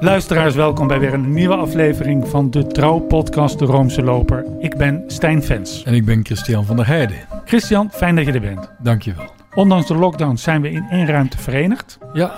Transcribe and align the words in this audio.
Luisteraars, 0.00 0.54
welkom 0.54 0.86
bij 0.86 1.00
weer 1.00 1.14
een 1.14 1.32
nieuwe 1.32 1.54
aflevering 1.56 2.28
van 2.28 2.50
de 2.50 2.66
Trouw-podcast 2.66 3.58
De 3.58 3.64
Roomse 3.64 4.02
Loper. 4.02 4.44
Ik 4.58 4.76
ben 4.76 5.04
Stijn 5.06 5.42
Vens. 5.42 5.82
En 5.82 5.94
ik 5.94 6.04
ben 6.04 6.24
Christian 6.24 6.64
van 6.64 6.76
der 6.76 6.86
Heijden. 6.86 7.16
Christian, 7.44 7.90
fijn 7.90 8.16
dat 8.16 8.26
je 8.26 8.32
er 8.32 8.40
bent. 8.40 8.70
Dankjewel. 8.78 9.30
Ondanks 9.54 9.86
de 9.86 9.94
lockdown 9.94 10.36
zijn 10.36 10.62
we 10.62 10.70
in 10.70 10.86
één 10.90 11.06
ruimte 11.06 11.38
verenigd. 11.38 11.98
Ja, 12.12 12.34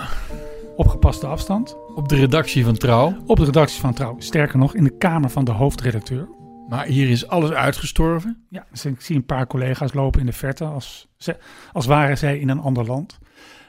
Op 0.76 0.88
gepaste 0.88 1.26
afstand. 1.26 1.76
op 1.94 2.08
de 2.08 2.16
redactie 2.16 2.64
van 2.64 2.76
Trouw. 2.76 3.16
Op 3.26 3.36
de 3.36 3.44
redactie 3.44 3.80
van 3.80 3.94
Trouw. 3.94 4.16
Sterker 4.18 4.58
nog, 4.58 4.74
in 4.74 4.84
de 4.84 4.96
kamer 4.96 5.30
van 5.30 5.44
de 5.44 5.52
hoofdredacteur. 5.52 6.28
Maar 6.68 6.86
hier 6.86 7.08
is 7.10 7.28
alles 7.28 7.50
uitgestorven. 7.50 8.44
Ja, 8.48 8.66
dus 8.70 8.84
ik 8.84 9.00
zie 9.00 9.16
een 9.16 9.26
paar 9.26 9.46
collega's 9.46 9.92
lopen 9.92 10.20
in 10.20 10.26
de 10.26 10.32
verte 10.32 10.64
als, 10.64 11.08
ze, 11.16 11.36
als 11.72 11.86
waren 11.86 12.18
zij 12.18 12.38
in 12.38 12.48
een 12.48 12.60
ander 12.60 12.86
land. 12.86 13.18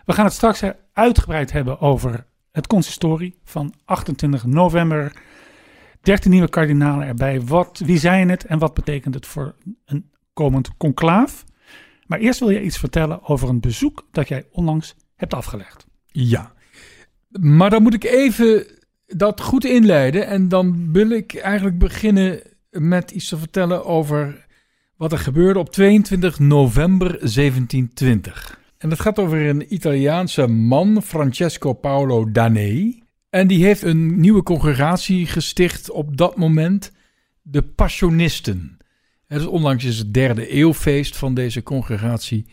We 0.05 0.13
gaan 0.13 0.25
het 0.25 0.33
straks 0.33 0.61
uitgebreid 0.93 1.51
hebben 1.51 1.79
over 1.79 2.25
het 2.51 2.67
consistorie 2.67 3.39
van 3.43 3.73
28 3.85 4.45
november. 4.45 5.11
13 6.01 6.31
nieuwe 6.31 6.49
kardinalen 6.49 7.07
erbij. 7.07 7.41
Wat, 7.41 7.81
wie 7.85 7.97
zijn 7.97 8.29
het 8.29 8.45
en 8.45 8.59
wat 8.59 8.73
betekent 8.73 9.13
het 9.13 9.25
voor 9.25 9.55
een 9.85 10.09
komend 10.33 10.77
conclaaf? 10.77 11.43
Maar 12.05 12.19
eerst 12.19 12.39
wil 12.39 12.49
je 12.49 12.63
iets 12.63 12.77
vertellen 12.77 13.23
over 13.23 13.49
een 13.49 13.59
bezoek 13.59 14.07
dat 14.11 14.27
jij 14.27 14.45
onlangs 14.51 14.95
hebt 15.15 15.33
afgelegd. 15.33 15.85
Ja. 16.05 16.53
Maar 17.39 17.69
dan 17.69 17.81
moet 17.81 17.93
ik 17.93 18.03
even 18.03 18.65
dat 19.05 19.41
goed 19.41 19.65
inleiden. 19.65 20.27
En 20.27 20.47
dan 20.47 20.91
wil 20.91 21.09
ik 21.09 21.35
eigenlijk 21.35 21.77
beginnen 21.77 22.41
met 22.69 23.11
iets 23.11 23.29
te 23.29 23.37
vertellen 23.37 23.85
over 23.85 24.45
wat 24.95 25.11
er 25.11 25.17
gebeurde 25.17 25.59
op 25.59 25.69
22 25.69 26.39
november 26.39 27.07
1720. 27.07 28.60
En 28.81 28.89
dat 28.89 28.99
gaat 28.99 29.19
over 29.19 29.47
een 29.47 29.73
Italiaanse 29.73 30.47
man, 30.47 31.01
Francesco 31.01 31.73
Paolo 31.73 32.31
Danei. 32.31 33.03
En 33.29 33.47
die 33.47 33.65
heeft 33.65 33.81
een 33.81 34.19
nieuwe 34.19 34.43
congregatie 34.43 35.25
gesticht 35.25 35.91
op 35.91 36.17
dat 36.17 36.35
moment, 36.37 36.91
de 37.41 37.61
Passionisten. 37.61 38.77
Is 39.27 39.45
onlangs 39.45 39.83
is 39.83 39.97
het 39.97 40.13
derde 40.13 40.47
eeuwfeest 40.47 41.17
van 41.17 41.33
deze 41.33 41.63
congregatie 41.63 42.45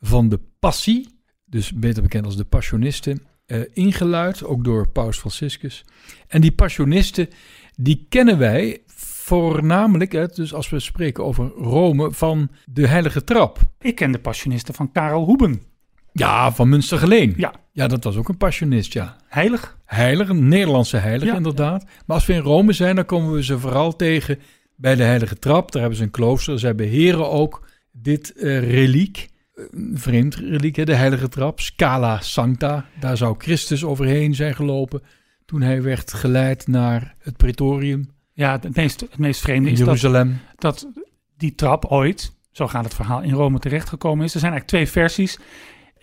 van 0.00 0.28
de 0.28 0.40
Passie, 0.58 1.08
dus 1.44 1.72
beter 1.72 2.02
bekend 2.02 2.24
als 2.24 2.36
de 2.36 2.44
Passionisten, 2.44 3.22
eh, 3.46 3.60
ingeluid, 3.72 4.44
ook 4.44 4.64
door 4.64 4.88
Paus 4.88 5.18
Franciscus. 5.18 5.84
En 6.28 6.40
die 6.40 6.52
Passionisten, 6.52 7.28
die 7.76 8.06
kennen 8.08 8.38
wij 8.38 8.82
voornamelijk, 8.86 10.12
hè, 10.12 10.26
dus 10.26 10.54
als 10.54 10.70
we 10.70 10.80
spreken 10.80 11.24
over 11.24 11.48
Rome, 11.48 12.12
van 12.12 12.50
de 12.64 12.88
Heilige 12.88 13.24
Trap. 13.24 13.58
Ik 13.80 13.94
ken 13.94 14.12
de 14.12 14.18
passionisten 14.18 14.74
van 14.74 14.92
Karel 14.92 15.24
Hoeben. 15.24 15.72
Ja, 16.16 16.52
van 16.52 16.68
Münstergeleen. 16.68 17.34
Ja, 17.36 17.52
Ja, 17.72 17.86
dat 17.86 18.04
was 18.04 18.16
ook 18.16 18.28
een 18.28 18.36
passionist, 18.36 18.92
ja. 18.92 19.16
heilig. 19.28 19.78
Heilige, 19.84 20.30
een 20.32 20.48
Nederlandse 20.48 20.96
heilige 20.96 21.30
Ja. 21.30 21.36
inderdaad. 21.36 21.84
Maar 22.06 22.16
als 22.16 22.26
we 22.26 22.32
in 22.32 22.40
Rome 22.40 22.72
zijn, 22.72 22.96
dan 22.96 23.04
komen 23.06 23.32
we 23.32 23.44
ze 23.44 23.58
vooral 23.58 23.96
tegen 23.96 24.38
bij 24.76 24.94
de 24.94 25.02
Heilige 25.02 25.38
Trap. 25.38 25.72
Daar 25.72 25.80
hebben 25.80 25.98
ze 25.98 26.04
een 26.04 26.10
klooster. 26.10 26.58
Zij 26.58 26.74
beheren 26.74 27.30
ook 27.30 27.68
dit 27.92 28.32
eh, 28.32 28.70
reliek. 28.70 29.28
Een 29.54 29.92
vreemd 29.94 30.34
reliek, 30.34 30.76
hè, 30.76 30.84
de 30.84 30.94
Heilige 30.94 31.28
Trap. 31.28 31.60
Scala 31.60 32.20
Sancta. 32.20 32.84
Daar 33.00 33.16
zou 33.16 33.34
Christus 33.38 33.84
overheen 33.84 34.34
zijn 34.34 34.54
gelopen 34.54 35.02
toen 35.46 35.60
hij 35.60 35.82
werd 35.82 36.12
geleid 36.12 36.66
naar 36.66 37.14
het 37.18 37.36
Praetorium 37.36 38.08
Ja, 38.32 38.52
het 38.60 38.76
meest, 38.76 39.00
het 39.00 39.18
meest 39.18 39.40
vreemde 39.40 39.66
in 39.66 39.72
is 39.72 39.78
dat, 39.78 39.86
Jeruzalem. 39.86 40.38
dat 40.58 40.88
die 41.36 41.54
trap 41.54 41.84
ooit, 41.84 42.32
zo 42.50 42.68
gaat 42.68 42.84
het 42.84 42.94
verhaal, 42.94 43.22
in 43.22 43.32
Rome 43.32 43.58
terechtgekomen 43.58 44.24
is. 44.24 44.34
Er 44.34 44.40
zijn 44.40 44.52
eigenlijk 44.52 44.86
twee 44.86 45.02
versies. 45.02 45.38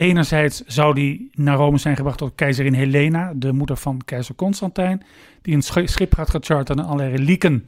Enerzijds 0.02 0.64
zou 0.66 0.94
die 0.94 1.30
naar 1.34 1.56
Rome 1.58 1.78
zijn 1.78 1.96
gebracht 1.96 2.20
door 2.20 2.36
keizerin 2.36 2.74
Helena, 2.74 3.34
de 3.36 3.52
moeder 3.52 3.78
van 3.78 4.02
keizer 4.06 4.36
Constantijn, 4.36 5.04
die 5.42 5.56
een 5.56 5.62
sch- 5.62 5.78
schip 5.84 6.16
had 6.16 6.30
gecharterd 6.30 6.80
en 6.80 6.86
allerlei 6.86 7.16
relieken 7.16 7.66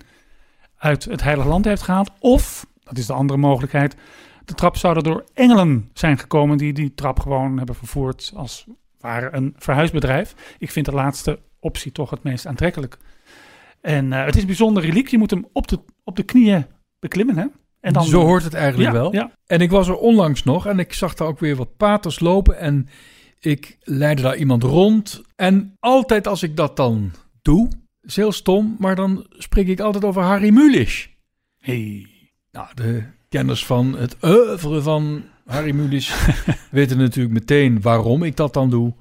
uit 0.77 1.03
het 1.05 1.23
Heilige 1.23 1.47
Land 1.47 1.65
heeft 1.65 1.81
gehaald. 1.81 2.11
Of, 2.19 2.65
dat 2.83 2.97
is 2.97 3.05
de 3.05 3.13
andere 3.13 3.39
mogelijkheid, 3.39 3.95
de 4.45 4.53
trap 4.53 4.77
zou 4.77 4.95
er 4.95 5.03
door 5.03 5.23
engelen 5.33 5.89
zijn 5.93 6.17
gekomen 6.17 6.57
die 6.57 6.73
die 6.73 6.93
trap 6.93 7.19
gewoon 7.19 7.57
hebben 7.57 7.75
vervoerd 7.75 8.33
als 8.35 8.65
ware 8.99 9.29
een 9.31 9.53
verhuisbedrijf. 9.57 10.55
Ik 10.57 10.71
vind 10.71 10.85
de 10.85 10.91
laatste 10.91 11.39
optie 11.59 11.91
toch 11.91 12.09
het 12.09 12.23
meest 12.23 12.45
aantrekkelijk. 12.45 12.97
En 13.81 14.13
eh, 14.13 14.25
het 14.25 14.35
is 14.35 14.41
een 14.41 14.47
bijzonder 14.47 14.83
reliek. 14.83 15.07
Je 15.07 15.17
moet 15.17 15.31
hem 15.31 15.45
op 15.51 15.67
de, 15.67 15.79
op 16.03 16.15
de 16.15 16.23
knieën 16.23 16.65
beklimmen, 16.99 17.37
hè? 17.37 17.45
En 17.83 17.93
dan, 17.93 18.05
Zo 18.05 18.21
hoort 18.21 18.43
het 18.43 18.53
eigenlijk 18.53 18.93
ja, 18.93 18.99
wel. 18.99 19.13
Ja, 19.13 19.31
En 19.45 19.61
ik 19.61 19.71
was 19.71 19.87
er 19.87 19.97
onlangs 19.97 20.43
nog 20.43 20.65
en 20.65 20.79
ik 20.79 20.93
zag 20.93 21.13
daar 21.13 21.27
ook 21.27 21.39
weer 21.39 21.55
wat 21.55 21.77
paters 21.77 22.19
lopen 22.19 22.57
en 22.59 22.87
ik 23.39 23.77
leidde 23.79 24.23
daar 24.23 24.37
iemand 24.37 24.63
rond. 24.63 25.21
En 25.35 25.75
altijd 25.79 26.27
als 26.27 26.43
ik 26.43 26.55
dat 26.55 26.75
dan 26.75 27.11
doe, 27.41 27.69
is 28.01 28.15
heel 28.15 28.31
stom, 28.31 28.75
maar 28.79 28.95
dan 28.95 29.25
spreek 29.29 29.67
ik 29.67 29.79
altijd 29.79 30.03
over 30.03 30.21
Harry 30.21 30.53
Mulisch. 30.53 31.07
hey. 31.57 32.07
Nou, 32.51 32.67
de 32.73 33.03
kenners 33.29 33.65
van 33.65 33.97
het 33.97 34.17
oeuvre 34.21 34.81
van 34.81 35.23
Harry 35.45 35.75
Mulisch 35.75 36.27
weten 36.71 36.97
natuurlijk 36.97 37.33
meteen 37.33 37.81
waarom 37.81 38.23
ik 38.23 38.35
dat 38.35 38.53
dan 38.53 38.69
doe. 38.69 38.93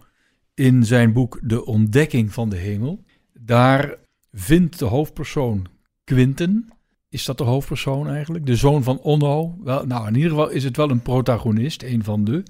In 0.55 0.85
zijn 0.85 1.13
boek 1.13 1.41
De 1.43 1.65
Ontdekking 1.65 2.33
van 2.33 2.49
de 2.49 2.57
Hemel. 2.57 3.05
Daar 3.33 3.95
vindt 4.33 4.79
de 4.79 4.85
hoofdpersoon 4.85 5.67
Quinten. 6.05 6.72
Is 7.13 7.25
dat 7.25 7.39
de 7.39 7.45
hoofdpersoon 7.45 8.09
eigenlijk? 8.09 8.47
De 8.47 8.57
zoon 8.57 8.83
van 8.83 8.99
Onno. 8.99 9.59
Wel, 9.65 9.87
nou, 9.87 10.07
in 10.07 10.15
ieder 10.15 10.31
geval 10.31 10.51
is 10.51 10.65
het 10.65 10.77
wel 10.77 10.91
een 10.91 11.03
protagonist, 11.03 11.83
een 11.83 12.05
van 12.05 12.25
de. 12.25 12.43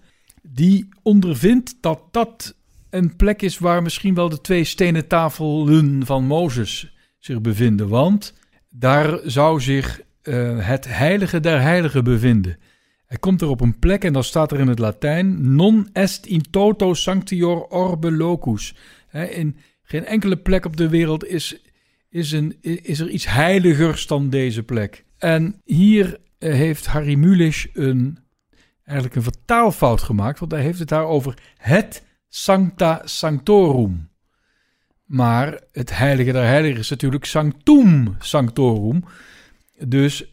Die 0.43 0.89
ondervindt 1.03 1.75
dat 1.81 2.01
dat 2.11 2.55
een 2.91 3.17
plek 3.17 3.43
is 3.43 3.59
waar 3.59 3.83
misschien 3.83 4.15
wel 4.15 4.29
de 4.29 4.41
twee 4.41 4.65
stenen 4.65 5.07
tafelen 5.07 6.07
van 6.07 6.25
Mozes 6.25 6.95
zich 7.19 7.41
bevinden. 7.41 7.89
Want 7.89 8.35
daar 8.71 9.19
zou 9.25 9.61
zich 9.61 10.01
eh, 10.23 10.67
het 10.67 10.87
heilige 10.89 11.41
der 11.41 11.61
heiligen 11.61 12.05
bevinden. 12.05 12.59
Hij 13.07 13.19
komt 13.19 13.41
er 13.41 13.49
op 13.49 13.61
een 13.61 13.79
plek 13.79 14.05
en 14.05 14.13
dan 14.13 14.25
staat 14.25 14.53
er 14.53 14.61
in 14.61 14.69
het 14.69 14.79
Latijn: 14.79 15.55
Non 15.55 15.89
est 15.93 16.27
in 16.27 16.43
toto 16.51 16.95
sanctior 16.95 17.67
orbe 17.67 18.13
locus. 18.13 18.75
In 19.31 19.57
geen 19.83 20.05
enkele 20.05 20.37
plek 20.37 20.65
op 20.65 20.77
de 20.77 20.89
wereld 20.89 21.27
is, 21.27 21.63
is, 22.13 22.33
een, 22.33 22.57
is 22.83 23.01
er 23.01 23.09
iets 23.09 23.27
heiligers 23.27 24.07
dan 24.07 24.31
deze 24.31 24.63
plek. 24.63 25.05
En 25.19 25.61
hier 25.65 26.21
eh, 26.39 26.53
heeft 26.53 26.87
Harry 26.87 27.15
Mulisch 27.15 27.67
een, 27.73 28.19
eigenlijk 28.85 29.17
een 29.17 29.23
vertaalfout 29.23 30.01
gemaakt, 30.01 30.39
want 30.39 30.53
hij 30.53 30.63
heeft 30.63 30.79
het 30.79 30.89
daar 30.89 31.07
over 31.07 31.39
het 31.57 32.05
Sancta 32.29 33.01
Sanctorum. 33.05 34.11
Maar 35.05 35.61
het 35.73 35.97
heilige 35.97 36.33
der 36.33 36.45
heiligen 36.45 36.79
is 36.79 36.91
natuurlijk 36.91 37.25
Sanctum 37.25 38.17
Sanctorum. 38.19 39.05
Dus 39.87 40.25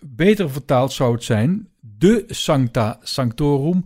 beter 0.00 0.50
vertaald 0.50 0.92
zou 0.92 1.12
het 1.14 1.24
zijn 1.24 1.68
de 1.80 2.24
Sancta 2.28 2.98
Sanctorum, 3.02 3.84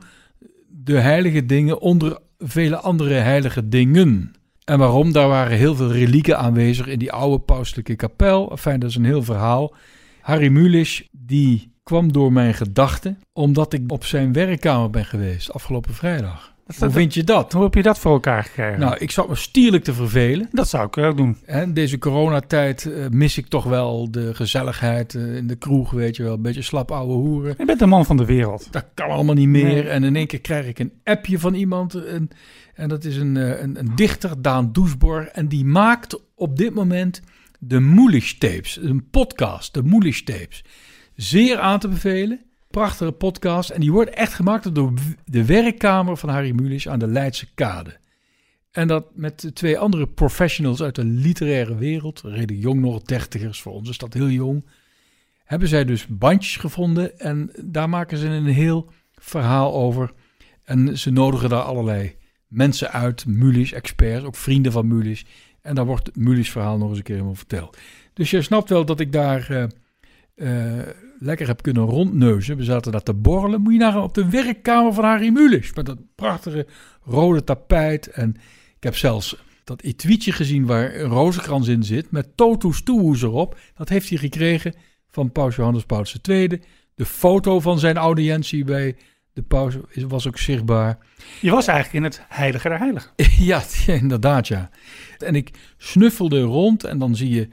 de 0.69 0.99
heilige 0.99 1.47
dingen 1.47 1.81
onder 1.81 2.19
vele 2.39 2.77
andere 2.77 3.15
heilige 3.15 3.69
dingen. 3.69 4.33
En 4.69 4.79
waarom? 4.79 5.13
Daar 5.13 5.29
waren 5.29 5.57
heel 5.57 5.75
veel 5.75 5.93
relieken 5.93 6.39
aanwezig 6.39 6.87
in 6.87 6.99
die 6.99 7.13
oude 7.13 7.39
pauselijke 7.39 7.97
kapel. 7.97 8.51
Enfin, 8.51 8.81
dat 8.81 8.91
is 8.91 8.97
een 8.97 9.05
heel 9.05 9.23
verhaal. 9.23 9.75
Harry 10.21 10.49
Mulisch, 10.49 11.09
die 11.11 11.73
kwam 11.83 12.13
door 12.13 12.33
mijn 12.33 12.55
gedachten, 12.55 13.19
omdat 13.33 13.73
ik 13.73 13.93
op 13.93 14.05
zijn 14.05 14.33
werkkamer 14.33 14.91
ben 14.91 15.05
geweest 15.05 15.53
afgelopen 15.53 15.95
vrijdag. 15.95 16.55
Hoe 16.77 16.91
vind 16.91 17.15
je 17.15 17.25
dat? 17.25 17.53
Hoe 17.53 17.63
heb 17.63 17.75
je 17.75 17.83
dat 17.83 17.99
voor 17.99 18.13
elkaar 18.13 18.45
gekregen? 18.45 18.81
Nou, 18.81 18.97
ik 18.99 19.11
zat 19.11 19.29
me 19.29 19.35
stierlijk 19.35 19.85
te 19.85 19.93
vervelen. 19.93 20.49
dat 20.53 20.69
zou 20.69 20.87
ik 20.87 20.97
ook 20.97 21.17
doen. 21.17 21.37
En 21.47 21.75
deze 21.75 21.99
coronatijd 21.99 22.87
eh, 22.87 23.09
mis 23.11 23.39
ik 23.39 23.47
toch 23.47 23.65
wel 23.65 24.11
de 24.11 24.35
gezelligheid 24.35 25.15
eh, 25.15 25.37
in 25.37 25.47
de 25.47 25.57
kroeg, 25.57 25.91
weet 25.91 26.17
je 26.17 26.23
wel. 26.23 26.35
Een 26.35 26.43
beetje 26.43 26.63
slap 26.63 26.91
ouwe 26.91 27.13
hoeren. 27.13 27.55
Je 27.59 27.65
bent 27.65 27.81
een 27.81 27.89
man 27.89 28.05
van 28.05 28.17
de 28.17 28.25
wereld. 28.25 28.69
Dat 28.71 28.87
kan 28.95 29.11
allemaal 29.11 29.35
niet 29.35 29.49
meer. 29.49 29.65
Nee. 29.65 29.89
En 29.89 30.05
in 30.05 30.17
één 30.17 30.27
keer 30.27 30.41
krijg 30.41 30.67
ik 30.67 30.79
een 30.79 30.93
appje 31.05 31.39
van 31.39 31.55
iemand. 31.55 31.95
En, 31.95 32.29
en 32.75 32.89
dat 32.89 33.05
is 33.05 33.17
een, 33.17 33.37
eh, 33.37 33.63
een, 33.63 33.79
een 33.79 33.93
dichter, 33.95 34.43
Daan 34.43 34.73
Doesborg. 34.73 35.27
En 35.27 35.49
die 35.49 35.65
maakt 35.65 36.21
op 36.35 36.57
dit 36.57 36.75
moment 36.75 37.23
de 37.59 37.81
Moelish 37.81 38.33
Tapes. 38.33 38.79
Een 38.83 39.11
podcast, 39.11 39.75
de 39.75 39.83
Moelish 39.83 40.21
Tapes. 40.21 40.65
Zeer 41.15 41.59
aan 41.59 41.79
te 41.79 41.89
bevelen. 41.89 42.41
Prachtige 42.71 43.13
podcast. 43.13 43.71
En 43.71 43.81
die 43.81 43.93
wordt 43.93 44.11
echt 44.11 44.33
gemaakt 44.33 44.75
door 44.75 44.93
de 45.25 45.45
werkkamer 45.45 46.17
van 46.17 46.29
Harry 46.29 46.51
Mulisch 46.51 46.89
aan 46.89 46.99
de 46.99 47.07
Leidse 47.07 47.47
Kade. 47.55 47.97
En 48.71 48.89
dat 48.89 49.07
met 49.15 49.51
twee 49.55 49.79
andere 49.79 50.07
professionals 50.07 50.83
uit 50.83 50.95
de 50.95 51.05
literaire 51.05 51.77
wereld, 51.77 52.21
redelijk 52.25 52.63
jong 52.63 52.81
nog, 52.81 53.03
dertigers, 53.03 53.63
voor 53.63 53.73
ons 53.73 53.89
is 53.89 53.99
dat 53.99 54.15
heel 54.15 54.29
jong, 54.29 54.65
hebben 55.45 55.69
zij 55.69 55.85
dus 55.85 56.07
bandjes 56.07 56.57
gevonden 56.57 57.19
en 57.19 57.51
daar 57.65 57.89
maken 57.89 58.19
ze 58.19 58.27
een 58.27 58.47
heel 58.47 58.91
verhaal 59.15 59.75
over. 59.75 60.13
En 60.65 60.99
ze 60.99 61.11
nodigen 61.11 61.49
daar 61.49 61.63
allerlei 61.63 62.17
mensen 62.47 62.93
uit, 62.93 63.27
Mulisch, 63.27 63.73
experts, 63.73 64.25
ook 64.25 64.37
vrienden 64.37 64.73
van 64.73 64.87
Mulisch. 64.87 65.25
En 65.61 65.75
daar 65.75 65.87
wordt 65.87 66.17
Mulisch 66.17 66.51
verhaal 66.51 66.79
nog 66.79 66.89
eens 66.89 66.99
een 66.99 67.05
keer 67.05 67.15
helemaal 67.15 67.37
verteld. 67.37 67.77
Dus 68.13 68.31
je 68.31 68.43
snapt 68.43 68.69
wel 68.69 68.85
dat 68.85 69.01
ik 69.01 69.13
daar 69.13 69.51
eh, 69.51 69.65
eh, 70.79 70.87
lekker 71.19 71.47
heb 71.47 71.63
kunnen 71.63 71.85
rondneuzen. 71.85 72.57
We 72.57 72.65
zaten 72.65 72.93
daar 72.93 73.03
te 73.03 73.15
borrelen. 73.15 73.61
Moet 73.61 73.73
je 73.73 73.79
nagaan 73.79 74.03
op 74.03 74.15
de 74.15 74.29
werkkamer 74.29 74.93
van 74.93 75.05
Harry 75.05 75.29
Mulisch. 75.29 75.75
Met 75.75 75.87
dat 75.87 75.99
prachtige 76.15 76.67
rode 77.05 77.45
tapijt. 77.45 78.07
En 78.07 78.37
ik 78.77 78.83
heb 78.83 78.97
zelfs 78.97 79.37
dat 79.65 79.83
etuietje 79.83 80.33
gezien 80.33 80.67
waar 80.67 80.95
een 80.95 81.11
rozenkrans 81.11 81.69
in 81.69 81.83
zit, 81.83 82.11
met 82.11 82.37
totus 82.37 82.83
tuus 82.83 83.23
erop. 83.23 83.59
Dat 83.75 83.89
heeft 83.89 84.09
hij 84.09 84.19
gekregen 84.19 84.75
van 85.07 85.33
paus 85.33 85.57
Johannes 85.57 85.85
Paulus 85.85 86.19
II. 86.23 86.61
De 86.95 87.05
foto 87.05 87.61
van 87.61 87.79
zijn 87.79 87.97
audiëntie 87.97 88.65
bij 88.65 88.97
de 89.33 89.43
paus 89.43 89.77
was 90.09 90.27
ook 90.27 90.39
zichtbaar. 90.39 90.99
Je 91.41 91.51
was 91.51 91.67
eigenlijk 91.67 91.99
in 91.99 92.11
het 92.11 92.23
heilige 92.29 92.69
der 92.69 92.79
heiligen. 92.79 93.11
Ja, 93.39 93.63
inderdaad, 93.87 94.49
ja. 94.49 94.71
En 95.19 95.35
ik 95.35 95.51
snuffelde 95.77 96.41
rond 96.41 96.85
en 96.85 96.99
dan 96.99 97.17
zie 97.17 97.31
je 97.31 97.49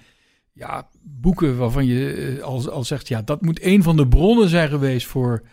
ja, 0.55 0.87
boeken 1.01 1.57
waarvan 1.57 1.85
je 1.85 2.13
eh, 2.13 2.43
al, 2.43 2.71
al 2.71 2.83
zegt... 2.83 3.07
ja, 3.07 3.21
dat 3.21 3.41
moet 3.41 3.63
een 3.63 3.83
van 3.83 3.95
de 3.95 4.07
bronnen 4.07 4.49
zijn 4.49 4.69
geweest 4.69 5.07
voor, 5.07 5.43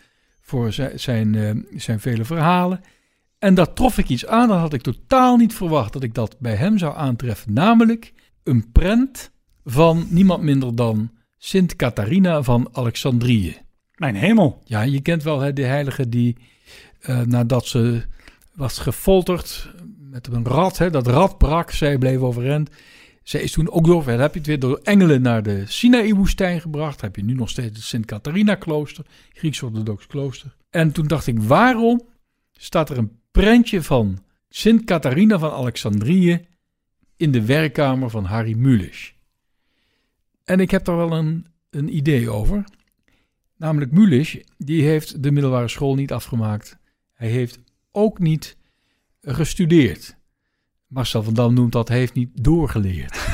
voor 0.41 0.73
zijn, 0.73 0.99
zijn, 0.99 1.35
eh, 1.35 1.79
zijn 1.79 1.99
vele 1.99 2.25
verhalen. 2.25 2.81
En 3.39 3.53
daar 3.53 3.73
trof 3.73 3.97
ik 3.97 4.09
iets 4.09 4.25
aan, 4.25 4.47
dat 4.47 4.59
had 4.59 4.73
ik 4.73 4.81
totaal 4.81 5.37
niet 5.37 5.53
verwacht... 5.53 5.93
dat 5.93 6.03
ik 6.03 6.13
dat 6.13 6.35
bij 6.39 6.55
hem 6.55 6.77
zou 6.77 6.95
aantreffen. 6.95 7.53
Namelijk 7.53 8.13
een 8.43 8.71
prent 8.71 9.31
van 9.63 10.07
niemand 10.09 10.43
minder 10.43 10.75
dan 10.75 11.11
Sint 11.37 11.75
Catharina 11.75 12.43
van 12.43 12.69
Alexandrië. 12.71 13.57
Mijn 13.95 14.15
hemel. 14.15 14.61
Ja, 14.63 14.81
je 14.81 15.01
kent 15.01 15.23
wel 15.23 15.39
hè, 15.39 15.53
de 15.53 15.65
heilige 15.65 16.09
die 16.09 16.37
eh, 16.99 17.21
nadat 17.21 17.65
ze 17.65 18.03
was 18.55 18.77
gefolterd 18.77 19.69
met 19.97 20.27
een 20.27 20.45
rat, 20.45 20.77
hè, 20.77 20.89
dat 20.89 21.07
rat 21.07 21.37
brak, 21.37 21.71
zij 21.71 21.97
bleef 21.97 22.19
overeind. 22.19 22.69
Zij 23.23 23.41
is 23.41 23.51
toen 23.51 23.71
ook 23.71 23.85
door, 23.85 24.07
heb 24.07 24.33
je 24.33 24.39
het 24.39 24.47
weer 24.47 24.59
door 24.59 24.79
engelen 24.83 25.21
naar 25.21 25.43
de 25.43 25.63
Sinaï-woestijn 25.65 26.61
gebracht. 26.61 27.01
Heb 27.01 27.15
je 27.15 27.23
nu 27.23 27.33
nog 27.33 27.49
steeds 27.49 27.75
het 27.77 27.85
Sint-Catharina-klooster, 27.85 29.05
Grieks-orthodox 29.33 30.07
klooster. 30.07 30.55
En 30.69 30.91
toen 30.91 31.07
dacht 31.07 31.27
ik, 31.27 31.39
waarom 31.39 32.01
staat 32.51 32.89
er 32.89 32.97
een 32.97 33.19
prentje 33.31 33.83
van 33.83 34.23
Sint 34.49 34.83
Catharina 34.83 35.39
van 35.39 35.51
Alexandrië 35.51 36.45
in 37.17 37.31
de 37.31 37.45
werkkamer 37.45 38.09
van 38.09 38.25
Harry 38.25 38.53
Mulisch? 38.53 39.13
En 40.43 40.59
ik 40.59 40.71
heb 40.71 40.85
daar 40.85 40.97
wel 40.97 41.11
een, 41.11 41.45
een 41.69 41.95
idee 41.95 42.29
over. 42.29 42.63
Namelijk 43.57 43.91
Mulisch, 43.91 44.37
die 44.57 44.83
heeft 44.83 45.23
de 45.23 45.31
middelbare 45.31 45.67
school 45.67 45.95
niet 45.95 46.11
afgemaakt. 46.11 46.77
Hij 47.13 47.29
heeft 47.29 47.59
ook 47.91 48.19
niet 48.19 48.57
gestudeerd. 49.21 50.15
Marcel 50.93 51.23
van 51.23 51.33
Dam 51.33 51.53
noemt 51.53 51.71
dat, 51.71 51.89
heeft 51.89 52.13
niet 52.13 52.29
doorgeleerd. 52.33 53.27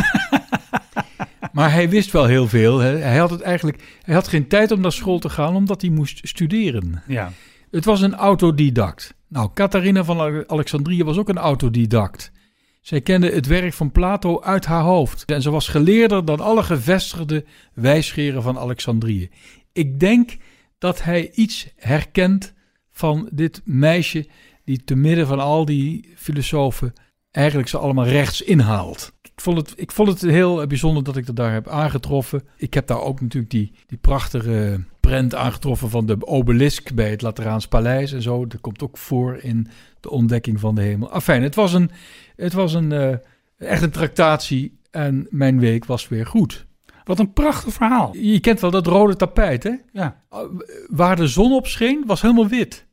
maar 1.54 1.72
hij 1.72 1.90
wist 1.90 2.12
wel 2.12 2.26
heel 2.26 2.48
veel. 2.48 2.80
Hè. 2.80 2.98
Hij 2.98 3.18
had 3.18 3.30
het 3.30 3.42
eigenlijk, 3.42 4.00
hij 4.02 4.14
had 4.14 4.28
geen 4.28 4.48
tijd 4.48 4.72
om 4.72 4.82
naar 4.82 4.92
school 4.92 5.20
te 5.20 5.30
gaan, 5.30 5.56
omdat 5.56 5.82
hij 5.82 5.90
moest 5.90 6.28
studeren. 6.28 7.04
Ja. 7.08 7.32
Het 7.72 7.86
was 7.86 8.02
een 8.02 8.16
autodidact. 8.16 9.14
Nou, 9.28 9.50
Catharina 9.54 10.04
van 10.04 10.20
Ale- 10.20 10.48
Alexandrië 10.48 11.04
was 11.04 11.18
ook 11.18 11.30
een 11.30 11.38
autodidact. 11.38 12.32
Zij 12.82 13.02
kende 13.02 13.32
het 13.32 13.46
werk 13.46 13.74
van 13.74 13.92
Plato 13.92 14.42
uit 14.42 14.66
haar 14.66 14.82
hoofd. 14.82 15.26
En 15.26 15.42
ze 15.42 15.50
was 15.50 15.68
geleerder 15.68 16.26
dan 16.26 16.40
alle 16.40 16.64
gevestigde 16.64 17.46
wijsgeren 17.74 18.44
van 18.44 18.58
Alexandrië. 18.60 19.30
Ik 19.74 20.00
denk 20.00 20.38
dat 20.78 21.04
hij 21.04 21.32
iets 21.32 21.68
herkent 21.76 22.54
van 22.92 23.30
dit 23.32 23.62
meisje 23.66 24.28
die 24.66 24.84
te 24.84 24.96
midden 24.96 25.28
van 25.28 25.40
al 25.40 25.66
die 25.66 26.14
filosofen 26.16 26.94
eigenlijk 27.31 27.70
ze 27.70 27.78
allemaal 27.78 28.06
rechts 28.06 28.42
inhaalt. 28.42 29.14
Ik 29.22 29.42
vond 29.42 29.58
het, 29.58 29.74
ik 29.76 29.92
vond 29.92 30.08
het 30.08 30.22
heel 30.22 30.68
bijzonder 30.68 31.04
dat 31.04 31.18
ik 31.18 31.26
dat 31.26 31.36
daar 31.36 31.54
heb 31.54 31.68
aangetroffen. 31.68 32.44
Ik 32.58 32.74
heb 32.74 32.88
daar 32.88 33.02
ook 33.02 33.22
natuurlijk 33.22 33.52
die, 33.52 33.72
die 33.88 33.98
prachtige 33.98 34.84
prent 35.00 35.36
aangetroffen 35.36 35.90
van 35.90 36.06
de 36.06 36.28
obelisk 36.28 36.94
bij 36.94 37.10
het 37.10 37.22
Lateraans 37.22 37.68
Paleis 37.68 38.12
en 38.12 38.22
zo. 38.22 38.48
Dat 38.48 38.62
komt 38.62 38.84
ook 38.84 38.98
voor 38.98 39.38
in 39.42 39.68
de 40.00 40.10
ontdekking 40.10 40.60
van 40.60 40.76
de 40.76 40.81
hemel. 40.81 41.12
Afijn, 41.12 41.44
het 41.44 41.56
was 41.56 41.74
een, 41.74 41.92
het 42.36 42.54
was 42.54 42.74
een 42.74 42.92
eh, 42.92 43.16
echt 43.58 43.81
een 43.81 43.92
tractatie 43.92 44.80
en 44.92 45.28
mijn 45.30 45.60
week 45.60 45.86
was 45.86 46.08
weer 46.08 46.26
goed. 46.26 46.66
Wat 47.04 47.20
een 47.20 47.34
prachtig 47.34 47.74
verhaal. 47.74 48.16
Je 48.16 48.40
kent 48.40 48.60
wel 48.60 48.72
dat 48.72 48.88
rode 48.88 49.16
tapijt, 49.16 49.64
hè? 49.64 49.74
Ja. 49.92 50.24
Waar 50.88 51.16
de 51.16 51.28
zon 51.28 51.54
op 51.54 51.68
scheen, 51.68 52.04
was 52.06 52.22
helemaal 52.22 52.48
wit. 52.48 52.86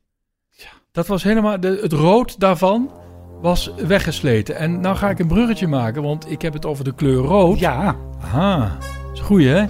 Ja. 0.51 0.69
Dat 0.93 1.07
was 1.07 1.23
helemaal, 1.23 1.61
de, 1.61 1.79
het 1.83 1.93
rood 1.93 2.41
daarvan 2.41 2.91
was 3.41 3.75
weggesleten. 3.75 4.57
En 4.57 4.81
nou 4.81 4.97
ga 4.97 5.11
ik 5.11 5.19
een 5.19 5.27
bruggetje 5.27 5.67
maken, 5.67 6.03
want 6.03 6.31
ik 6.31 6.43
heb 6.43 6.53
het 6.53 6.67
over 6.67 6.85
de 6.85 6.95
kleur 6.95 7.23
rood. 7.23 7.59
Ja. 7.59 7.97
Aha, 8.21 8.79
is 9.13 9.21
goeie, 9.21 9.49
hè? 9.49 9.67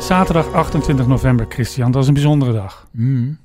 Zaterdag 0.00 0.52
28 0.52 1.06
november, 1.06 1.46
Christian. 1.48 1.90
Dat 1.90 2.02
is 2.02 2.08
een 2.08 2.14
bijzondere 2.14 2.52
dag. 2.52 2.88
Mm. 2.92 3.38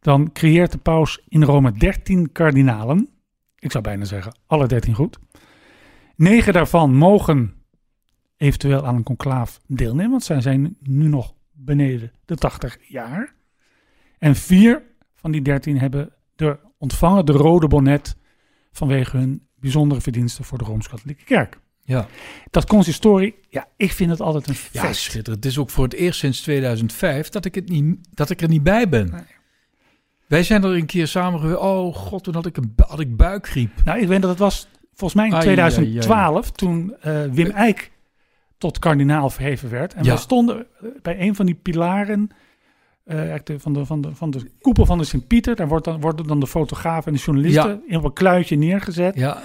Dan 0.00 0.32
creëert 0.32 0.72
de 0.72 0.78
paus 0.78 1.22
in 1.28 1.42
Rome 1.42 1.72
13 1.72 2.32
kardinalen. 2.32 3.08
Ik 3.58 3.70
zou 3.70 3.84
bijna 3.84 4.04
zeggen, 4.04 4.38
alle 4.46 4.66
13 4.66 4.94
goed. 4.94 5.18
Negen 6.16 6.52
daarvan 6.52 6.94
mogen 6.94 7.54
eventueel 8.36 8.86
aan 8.86 8.94
een 8.94 9.02
conclaaf 9.02 9.60
deelnemen, 9.66 10.10
want 10.10 10.24
zij 10.24 10.40
zijn 10.40 10.76
nu 10.80 11.08
nog 11.08 11.34
beneden 11.52 12.12
de 12.24 12.34
80 12.34 12.78
jaar. 12.88 13.34
En 14.18 14.34
vier 14.34 14.82
van 15.26 15.34
die 15.34 15.44
13 15.44 15.78
hebben 15.78 16.10
de, 16.36 16.58
ontvangen 16.78 17.26
de 17.26 17.32
rode 17.32 17.66
bonnet 17.68 18.16
vanwege 18.72 19.16
hun 19.16 19.46
bijzondere 19.60 20.00
verdiensten 20.00 20.44
voor 20.44 20.58
de 20.58 20.64
Rooms-Katholieke 20.64 21.24
Kerk. 21.24 21.58
Ja. 21.80 22.06
Dat 22.50 22.66
consistorie, 22.66 23.34
ja, 23.48 23.68
ik 23.76 23.92
vind 23.92 24.10
het 24.10 24.20
altijd 24.20 24.48
een 24.48 24.54
ja, 24.72 24.84
feest. 24.86 25.00
schitterend. 25.00 25.44
Het 25.44 25.52
is 25.52 25.58
ook 25.58 25.70
voor 25.70 25.84
het 25.84 25.94
eerst 25.94 26.18
sinds 26.18 26.40
2005 26.40 27.28
dat 27.28 27.44
ik, 27.44 27.54
het 27.54 27.68
niet, 27.68 27.98
dat 28.10 28.30
ik 28.30 28.42
er 28.42 28.48
niet 28.48 28.62
bij 28.62 28.88
ben. 28.88 29.10
Nee. 29.10 29.22
Wij 30.26 30.42
zijn 30.42 30.64
er 30.64 30.74
een 30.74 30.86
keer 30.86 31.06
samen 31.06 31.40
geweest. 31.40 31.58
Oh 31.58 31.94
god, 31.94 32.24
toen 32.24 32.34
had 32.34 32.46
ik, 32.46 32.56
een, 32.56 32.74
had 32.76 33.00
ik 33.00 33.16
buikgriep. 33.16 33.70
Nou, 33.84 34.00
ik 34.00 34.08
weet 34.08 34.20
dat 34.20 34.30
het 34.30 34.38
was 34.38 34.68
volgens 34.94 35.14
mij 35.14 35.26
in 35.26 35.34
Ai, 35.34 35.42
2012 35.42 36.50
toen 36.50 36.94
eh, 37.00 37.24
Wim 37.24 37.50
Eijk 37.50 37.92
tot 38.58 38.78
kardinaal 38.78 39.30
verheven 39.30 39.70
werd. 39.70 39.94
En 39.94 40.02
Ja. 40.04 40.08
wij 40.08 40.18
stonden 40.18 40.66
eh, 40.80 40.88
bij 41.02 41.20
een 41.20 41.34
van 41.34 41.46
die 41.46 41.54
pilaren 41.54 42.30
eh, 43.06 43.34
de- 43.44 43.60
van, 43.60 43.72
de, 43.72 43.86
van, 43.86 44.00
de, 44.00 44.14
van 44.14 44.30
de 44.30 44.50
koepel 44.60 44.86
van 44.86 44.98
de 44.98 45.04
Sint-Pieter. 45.04 45.56
Daar 45.56 45.68
wordt 45.68 45.84
dan, 45.84 46.00
worden 46.00 46.26
dan 46.26 46.40
de 46.40 46.46
fotografen 46.46 47.06
en 47.06 47.12
de 47.18 47.24
journalisten 47.24 47.82
in 47.86 48.04
een 48.04 48.12
kluitje 48.12 48.56
neergezet. 48.56 49.14
Ja, 49.14 49.38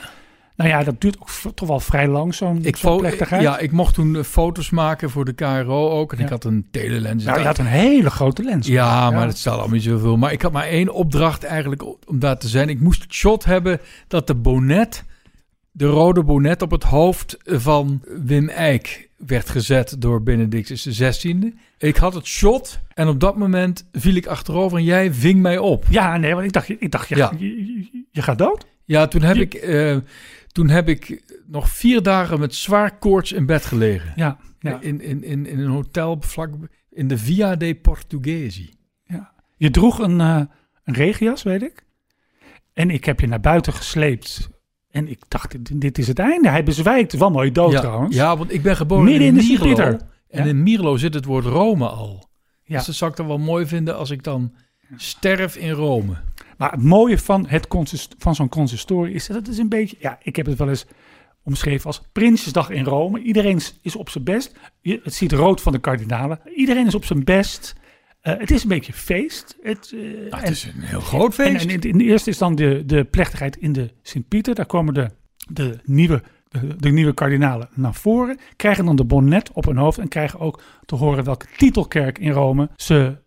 Nou 0.55 0.69
ja, 0.69 0.83
dat 0.83 1.01
duurt 1.01 1.17
ook 1.19 1.53
toch 1.55 1.67
wel 1.67 1.79
vrij 1.79 2.07
lang, 2.07 2.33
zo'n 2.35 2.65
fo- 2.75 2.97
plechtigheid. 2.97 3.41
ja, 3.41 3.57
ik 3.57 3.71
mocht 3.71 3.93
toen 3.93 4.15
eh, 4.15 4.23
foto's 4.23 4.69
maken 4.69 5.09
voor 5.09 5.25
de 5.25 5.33
KRO 5.33 5.89
ook. 5.89 6.11
En 6.11 6.17
Ja. 6.17 6.23
ik 6.23 6.29
had 6.29 6.43
een 6.43 6.67
telelens. 6.71 7.23
nou, 7.23 7.39
je 7.39 7.45
had 7.45 7.57
een 7.57 7.65
hele 7.65 8.09
grote 8.09 8.43
lens. 8.43 8.67
Ja, 8.67 9.09
maar 9.09 9.19
Ja. 9.19 9.25
dat 9.25 9.37
stelt 9.37 9.55
allemaal 9.57 9.75
niet 9.75 9.83
zoveel. 9.83 10.17
Maar 10.17 10.31
ik 10.31 10.41
had 10.41 10.51
maar 10.51 10.67
één 10.67 10.89
opdracht 10.93 11.43
eigenlijk 11.43 11.83
om 12.09 12.19
daar 12.19 12.37
te 12.37 12.47
zijn. 12.47 12.69
Ik 12.69 12.79
moest 12.79 13.01
het 13.01 13.13
shot 13.13 13.45
hebben 13.45 13.79
dat 14.07 14.27
de 14.27 14.35
bonnet, 14.35 15.03
de 15.71 15.85
rode 15.85 16.23
bonnet 16.23 16.61
op 16.61 16.71
het 16.71 16.83
hoofd 16.83 17.37
van 17.45 18.01
Wim 18.05 18.49
Eijk 18.49 19.09
werd 19.17 19.49
gezet 19.49 19.95
door 19.99 20.23
Benedictus 20.23 20.83
XVI. 20.89 21.53
Ik 21.77 21.95
had 21.95 22.13
het 22.13 22.25
shot 22.25 22.79
en 22.93 23.07
op 23.07 23.19
dat 23.19 23.37
moment 23.37 23.87
viel 23.91 24.15
ik 24.15 24.25
achterover 24.27 24.77
en 24.77 24.83
jij 24.83 25.13
ving 25.13 25.41
mij 25.41 25.57
op. 25.57 25.85
Ja, 25.89 26.17
nee, 26.17 26.33
want 26.33 26.45
ik 26.45 26.51
dacht, 26.53 26.69
ik 26.69 26.91
dacht 26.91 27.07
je, 27.09 27.15
Ja. 27.15 27.31
je, 28.11 28.21
gaat 28.21 28.37
dood. 28.37 28.65
Ja, 28.85 29.07
toen 29.07 29.21
heb, 29.21 29.35
Je- 29.35 29.41
ik, 29.41 29.53
eh, 29.53 29.97
toen 30.47 30.69
heb 30.69 30.89
ik 30.89 31.21
nog 31.47 31.69
vier 31.69 32.01
dagen 32.03 32.39
met 32.39 32.55
zwaar 32.55 32.97
koorts 32.97 33.31
in 33.31 33.45
bed 33.45 33.65
gelegen. 33.65 34.13
Ja, 34.15 34.37
ja. 34.59 34.81
In, 34.81 35.01
in, 35.01 35.23
in, 35.23 35.45
in 35.45 35.59
een 35.59 35.69
hotel 35.69 36.17
vlak 36.19 36.53
in 36.89 37.07
de 37.07 37.17
Via 37.17 37.55
dei 37.55 37.75
Portuguesi. 37.75 38.73
Je 39.57 39.71
droeg 39.71 39.99
een, 39.99 40.21
eh, 40.21 40.41
een 40.83 40.93
regenjas, 40.93 41.43
weet 41.43 41.61
ik. 41.61 41.85
En 42.73 42.89
ik 42.89 43.05
heb 43.05 43.19
je 43.19 43.27
naar 43.27 43.39
buiten 43.39 43.73
gesleept. 43.73 44.49
En 44.91 45.07
ik 45.07 45.19
dacht, 45.27 45.79
dit, 45.81 45.97
is 45.97 46.07
het 46.07 46.19
einde. 46.19 46.49
Hij 46.49 46.63
bezwijkt. 46.63 47.13
Wel 47.17 47.31
mooi 47.31 47.51
dood 47.51 47.71
ja, 47.71 47.79
trouwens. 47.79 48.15
Ja, 48.15 48.37
want 48.37 48.53
ik 48.53 48.61
ben 48.61 48.75
geboren 48.75 49.03
Midden 49.05 49.27
in 49.27 49.33
de 49.33 49.43
Mierlo. 49.43 49.83
En 49.83 49.99
Ja. 50.29 50.43
in 50.43 50.63
Mierlo 50.63 50.97
zit 50.97 51.13
het 51.13 51.25
woord 51.25 51.45
Rome 51.45 51.87
al. 51.87 52.29
Ja. 52.63 52.77
Dus 52.77 52.85
dat 52.85 52.95
zou 52.95 53.11
ik 53.11 53.17
dan 53.17 53.27
wel 53.27 53.37
mooi 53.37 53.65
vinden 53.65 53.97
als 53.97 54.09
ik 54.09 54.23
dan 54.23 54.53
sterf 54.95 55.55
in 55.55 55.71
Rome. 55.71 56.13
Maar 56.57 56.71
het 56.71 56.83
mooie 56.83 57.17
van, 57.17 57.45
het 57.47 57.67
van 58.17 58.35
zo'n 58.35 58.49
consistorie 58.49 59.13
is 59.13 59.27
dat 59.27 59.35
het 59.35 59.47
is 59.47 59.57
een 59.57 59.69
beetje... 59.69 59.95
Ja, 59.99 60.17
ik 60.23 60.35
heb 60.35 60.45
het 60.45 60.57
wel 60.57 60.69
eens 60.69 60.85
omschreven 61.43 61.85
als 61.85 62.01
Prinsjesdag 62.11 62.69
in 62.69 62.83
Rome. 62.83 63.19
Iedereen 63.21 63.55
is- 63.55 63.79
is 63.81 63.95
op 63.95 64.09
zijn 64.09 64.23
best. 64.23 64.55
Je, 64.81 64.99
het 65.03 65.13
ziet 65.13 65.31
rood 65.31 65.61
van 65.61 65.71
de 65.71 65.79
kardinalen. 65.79 66.39
Iedereen 66.55 66.87
is 66.87 66.95
op 66.95 67.05
zijn 67.05 67.23
best. 67.23 67.75
Eh, 68.21 68.33
het 68.37 68.51
is 68.51 68.63
een 68.63 68.69
beetje 68.69 68.93
feest. 68.93 69.57
Het, 69.61 69.91
eh, 69.93 69.99
Nou, 70.29 70.43
en- 70.43 70.51
is 70.51 70.63
een 70.63 70.81
heel 70.81 70.99
groot 70.99 71.25
En, 71.39 71.45
feest. 71.45 71.65
en 71.65 71.69
in, 71.69 71.81
in 71.81 71.97
de 71.97 72.03
eerste 72.03 72.29
is 72.29 72.37
dan 72.37 72.55
de, 72.55 72.83
de 72.85 73.03
plechtigheid 73.03 73.57
in 73.57 73.73
de 73.73 73.89
Sint-Pieter. 74.01 74.55
Daar 74.55 74.65
komen 74.65 74.93
de, 74.93 75.09
de, 75.49 75.79
nieuwe, 75.83 76.21
de, 76.49 76.75
de 76.77 76.89
nieuwe 76.89 77.13
kardinalen 77.13 77.69
naar 77.73 77.93
voren. 77.93 78.37
Krijgen 78.55 78.85
dan 78.85 78.95
de 78.95 79.03
bonnet 79.03 79.51
op 79.53 79.65
hun 79.65 79.77
hoofd. 79.77 79.97
En 79.97 80.07
krijgen 80.07 80.39
ook 80.39 80.61
te 80.85 80.95
horen 80.95 81.23
welke 81.23 81.45
titelkerk 81.57 82.19
in 82.19 82.31
Rome 82.31 82.69
ze 82.75 83.17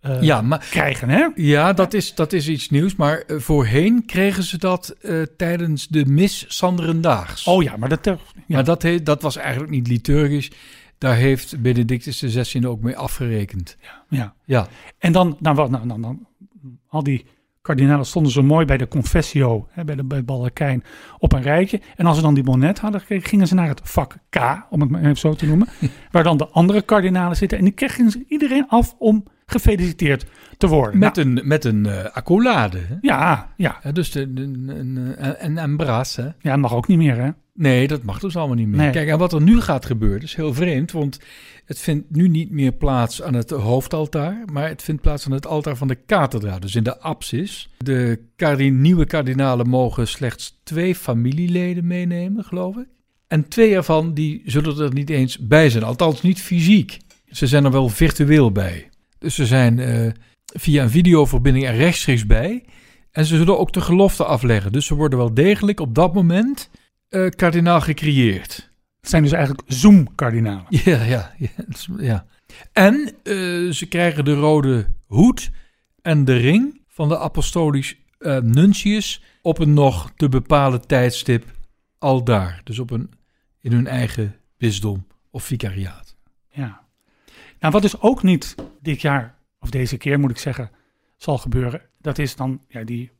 eh, 0.00 0.22
ja, 0.22 0.42
maar, 0.42 0.66
krijgen. 0.70 1.08
Hè? 1.08 1.26
ja 1.34 1.72
dat, 1.72 1.94
is, 1.94 2.14
dat 2.14 2.32
is 2.32 2.48
iets 2.48 2.70
nieuws. 2.70 2.96
Maar 2.96 3.24
voorheen 3.26 4.06
kregen 4.06 4.42
ze 4.42 4.58
dat 4.58 4.96
tijdens 5.36 5.88
de 5.88 6.06
mis 6.06 6.44
Sanderendaags. 6.48 7.46
Oh 7.46 7.62
ja, 7.62 7.76
maar 7.76 7.88
dat... 7.88 8.04
ja. 8.04 8.16
Maar 8.46 9.02
dat 9.04 9.22
was 9.22 9.36
eigenlijk 9.36 9.70
niet 9.70 9.88
liturgisch. 9.88 10.50
Daar 11.04 11.16
heeft 11.16 11.60
Benedictus 11.60 12.18
XVI 12.18 12.66
ook 12.66 12.80
mee 12.80 12.96
afgerekend. 12.96 13.76
ja. 14.08 14.34
Ja, 14.44 14.66
En 14.98 15.12
dan, 15.12 15.36
nou, 15.40 15.56
wat, 15.56 15.70
nou, 15.70 15.88
dan, 15.88 16.02
dan, 16.02 16.26
al 16.88 17.02
die 17.02 17.26
kardinalen 17.62 18.06
stonden 18.06 18.32
zo 18.32 18.42
mooi 18.42 18.66
bij 18.66 18.76
de 18.76 18.88
confessio, 18.88 19.68
hè, 19.70 19.84
bij 19.84 19.94
de 19.94 20.04
bij 20.04 20.16
het 20.16 20.26
baldakijn, 20.26 20.84
op 21.18 21.32
een 21.32 21.42
rijtje. 21.42 21.80
En 21.96 22.06
als 22.06 22.16
ze 22.16 22.22
dan 22.22 22.34
die 22.34 22.42
bonnet 22.42 22.78
hadden 22.78 23.00
gekregen, 23.00 23.28
gingen 23.28 23.46
ze 23.46 23.54
naar 23.54 23.68
het 23.68 23.80
vak 23.84 24.16
K, 24.28 24.66
om 24.70 24.80
het 24.80 24.90
maar 24.90 25.00
even 25.00 25.16
zo 25.16 25.34
te 25.34 25.46
noemen, 25.46 25.68
waar 26.10 26.22
dan 26.22 26.36
de 26.36 26.48
andere 26.48 26.82
kardinalen 26.82 27.36
zitten. 27.36 27.58
En 27.58 27.64
die 27.64 27.72
kregen 27.72 28.10
ze 28.10 28.24
iedereen 28.28 28.68
af 28.68 28.94
om 28.98 29.24
gefeliciteerd 29.46 30.26
te 30.56 30.66
worden. 30.66 30.98
Met 30.98 31.16
Nou, 31.16 31.28
een, 31.28 31.48
met 31.48 31.64
een 31.64 31.86
eh, 31.86 32.04
accolade. 32.04 32.78
Hè? 32.78 32.96
ja, 33.00 33.52
ja, 33.56 33.78
Ja, 33.82 33.92
dus 33.92 34.10
de, 34.10 34.20
een, 34.20 34.68
een, 34.68 35.14
een, 35.44 35.56
een. 35.56 35.78
Hè? 35.78 36.22
ja, 36.22 36.50
dat 36.50 36.58
mag 36.58 36.74
ook 36.74 36.88
niet 36.88 36.98
meer, 36.98 37.16
hè? 37.16 37.30
Nee, 37.56 37.88
dat 37.88 38.02
mag 38.02 38.18
dus 38.18 38.36
allemaal 38.36 38.56
niet 38.56 38.68
meer. 38.68 38.76
Nee. 38.76 38.90
Kijk, 38.90 39.08
en 39.08 39.18
wat 39.18 39.32
er 39.32 39.42
nu 39.42 39.60
gaat 39.60 39.86
gebeuren, 39.86 40.22
is 40.22 40.34
heel 40.34 40.54
vreemd, 40.54 40.92
want 40.92 41.20
het 41.64 41.78
vindt 41.78 42.10
nu 42.10 42.28
niet 42.28 42.50
meer 42.50 42.72
plaats 42.72 43.22
aan 43.22 43.34
het 43.34 43.50
hoofdaltaar, 43.50 44.42
maar 44.52 44.68
het 44.68 44.82
vindt 44.82 45.02
plaats 45.02 45.26
aan 45.26 45.32
het 45.32 45.46
altaar 45.46 45.76
van 45.76 45.88
de 45.88 45.94
kathedra, 45.94 46.58
dus 46.58 46.74
in 46.74 46.82
de 46.82 47.00
apsis. 47.00 47.68
De 47.78 48.18
nieuwe 48.56 49.04
kardinalen 49.06 49.68
mogen 49.68 50.08
slechts 50.08 50.60
twee 50.62 50.94
familieleden 50.94 51.86
meenemen, 51.86 52.44
geloof 52.44 52.76
ik. 52.76 52.86
En 53.26 53.48
twee 53.48 53.74
ervan 53.74 54.14
die 54.14 54.42
zullen 54.44 54.78
er 54.78 54.92
niet 54.92 55.10
eens 55.10 55.38
bij 55.38 55.70
zijn, 55.70 55.84
althans 55.84 56.22
niet 56.22 56.40
fysiek. 56.40 56.98
Ze 57.26 57.46
zijn 57.46 57.64
er 57.64 57.70
wel 57.70 57.88
virtueel 57.88 58.52
bij. 58.52 58.88
Dus 59.18 59.34
ze 59.34 59.46
zijn 59.46 59.78
eh, 59.78 60.12
via 60.44 60.82
een 60.82 60.90
videoverbinding 60.90 61.66
er 61.66 61.76
rechtstreeks 61.76 62.26
bij. 62.26 62.64
En 63.10 63.24
ze 63.24 63.36
zullen 63.36 63.58
ook 63.58 63.72
de 63.72 63.80
gelofte 63.80 64.24
afleggen. 64.24 64.72
Dus 64.72 64.86
ze 64.86 64.94
worden 64.94 65.18
wel 65.18 65.34
degelijk 65.34 65.80
op 65.80 65.94
dat 65.94 66.14
moment 66.14 66.70
eh, 67.08 67.28
kardinaal 67.28 67.80
gecreëerd. 67.80 68.72
Het 69.00 69.10
zijn 69.10 69.22
dus 69.22 69.32
eigenlijk 69.32 69.62
Zoom-kardinalen. 69.72 70.66
Ja, 70.84 71.02
ja, 71.02 71.34
ja. 71.98 72.26
En 72.72 73.14
eh, 73.22 73.34
ze 73.70 73.86
krijgen 73.88 74.24
de 74.24 74.34
rode 74.34 74.86
hoed 75.06 75.50
en 76.02 76.24
de 76.24 76.36
ring 76.36 76.80
van 76.88 77.08
de 77.08 77.18
apostolisch 77.18 77.96
eh, 78.18 78.38
nuntius 78.38 79.22
op 79.42 79.58
een 79.58 79.72
nog 79.72 80.12
te 80.16 80.28
bepalen 80.28 80.86
tijdstip 80.86 81.44
al 81.98 82.24
daar. 82.24 82.60
Dus 82.64 82.78
op 82.78 82.90
een, 82.90 83.10
in 83.60 83.72
hun 83.72 83.86
eigen 83.86 84.36
bisdom 84.56 85.06
of 85.30 85.44
vicariaat. 85.44 86.16
Ja. 86.50 86.86
Nou, 87.58 87.72
wat 87.72 87.82
dus 87.82 88.00
ook 88.00 88.22
niet 88.22 88.54
dit 88.80 89.00
jaar, 89.00 89.38
of 89.58 89.70
deze 89.70 89.96
keer 89.96 90.20
moet 90.20 90.30
ik 90.30 90.38
zeggen, 90.38 90.70
zal 91.16 91.38
gebeuren, 91.38 91.82
dat 92.00 92.18
is 92.18 92.36
dan, 92.36 92.60
ja, 92.68 92.84
die 92.84 93.10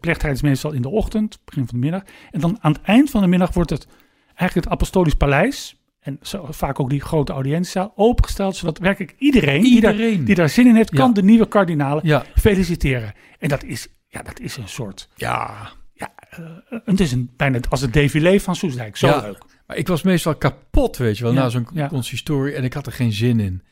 plechtigheid 0.00 0.34
is 0.34 0.42
meestal 0.42 0.72
in 0.72 0.82
de 0.82 0.88
ochtend, 0.88 1.38
begin 1.44 1.66
van 1.66 1.74
de 1.80 1.84
middag. 1.84 2.02
En 2.30 2.40
dan 2.40 2.58
aan 2.60 2.72
het 2.72 2.82
eind 2.82 3.10
van 3.10 3.20
de 3.20 3.26
middag 3.26 3.52
wordt 3.54 3.70
het 3.70 3.86
eigenlijk 4.34 4.54
het 4.54 4.68
Apostolisch 4.68 5.14
Paleis, 5.14 5.76
en 6.00 6.18
zo, 6.22 6.46
vaak 6.50 6.80
ook 6.80 6.90
die 6.90 7.00
grote 7.00 7.32
audiëntiezaal, 7.32 7.92
opengesteld, 7.96 8.56
zodat 8.56 8.78
werkelijk 8.78 9.14
iedereen, 9.18 9.62
Die, 9.62 9.80
daar, 9.80 9.96
die 9.96 10.34
daar 10.34 10.48
zin 10.48 10.66
in 10.66 10.74
heeft, 10.74 10.90
Ja. 10.92 10.98
kan 10.98 11.14
de 11.14 11.22
nieuwe 11.22 11.48
kardinalen 11.48 12.06
Ja, 12.06 12.24
feliciteren. 12.34 13.12
En 13.38 13.48
dat 13.48 13.64
is, 13.64 13.88
ja, 14.08 14.22
dat 14.22 14.40
is 14.40 14.56
een 14.56 14.68
soort, 14.68 15.08
ja. 15.14 15.68
ja, 15.92 16.12
eh, 16.30 16.40
het 16.84 17.00
is 17.00 17.12
een, 17.12 17.30
bijna 17.36 17.58
als 17.68 17.80
het 17.80 17.92
défilé 17.92 18.40
van 18.40 18.56
Soesdijk. 18.56 18.96
Zo 18.96 19.06
Ja. 19.06 19.20
leuk. 19.20 19.44
Maar 19.66 19.76
ik 19.76 19.88
was 19.88 20.02
meestal 20.02 20.36
kapot, 20.36 20.96
weet 20.96 21.18
je 21.18 21.24
wel, 21.24 21.32
na 21.32 21.48
zo'n 21.48 21.68
consistorie. 21.88 22.54
En 22.54 22.64
ik 22.64 22.72
had 22.72 22.86
er 22.86 22.92
geen 22.92 23.12
zin 23.12 23.40
in. 23.40 23.62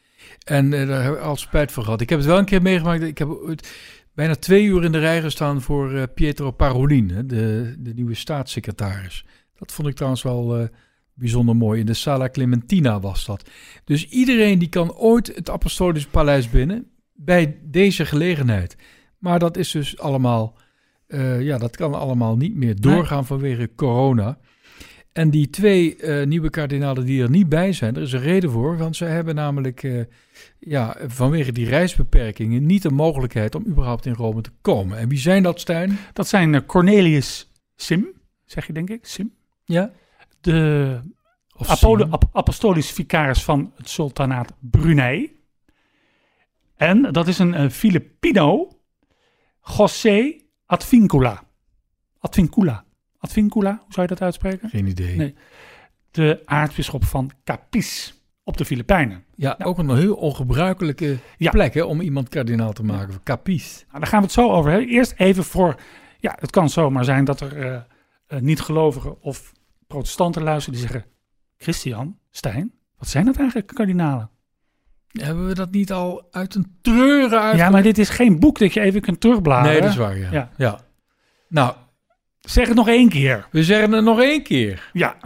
En 0.44 0.72
eh, 0.72 0.88
daar 0.88 1.02
heb 1.02 1.12
ik 1.14 1.20
al 1.20 1.36
spijt 1.36 1.72
van 1.72 1.84
gehad. 1.84 2.00
Ik 2.00 2.08
heb 2.08 2.18
het 2.18 2.28
wel 2.28 2.38
een 2.38 2.44
keer 2.44 2.62
meegemaakt. 2.62 3.02
Ik 3.02 3.18
heb 3.18 3.28
bijna 4.14 4.34
twee 4.34 4.64
uur 4.64 4.84
in 4.84 4.92
de 4.92 4.98
rij 4.98 5.20
gestaan 5.20 5.62
voor 5.62 5.92
eh, 5.92 6.02
Pietro 6.14 6.50
Parolin, 6.50 7.10
hè, 7.10 7.26
de, 7.26 7.74
de 7.78 7.94
nieuwe 7.94 8.14
staatssecretaris. 8.14 9.26
Dat 9.58 9.72
vond 9.72 9.88
ik 9.88 9.94
trouwens 9.94 10.22
wel 10.22 10.56
eh, 10.56 10.66
bijzonder 11.14 11.56
mooi. 11.56 11.80
In 11.80 11.86
de 11.86 11.94
Sala 11.94 12.28
Clementina 12.28 13.00
was 13.00 13.26
dat. 13.26 13.50
Dus 13.84 14.08
iedereen 14.08 14.58
die 14.58 14.68
kan 14.68 14.94
ooit 14.94 15.34
het 15.34 15.50
Apostolisch 15.50 16.06
Paleis 16.06 16.50
binnen 16.50 16.86
bij 17.12 17.58
deze 17.62 18.06
gelegenheid. 18.06 18.76
Maar 19.18 19.38
dat 19.38 19.56
is 19.56 19.70
dus 19.70 19.98
allemaal, 19.98 20.58
eh, 21.06 21.42
ja, 21.42 21.58
dat 21.58 21.76
kan 21.76 21.94
allemaal 21.94 22.36
niet 22.36 22.54
meer 22.54 22.80
doorgaan 22.80 23.26
vanwege 23.26 23.70
corona. 23.74 24.38
En 25.14 25.30
die 25.30 25.50
twee 25.50 25.96
eh, 25.96 26.26
nieuwe 26.26 26.50
kardinalen 26.50 27.04
die 27.04 27.22
er 27.22 27.30
niet 27.30 27.48
bij 27.48 27.72
zijn, 27.72 27.96
er 27.96 28.02
is 28.02 28.12
een 28.12 28.20
reden 28.20 28.50
voor, 28.50 28.76
want 28.76 28.96
ze 28.96 29.04
hebben 29.04 29.34
namelijk 29.34 29.82
eh, 29.82 30.00
ja, 30.58 30.96
vanwege 31.06 31.52
die 31.52 31.68
reisbeperkingen 31.68 32.66
niet 32.66 32.82
de 32.82 32.90
mogelijkheid 32.90 33.54
om 33.54 33.66
überhaupt 33.66 34.06
in 34.06 34.12
Rome 34.14 34.40
te 34.40 34.50
komen. 34.60 34.98
En 34.98 35.08
wie 35.08 35.18
zijn 35.18 35.42
dat, 35.42 35.60
Stijn? 35.60 35.98
Dat 36.12 36.28
zijn 36.28 36.54
eh, 36.54 36.60
Cornelius 36.66 37.50
Sim, 37.76 38.06
zeg 38.44 38.66
je 38.66 38.72
denk 38.72 38.90
ik, 38.90 39.06
Sim. 39.06 39.34
Ja? 39.64 39.90
De 40.40 41.00
Apolo, 41.56 42.06
ap- 42.10 42.28
apostolisch 42.32 42.90
vicaris 42.90 43.42
van 43.42 43.72
het 43.76 43.88
sultanaat 43.88 44.52
Brunei. 44.60 45.36
En 46.76 47.02
dat 47.12 47.28
is 47.28 47.38
een 47.38 47.54
eh, 47.54 47.68
Filipino, 47.68 48.68
José 49.76 50.36
Advincula. 50.66 51.44
Advincula. 52.18 52.83
Advincula, 53.24 53.70
hoe 53.70 53.92
zou 53.92 54.02
je 54.06 54.14
dat 54.14 54.22
uitspreken? 54.22 54.68
Geen 54.68 54.86
idee. 54.86 55.16
Nee. 55.16 55.34
De 56.10 56.42
aartsbisschop 56.44 57.04
van 57.04 57.30
Capiz 57.44 58.12
op 58.42 58.56
de 58.56 58.64
Filipijnen. 58.64 59.24
Ja, 59.34 59.56
ook 59.62 59.78
een 59.78 59.96
heel 59.96 60.14
ongebruikelijke 60.14 61.18
Ja. 61.36 61.50
plek 61.50 61.74
hè, 61.74 61.82
om 61.82 62.00
iemand 62.00 62.28
kardinaal 62.28 62.72
te 62.72 62.82
maken. 62.84 63.22
Capiz. 63.22 63.84
Nou, 63.86 63.98
daar 63.98 64.06
gaan 64.08 64.18
we 64.18 64.24
het 64.24 64.34
zo 64.34 64.50
over 64.50 64.70
hebben. 64.70 64.88
Eerst 64.88 65.14
even 65.16 65.44
voor, 65.44 65.74
ja, 66.18 66.36
het 66.40 66.50
kan 66.50 66.68
zomaar 66.68 67.04
zijn 67.04 67.24
dat 67.24 67.40
er 67.40 67.58
eh, 67.66 67.74
eh, 68.26 68.40
niet-gelovigen 68.40 69.22
of 69.22 69.52
protestanten 69.86 70.42
luisteren 70.42 70.78
die 70.78 70.88
zeggen, 70.88 71.10
Christian, 71.56 72.18
Stijn, 72.30 72.72
wat 72.98 73.08
zijn 73.08 73.24
dat 73.24 73.36
eigenlijk 73.36 73.66
kardinalen? 73.74 74.30
Hebben 75.08 75.46
we 75.46 75.54
dat 75.54 75.70
niet 75.70 75.92
al 75.92 76.26
uit 76.30 76.54
een 76.54 76.76
treuren 76.82 77.40
uit? 77.40 77.56
Ja, 77.56 77.70
maar 77.70 77.82
dit 77.82 77.98
is 77.98 78.08
geen 78.08 78.38
boek 78.40 78.58
dat 78.58 78.72
je 78.74 78.80
even 78.80 79.00
kunt 79.00 79.20
terugbladeren. 79.20 79.72
nee, 79.72 79.80
dat 79.80 79.90
is 79.90 79.96
waar, 79.96 80.18
ja. 80.18 80.30
Ja. 80.32 80.50
ja. 80.56 80.80
Nou, 81.48 81.74
Zeg 82.44 82.66
het 82.66 82.76
nog 82.76 82.88
één 82.88 83.08
keer. 83.08 83.48
we 83.50 83.64
zeggen 83.64 83.92
het 83.92 84.04
nog 84.04 84.20
één 84.20 84.42
keer. 84.42 84.90
Ja. 84.92 85.16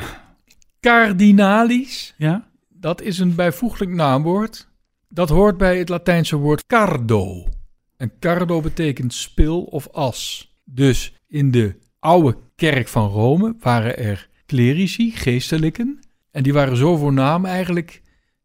Cardinalis, 0.81 2.15
Ja? 2.17 2.49
dat 2.69 3.03
is 3.03 3.19
een 3.19 3.35
bijvoeglijk 3.35 3.91
naamwoord. 3.91 4.69
Dat 5.09 5.29
hoort 5.29 5.57
bij 5.57 5.79
het 5.79 5.89
Latijnse 5.89 6.37
woord 6.37 6.67
cardo. 6.67 7.47
En 7.97 8.13
cardo 8.21 8.61
betekent 8.61 9.15
spil 9.15 9.63
of 9.63 9.89
as. 9.93 10.53
Dus 10.65 11.15
in 11.29 11.51
de 11.51 11.75
oude 11.99 12.37
kerk 12.57 12.89
van 12.89 13.09
Rome 13.09 13.57
waren 13.61 13.99
er 13.99 14.29
clerici, 14.47 15.11
geestelijken. 15.11 15.99
En 16.31 16.43
die 16.43 16.53
waren 16.53 16.77
zo 16.77 16.97
voornaam 16.97 17.45
eigenlijk 17.45 18.03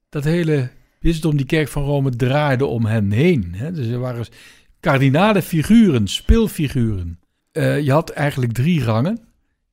dat 0.09 0.23
hele 0.23 0.69
bisdom, 0.99 1.37
die 1.37 1.45
kerk 1.45 1.67
van 1.67 1.83
Rome, 1.83 2.09
draaide 2.09 2.65
om 2.65 2.85
hen 2.85 3.11
heen. 3.11 3.53
Hè? 3.55 3.71
Dus 3.71 3.87
er 3.87 3.99
waren 3.99 4.25
kardinale 4.79 5.41
figuren, 5.41 6.07
speelfiguren. 6.07 7.19
Eh, 7.53 7.79
je 7.81 7.91
had 7.91 8.09
eigenlijk 8.09 8.51
drie 8.53 8.83
rangen. 8.83 9.19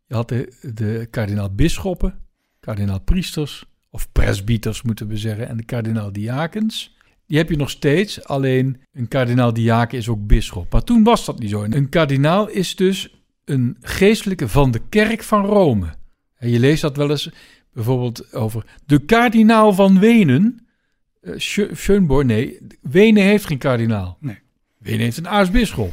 Je 0.06 0.14
had 0.14 0.28
de, 0.28 0.52
de 0.74 1.08
kardinaal-bisschoppen, 1.10 2.18
kardinaal-priesters, 2.60 3.64
of 3.90 4.12
presbyters 4.12 4.82
moeten 4.82 5.08
we 5.08 5.16
zeggen, 5.16 5.48
en 5.48 5.56
de 5.56 5.64
kardinaal-diakens. 5.64 6.96
Die 7.26 7.38
heb 7.38 7.50
je 7.50 7.56
nog 7.56 7.70
steeds, 7.70 8.24
alleen 8.24 8.80
een 8.92 9.08
kardinaal-diaken 9.08 9.98
is 9.98 10.08
ook 10.08 10.26
bisschop. 10.26 10.72
Maar 10.72 10.84
toen 10.84 11.04
was 11.04 11.24
dat 11.24 11.38
niet 11.38 11.50
zo. 11.50 11.62
Een 11.62 11.88
kardinaal 11.88 12.48
is 12.48 12.76
dus 12.76 13.14
een 13.44 13.76
geestelijke 13.80 14.48
van 14.48 14.70
de 14.70 14.80
kerk 14.88 15.22
van 15.22 15.44
Rome. 15.44 15.86
En 16.36 16.48
je 16.50 16.58
leest 16.58 16.82
dat 16.82 16.96
wel 16.96 17.10
eens 17.10 17.30
bijvoorbeeld 17.72 18.32
over 18.32 18.64
de 18.86 18.98
kardinaal 18.98 19.72
van 19.72 19.98
Wenen. 19.98 20.66
Eh, 21.20 21.32
Schö- 21.32 21.72
Schönborn, 21.72 22.26
nee, 22.26 22.58
Wenen 22.80 23.22
heeft 23.22 23.46
geen 23.46 23.58
kardinaal. 23.58 24.16
Nee. 24.20 24.38
Wenen 24.78 25.00
heeft 25.00 25.16
een 25.16 25.28
aartsbisschop. 25.28 25.92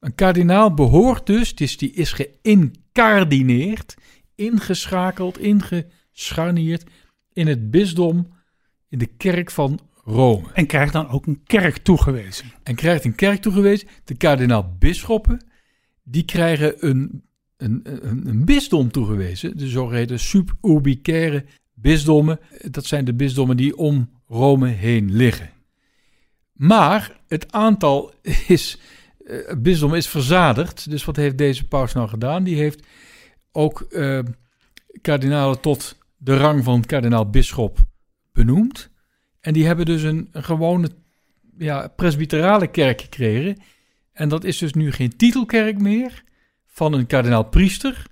Een 0.00 0.14
kardinaal 0.14 0.74
behoort 0.74 1.26
dus, 1.26 1.54
dus 1.54 1.76
die 1.76 1.92
is 1.92 2.12
geïncardineerd, 2.12 3.96
ingeschakeld, 4.34 5.38
ingescharnierd 5.38 6.84
in 7.32 7.46
het 7.46 7.70
bisdom, 7.70 8.28
in 8.88 8.98
de 8.98 9.06
kerk 9.06 9.50
van 9.50 9.80
Rome. 10.04 10.46
En 10.52 10.66
krijgt 10.66 10.92
dan 10.92 11.08
ook 11.08 11.26
een 11.26 11.42
kerk 11.44 11.76
toegewezen. 11.76 12.52
En 12.62 12.74
krijgt 12.74 13.04
een 13.04 13.14
kerk 13.14 13.42
toegewezen. 13.42 13.88
De 14.04 14.14
kardinaal-bisschoppen, 14.16 15.44
die 16.02 16.24
krijgen 16.24 16.86
een, 16.88 17.22
een, 17.56 17.80
een, 17.82 18.26
een 18.26 18.44
bisdom 18.44 18.90
toegewezen. 18.90 19.56
De 19.56 19.68
zogeheten 19.68 20.20
suburbicaire 20.20 21.44
bisdommen. 21.74 22.38
Dat 22.70 22.84
zijn 22.86 23.04
de 23.04 23.14
bisdommen 23.14 23.56
die 23.56 23.76
om 23.76 24.10
Rome 24.26 24.68
heen 24.68 25.12
liggen. 25.12 25.50
Maar 26.52 27.20
het 27.26 27.52
aantal 27.52 28.12
is, 28.46 28.78
eh, 29.28 29.56
bisdom 29.56 29.94
is 29.94 30.08
verzadigd. 30.08 30.90
Dus 30.90 31.04
wat 31.04 31.16
heeft 31.16 31.38
deze 31.38 31.66
paus 31.66 31.92
nou 31.92 32.08
gedaan? 32.08 32.44
Die 32.44 32.56
heeft 32.56 32.86
ook 33.52 33.80
eh, 33.80 34.18
kardinalen 35.00 35.60
tot 35.60 35.98
de 36.16 36.36
rang 36.36 36.64
van 36.64 36.84
kardinaal-bisschop 36.84 37.78
benoemd. 38.32 38.90
En 39.40 39.52
die 39.52 39.66
hebben 39.66 39.86
dus 39.86 40.02
een, 40.02 40.28
een 40.32 40.44
gewone 40.44 40.90
ja, 41.58 41.88
presbyterale 41.88 42.66
kerk 42.66 43.00
gekregen. 43.00 43.56
En 44.12 44.28
dat 44.28 44.44
is 44.44 44.58
dus 44.58 44.72
nu 44.72 44.92
geen 44.92 45.16
titelkerk 45.16 45.78
meer 45.78 46.22
van 46.66 46.92
een 46.92 47.06
kardinaal-priester, 47.06 48.06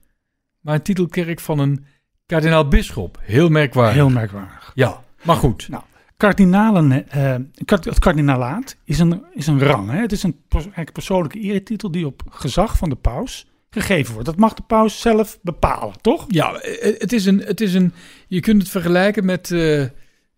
maar 0.61 0.75
een 0.75 0.83
titelkerk 0.83 1.41
van 1.41 1.59
een 1.59 1.85
kardinaal-bisschop. 2.27 3.19
Heel 3.23 3.49
merkwaardig. 3.49 3.95
Heel 3.95 4.11
merkwaardig. 4.11 4.73
Ja, 4.75 5.05
maar 5.23 5.37
goed. 5.37 5.69
Kardinalen, 6.17 7.11
eh, 7.11 7.37
het 7.65 7.99
kardinalaat 7.99 8.77
is 8.85 8.99
een, 8.99 9.25
is 9.33 9.47
een 9.47 9.61
rang. 9.61 9.91
Hè? 9.91 10.01
Het 10.01 10.13
is 10.13 10.23
een 10.23 10.37
eigenlijk 10.51 10.93
persoonlijke 10.93 11.39
eretitel 11.39 11.91
die 11.91 12.07
op 12.07 12.23
gezag 12.31 12.77
van 12.77 12.89
de 12.89 12.97
paus 12.97 13.47
gegeven 13.71 14.13
wordt. 14.13 14.29
Dat 14.29 14.37
mag 14.39 14.55
de 14.55 14.63
paus 14.63 15.01
zelf 15.01 15.39
bepalen, 15.43 16.01
toch? 16.01 16.25
Ja, 16.29 16.55
eh, 16.55 16.99
het 16.99 17.13
is 17.13 17.27
een, 17.27 17.39
het 17.39 17.61
is 17.61 17.75
een, 17.75 17.93
je 18.29 18.41
kunt 18.41 18.63
het 18.63 18.71
vergelijken 18.71 19.25
met, 19.25 19.51
eh, 19.51 19.85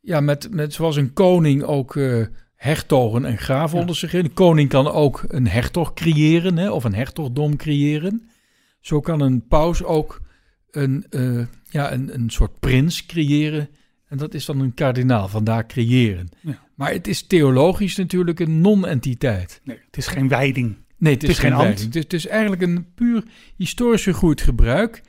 ja, 0.01 0.21
met, 0.21 0.49
met 0.51 0.75
zoals 0.75 0.97
een 0.97 1.13
koning 1.13 1.63
ook 1.63 1.97
eh, 1.97 2.23
hertogen 2.55 3.25
en 3.25 3.39
graven 3.39 3.75
Ja. 3.75 3.81
onder 3.81 3.97
zich 3.97 4.15
in. 4.15 4.25
Een 4.25 4.33
koning 4.35 4.69
kan 4.69 4.91
ook 4.91 5.25
een 5.29 5.49
hertog 5.49 5.95
creëren 5.95 6.57
hè, 6.57 6.71
of 6.71 6.85
een 6.85 6.95
hertogdom 6.95 7.57
creëren. 7.57 8.29
Zo 8.81 9.01
kan 9.01 9.21
een 9.21 9.47
paus 9.47 9.85
ook 9.85 10.21
een, 10.71 11.07
ja, 11.71 11.93
een, 11.93 12.15
een 12.15 12.31
soort 12.31 12.59
prins 12.61 13.07
creëren. 13.07 13.69
En 14.09 14.17
dat 14.17 14.35
is 14.35 14.45
dan 14.45 14.61
een 14.61 14.75
kardinaal, 14.75 15.29
vandaar 15.29 15.67
creëren. 15.67 16.29
Ja. 16.41 16.67
Maar 16.75 16.93
het 16.93 17.07
is 17.07 17.23
theologisch 17.23 17.97
natuurlijk 17.97 18.41
een 18.41 18.61
non-entiteit. 18.61 19.61
Nee, 19.65 19.79
het 19.87 19.97
is 19.97 20.07
geen 20.07 20.29
wijding. 20.29 20.77
Nee, 20.97 21.13
het 21.15 21.23
is, 21.23 21.29
is 21.29 21.39
geen 21.39 21.53
ambt. 21.53 21.81
Het 21.81 21.97
is, 21.97 22.03
het 22.03 22.13
is 22.13 22.27
eigenlijk 22.27 22.63
een 22.63 22.95
puur 22.95 23.25
historisch 23.57 24.03
gegroeid 24.03 24.41
gebruik. 24.41 25.03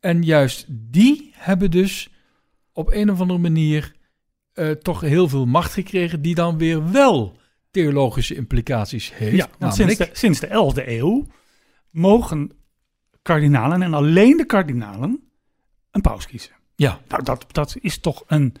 En 0.00 0.22
juist 0.22 0.66
die 0.68 1.30
hebben 1.34 1.70
dus 1.70 2.10
op 2.72 2.92
een 2.92 3.10
of 3.10 3.20
andere 3.20 3.38
manier 3.38 3.92
eh, 4.52 4.70
toch 4.70 5.00
heel 5.00 5.28
veel 5.28 5.46
macht 5.46 5.72
gekregen, 5.72 6.22
die 6.22 6.34
dan 6.34 6.58
weer 6.58 6.90
wel 6.90 7.36
theologische 7.70 8.34
implicaties 8.34 9.12
heeft. 9.14 9.36
Ja, 9.36 9.48
want 9.58 9.74
sinds 9.74 9.96
de, 9.96 10.08
sinds 10.12 10.40
de 10.40 10.46
11e 10.46 10.88
eeuw 10.88 11.26
mogen 11.90 12.50
kardinalen 13.22 13.82
en 13.82 13.94
alleen 13.94 14.36
de 14.36 14.46
kardinalen 14.46 15.20
een 15.90 16.00
paus 16.00 16.26
kiezen. 16.26 16.52
Ja, 16.82 17.00
Nou, 17.08 17.22
dat, 17.22 17.46
dat 17.52 17.76
is 17.80 17.98
toch 17.98 18.24
een. 18.26 18.54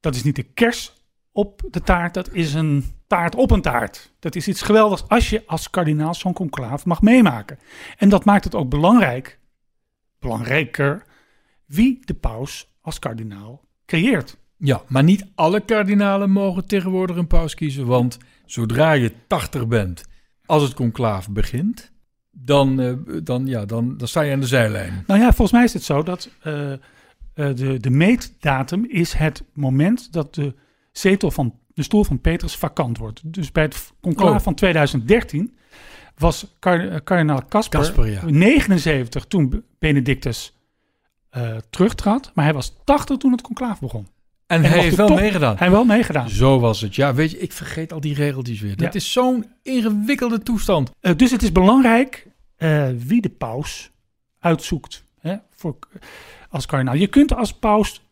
Dat 0.00 0.14
is 0.14 0.22
niet 0.22 0.36
de 0.36 0.42
kers 0.42 0.92
op 1.32 1.62
de 1.70 1.80
taart, 1.80 2.14
dat 2.14 2.32
is 2.32 2.54
een 2.54 2.84
taart 3.06 3.34
op 3.34 3.50
een 3.50 3.62
taart. 3.62 4.12
Dat 4.18 4.34
is 4.34 4.48
iets 4.48 4.62
geweldigs 4.62 5.08
als 5.08 5.30
je 5.30 5.42
als 5.46 5.70
kardinaal 5.70 6.14
zo'n 6.14 6.32
conclaaf 6.32 6.84
mag 6.84 7.02
meemaken. 7.02 7.58
En 7.96 8.08
dat 8.08 8.24
maakt 8.24 8.44
het 8.44 8.54
ook 8.54 8.68
belangrijk, 8.68 9.38
belangrijker, 10.18 11.04
wie 11.66 12.00
de 12.04 12.14
paus 12.14 12.74
als 12.80 12.98
kardinaal 12.98 13.64
creëert. 13.86 14.36
ja, 14.56 14.82
maar 14.86 15.02
niet 15.02 15.26
alle 15.34 15.60
kardinalen 15.60 16.30
mogen 16.30 16.66
tegenwoordig 16.66 17.16
een 17.16 17.26
paus 17.26 17.54
kiezen, 17.54 17.86
want 17.86 18.18
zodra 18.44 18.92
je 18.92 19.12
80 19.26 19.66
bent, 19.66 20.04
als 20.46 20.62
het 20.62 20.74
conclaaf 20.74 21.30
begint, 21.30 21.92
dan, 22.30 22.80
eh, 22.80 22.92
dan, 23.22 23.46
ja, 23.46 23.64
dan, 23.64 23.96
dan 23.96 24.08
sta 24.08 24.20
je 24.20 24.32
aan 24.32 24.40
de 24.40 24.46
zijlijn. 24.46 25.04
Nou 25.06 25.20
ja, 25.20 25.26
volgens 25.26 25.52
mij 25.52 25.64
is 25.64 25.72
het 25.72 25.82
zo 25.82 26.02
dat 26.02 26.30
eh, 26.42 26.72
eh, 27.36 27.54
de, 27.54 27.80
de 27.80 27.90
meetdatum 27.90 28.84
is 28.88 29.12
het 29.12 29.44
moment 29.52 30.12
dat 30.12 30.34
de 30.34 30.54
zetel 30.92 31.30
van 31.30 31.54
de 31.74 31.82
stoel 31.82 32.04
van 32.04 32.20
Petrus 32.20 32.56
vakant 32.56 32.98
wordt. 32.98 33.20
Dus 33.24 33.52
bij 33.52 33.62
het 33.62 33.92
conclaaf 34.00 34.34
Oh. 34.36 34.40
van 34.42 34.54
2013 34.54 35.56
was 36.18 36.56
eh, 36.60 36.94
kardinaal 37.04 37.42
Casper, 37.48 37.80
Casper, 37.80 38.10
ja. 38.10 38.22
79 38.24 39.24
toen 39.26 39.64
Benedictus 39.78 40.56
eh, 41.30 41.56
terugtrad, 41.70 42.30
maar 42.34 42.44
hij 42.44 42.54
was 42.54 42.76
80 42.84 43.16
toen 43.16 43.32
het 43.32 43.40
conclaaf 43.42 43.80
begon. 43.80 44.06
En, 44.46 44.64
hij 44.64 44.80
heeft 44.80 44.96
wel 44.96 45.08
meegedaan. 45.14 45.56
Hij 45.56 45.66
heeft 45.66 45.72
wel 45.72 45.84
meegedaan. 45.84 46.28
Zo 46.30 46.58
was 46.60 46.80
het. 46.80 46.94
Ja, 46.94 47.14
weet 47.14 47.30
je, 47.30 47.38
ik 47.38 47.52
vergeet 47.52 47.92
al 47.92 48.00
die 48.00 48.14
regeltjes 48.14 48.60
weer. 48.60 48.76
Dat 48.76 48.92
Ja. 48.92 48.98
is 49.00 49.12
zo'n 49.12 49.46
ingewikkelde 49.62 50.38
toestand. 50.38 50.90
Dus 51.16 51.30
het 51.30 51.42
is 51.42 51.52
belangrijk 51.52 52.26
wie 52.98 53.20
de 53.20 53.28
paus 53.38 53.90
uitzoekt 54.38 55.04
als 56.48 56.66
kardinaal. 56.66 56.94
Je 56.94 57.06
kunt 57.06 57.34
als 57.34 57.58
paus 57.58 58.06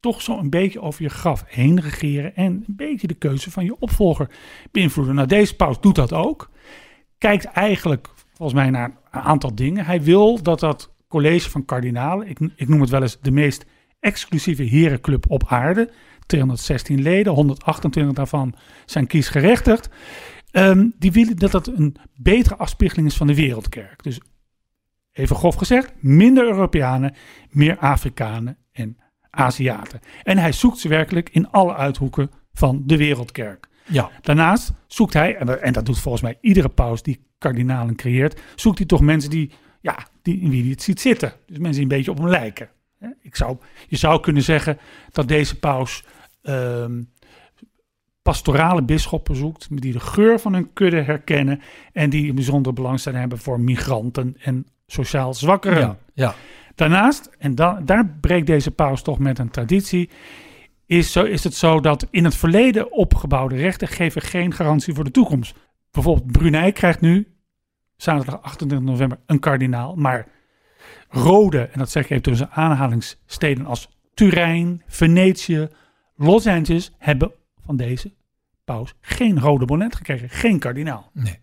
toch 0.00 0.22
zo 0.22 0.38
een 0.38 0.50
beetje 0.50 0.80
over 0.80 1.02
je 1.02 1.08
graf 1.08 1.44
heen 1.46 1.80
regeren 1.80 2.36
en 2.36 2.52
een 2.66 2.76
beetje 2.76 3.06
de 3.06 3.14
keuze 3.14 3.50
van 3.50 3.64
je 3.64 3.76
opvolger 3.78 4.30
beïnvloeden. 4.70 5.14
Nou, 5.14 5.26
deze 5.26 5.56
paus 5.56 5.80
doet 5.80 5.94
dat 5.94 6.12
ook. 6.12 6.50
Kijkt 7.18 7.44
eigenlijk 7.44 8.08
volgens 8.32 8.60
mij 8.60 8.70
naar 8.70 8.96
een 9.10 9.20
aantal 9.20 9.54
dingen. 9.54 9.84
Hij 9.84 10.02
wil 10.02 10.42
dat 10.42 10.60
dat 10.60 10.90
college 11.08 11.50
van 11.50 11.64
kardinalen, 11.64 12.28
ik, 12.28 12.38
ik 12.56 12.68
noem 12.68 12.80
het 12.80 12.90
wel 12.90 13.02
eens 13.02 13.18
de 13.20 13.30
meest 13.30 13.64
exclusieve 14.00 14.62
herenclub 14.62 15.30
op 15.30 15.44
aarde, 15.46 15.90
216 16.26 17.02
leden, 17.02 17.32
128 17.32 18.12
daarvan 18.12 18.54
zijn 18.86 19.06
kiesgerechtigd. 19.06 19.88
Ehm, 20.50 20.88
die 20.98 21.12
willen 21.12 21.36
dat 21.36 21.50
dat 21.50 21.66
een 21.66 21.96
betere 22.16 22.56
afspiegeling 22.56 23.08
is 23.08 23.16
van 23.16 23.26
de 23.26 23.34
wereldkerk. 23.34 24.02
Dus 24.02 24.20
even 25.12 25.36
grof 25.36 25.54
gezegd, 25.54 25.92
minder 26.00 26.44
Europeanen, 26.44 27.14
meer 27.50 27.78
Afrikanen 27.78 28.56
en 28.72 28.96
Aziaten. 29.30 30.00
En 30.22 30.38
hij 30.38 30.52
zoekt 30.52 30.78
ze 30.78 30.88
werkelijk 30.88 31.28
in 31.32 31.50
alle 31.50 31.74
uithoeken 31.74 32.30
van 32.52 32.82
de 32.86 32.96
wereldkerk. 32.96 33.68
Ja. 33.86 34.10
Daarnaast 34.20 34.72
zoekt 34.86 35.12
hij, 35.12 35.36
en 35.36 35.72
dat, 35.72 35.86
doet 35.86 35.98
volgens 35.98 36.22
mij 36.22 36.38
iedere 36.40 36.68
paus 36.68 37.02
die 37.02 37.20
kardinalen 37.38 37.96
creëert, 37.96 38.40
zoekt 38.54 38.78
hij 38.78 38.86
toch 38.86 39.00
mensen 39.00 39.30
die, 39.30 39.50
ja, 39.80 40.06
die, 40.22 40.40
in 40.40 40.50
wie 40.50 40.62
hij 40.62 40.70
het 40.70 40.82
ziet 40.82 41.00
zitten. 41.00 41.32
Dus 41.46 41.58
mensen 41.58 41.72
die 41.72 41.82
een 41.82 41.96
beetje 41.96 42.10
op 42.10 42.18
hem 42.18 42.28
lijken. 42.28 42.68
Ik 43.20 43.36
zou, 43.36 43.56
je 43.88 43.96
zou 43.96 44.20
kunnen 44.20 44.42
zeggen 44.42 44.78
dat 45.10 45.28
deze 45.28 45.58
paus 45.58 46.04
ehm, 46.42 47.02
pastorale 48.22 48.82
bisschoppen 48.82 49.36
zoekt, 49.36 49.80
die 49.82 49.92
de 49.92 50.00
geur 50.00 50.40
van 50.40 50.52
hun 50.52 50.72
kudde 50.72 51.00
herkennen 51.00 51.60
en 51.92 52.10
die 52.10 52.28
een 52.28 52.34
bijzonder 52.34 52.72
belangstelling 52.72 53.20
hebben 53.20 53.38
voor 53.38 53.60
migranten 53.60 54.36
en 54.38 54.66
sociaal 54.92 55.34
zwakkeren. 55.34 55.80
Ja. 55.80 55.96
ja. 56.14 56.34
Daarnaast, 56.74 57.30
en 57.38 57.54
da- 57.54 57.80
daar 57.84 58.06
breekt 58.20 58.46
deze 58.46 58.70
paus 58.70 59.02
toch 59.02 59.18
met 59.18 59.38
een 59.38 59.50
traditie, 59.50 60.10
is, 60.86 61.12
zo, 61.12 61.24
is 61.24 61.44
het 61.44 61.54
zo 61.54 61.80
dat 61.80 62.06
in 62.10 62.24
het 62.24 62.36
verleden 62.36 62.92
opgebouwde 62.92 63.56
rechten 63.56 63.88
geven 63.88 64.22
geen 64.22 64.54
garantie 64.54 64.94
voor 64.94 65.04
de 65.04 65.10
toekomst. 65.10 65.54
Bijvoorbeeld 65.90 66.32
Brunei 66.32 66.72
krijgt 66.72 67.00
nu, 67.00 67.34
zaterdag 67.96 68.42
28 68.42 68.88
november, 68.88 69.18
een 69.26 69.38
kardinaal, 69.38 69.94
maar 69.94 70.26
rode, 71.08 71.60
en 71.60 71.78
dat 71.78 71.90
zeg 71.90 72.04
ik 72.04 72.10
even 72.10 72.22
tussen 72.22 72.50
aanhalingssteden 72.50 73.66
als 73.66 73.88
Turijn, 74.14 74.82
Venetië, 74.86 75.68
Los 76.16 76.46
Angeles, 76.46 76.92
hebben 76.98 77.32
van 77.64 77.76
deze 77.76 78.12
paus 78.64 78.94
geen 79.00 79.40
rode 79.40 79.64
bonnet 79.64 79.96
gekregen, 79.96 80.28
geen 80.30 80.58
kardinaal. 80.58 81.10
Nee. 81.12 81.38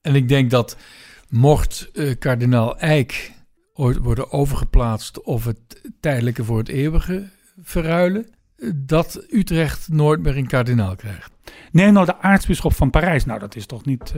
En 0.00 0.14
ik 0.14 0.28
denk 0.28 0.50
dat 0.50 0.76
mocht 1.34 1.90
eh, 1.92 2.14
kardinaal 2.18 2.78
Eijk 2.78 3.32
ooit 3.72 3.96
worden 3.96 4.32
overgeplaatst 4.32 5.22
of 5.22 5.44
het 5.44 5.80
tijdelijke 6.00 6.44
voor 6.44 6.58
het 6.58 6.68
eeuwige 6.68 7.28
verruilen, 7.62 8.26
eh, 8.56 8.70
dat 8.74 9.26
Utrecht 9.30 9.88
nooit 9.88 10.22
meer 10.22 10.36
een 10.36 10.46
kardinaal 10.46 10.96
krijgt. 10.96 11.32
Nee, 11.72 11.90
nou 11.90 12.06
de 12.06 12.18
aartsbisschop 12.18 12.74
van 12.74 12.90
Parijs, 12.90 13.24
nou 13.24 13.38
dat 13.38 13.56
is 13.56 13.66
toch 13.66 13.84
niet 13.84 14.02
eh, 14.02 14.14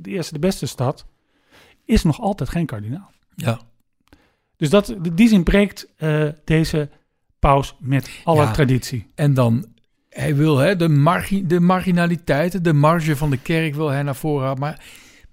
de 0.00 0.10
eerste, 0.10 0.32
de 0.32 0.38
beste 0.38 0.66
stad, 0.66 1.06
is 1.84 2.02
nog 2.02 2.20
altijd 2.20 2.48
geen 2.48 2.66
kardinaal. 2.66 3.10
Ja. 3.34 3.60
Dus 4.56 4.70
dat, 4.70 4.94
die 5.12 5.28
zin 5.28 5.42
breekt 5.42 5.88
deze 6.44 6.88
paus 7.38 7.76
met 7.80 8.10
alle 8.24 8.42
Ja. 8.42 8.50
traditie. 8.50 9.06
En 9.14 9.34
dan, 9.34 9.66
hij 10.08 10.36
wil 10.36 10.58
hè, 10.58 10.76
de, 10.76 10.88
margi 10.88 11.46
de 11.46 11.60
marginaliteiten, 11.60 12.62
de 12.62 12.72
marge 12.72 13.16
van 13.16 13.30
de 13.30 13.38
kerk 13.38 13.74
wil 13.74 13.88
hij 13.88 14.02
naar 14.02 14.16
voren 14.16 14.44
halen. 14.44 14.60
Maar, 14.60 14.84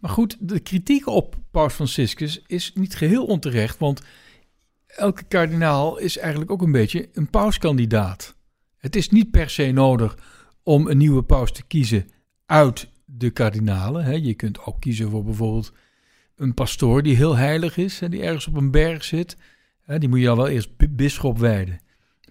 maar 0.02 0.12
goed, 0.12 0.38
de 0.40 0.60
kritiek 0.60 1.08
op 1.08 1.36
Paus 1.52 1.74
Franciscus 1.74 2.42
is 2.48 2.72
niet 2.74 2.96
geheel 2.96 3.26
onterecht, 3.26 3.78
want 3.78 4.02
elke 4.88 5.24
kardinaal 5.24 5.98
is 5.98 6.18
eigenlijk 6.18 6.52
ook 6.52 6.62
een 6.62 6.72
beetje 6.72 7.10
een 7.14 7.30
pauskandidaat. 7.30 8.36
Het 8.78 8.96
is 8.96 9.10
niet 9.10 9.32
per 9.32 9.50
se 9.50 9.72
nodig 9.72 10.18
om 10.64 10.88
een 10.88 10.98
nieuwe 10.98 11.24
paus 11.24 11.52
te 11.52 11.64
kiezen 11.64 12.10
uit 12.46 12.90
de 13.06 13.30
kardinalen. 13.30 14.24
Je 14.24 14.34
kunt 14.34 14.66
ook 14.66 14.80
kiezen 14.82 15.10
voor 15.10 15.24
bijvoorbeeld 15.24 15.74
een 16.36 16.54
pastoor 16.54 17.04
die 17.04 17.16
heel 17.16 17.36
heilig 17.36 17.78
is, 17.78 18.00
hè, 18.00 18.10
die 18.10 18.22
ergens 18.22 18.48
op 18.48 18.56
een 18.56 18.72
berg 18.72 19.04
zit. 19.04 19.38
Die 19.98 20.10
moet 20.10 20.20
je 20.20 20.26
dan 20.26 20.38
wel 20.38 20.48
eerst 20.48 20.78
bi- 20.78 20.90
bisschop 20.90 21.38
wijden. 21.38 21.80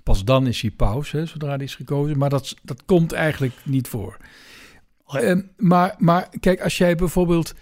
Pas 0.02 0.24
dan 0.24 0.46
is 0.46 0.61
hij 0.61 0.70
paus, 0.70 1.09
zodra 1.09 1.48
hij 1.48 1.64
is 1.64 1.74
gekozen. 1.74 2.18
Maar 2.18 2.30
dat, 2.30 2.54
dat 2.62 2.85
komt 2.85 3.12
eigenlijk 3.12 3.54
niet 3.64 3.88
voor. 3.88 4.16
Ehm, 5.12 5.40
maar, 5.57 5.94
maar 5.99 6.29
kijk, 6.40 6.61
als 6.61 6.79
jij 6.79 6.94
bijvoorbeeld 6.94 7.55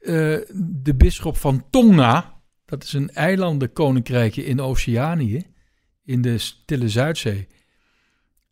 eh, 0.00 0.36
de 0.82 0.94
bisschop 0.96 1.36
van 1.36 1.64
Tonga, 1.70 2.40
dat 2.64 2.84
is 2.84 2.92
een 2.92 3.10
eilandenkoninkrijkje 3.10 4.44
in 4.44 4.60
Oceanië, 4.60 5.42
in 6.04 6.22
de 6.22 6.38
Stille 6.38 6.88
Zuidzee, 6.88 7.48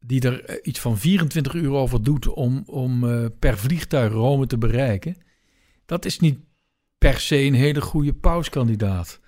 die 0.01 0.21
er 0.21 0.45
eh, 0.45 0.57
iets 0.63 0.81
van 0.81 0.99
24 0.99 1.55
uur 1.55 1.71
over 1.71 2.03
doet 2.03 2.29
om, 2.29 2.63
om 2.67 3.09
eh, 3.09 3.27
per 3.39 3.59
vliegtuig 3.59 4.13
Rome 4.13 4.47
te 4.47 4.59
bereiken, 4.59 5.17
dat 5.87 6.05
is 6.05 6.19
niet 6.19 6.39
per 6.99 7.21
se 7.21 7.37
een 7.37 7.55
hele 7.55 7.81
goede 7.81 8.13
pauskandidaat. 8.13 9.21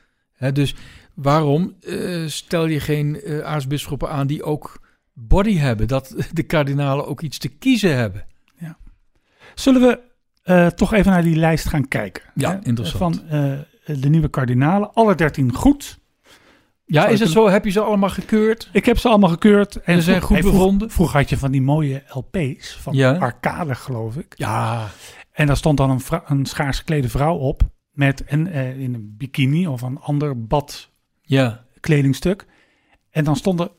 Dus 0.52 0.74
waarom 1.14 1.76
stel 2.26 2.66
je 2.66 2.80
geen 2.80 3.20
eh 3.20 3.40
aartsbisschoppen 3.40 4.10
aan 4.10 4.26
die 4.26 4.42
ook 4.42 4.80
body 5.12 5.56
hebben, 5.56 5.88
dat 5.88 6.14
de 6.32 6.42
kardinalen 6.42 7.06
ook 7.06 7.20
iets 7.20 7.38
te 7.38 7.48
kiezen 7.48 7.96
hebben? 7.96 8.26
Zullen 9.54 9.80
we 9.80 10.00
eh, 10.42 10.66
toch 10.66 10.92
even 10.92 11.12
naar 11.12 11.22
die 11.22 11.36
lijst 11.36 11.68
gaan 11.68 11.88
kijken? 11.88 12.22
Ja, 12.34 12.50
Hè? 12.50 12.58
interessant. 12.62 13.24
Van 13.28 13.38
eh, 13.84 14.00
de 14.00 14.08
nieuwe 14.08 14.28
kardinalen, 14.28 14.92
alle 14.92 15.14
dertien 15.14 15.52
goed. 15.54 16.00
Ja, 16.84 17.00
Zou 17.00 17.12
is 17.12 17.20
het 17.20 17.30
zo? 17.30 17.48
Heb 17.48 17.64
je 17.64 17.70
ze 17.70 17.80
allemaal 17.80 18.08
gekeurd? 18.10 18.68
Ik 18.72 18.84
heb 18.86 18.98
ze 18.98 19.08
allemaal 19.08 19.28
gekeurd. 19.28 19.76
En 19.76 19.96
ze 19.96 20.02
zijn 20.02 20.20
goed 20.20 20.38
vroeg- 20.38 20.52
bevonden? 20.52 20.90
Vroeger 20.90 21.18
had 21.18 21.28
je 21.28 21.36
van 21.38 21.50
die 21.50 21.62
mooie 21.62 22.02
LP's 22.08 22.76
van 22.80 22.94
Ja. 22.94 23.12
Arcade, 23.16 23.74
geloof 23.74 24.16
ik. 24.16 24.32
Ja. 24.36 24.86
En 25.32 25.46
daar 25.46 25.56
stond 25.56 25.76
dan 25.76 25.90
een, 25.90 26.00
vrou- 26.00 26.22
een 26.26 26.46
schaars 26.46 26.78
geklede 26.78 27.08
vrouw 27.08 27.36
op 27.36 27.62
met 27.90 28.22
een, 28.26 28.46
eh, 28.46 28.78
in 28.80 28.94
een 28.94 29.14
bikini 29.18 29.66
of 29.66 29.82
een 29.82 29.98
ander 29.98 30.28
Ja. 31.22 31.64
badkledingstuk. 31.80 32.46
En 33.10 33.24
dan 33.24 33.36
stonden, 33.36 33.70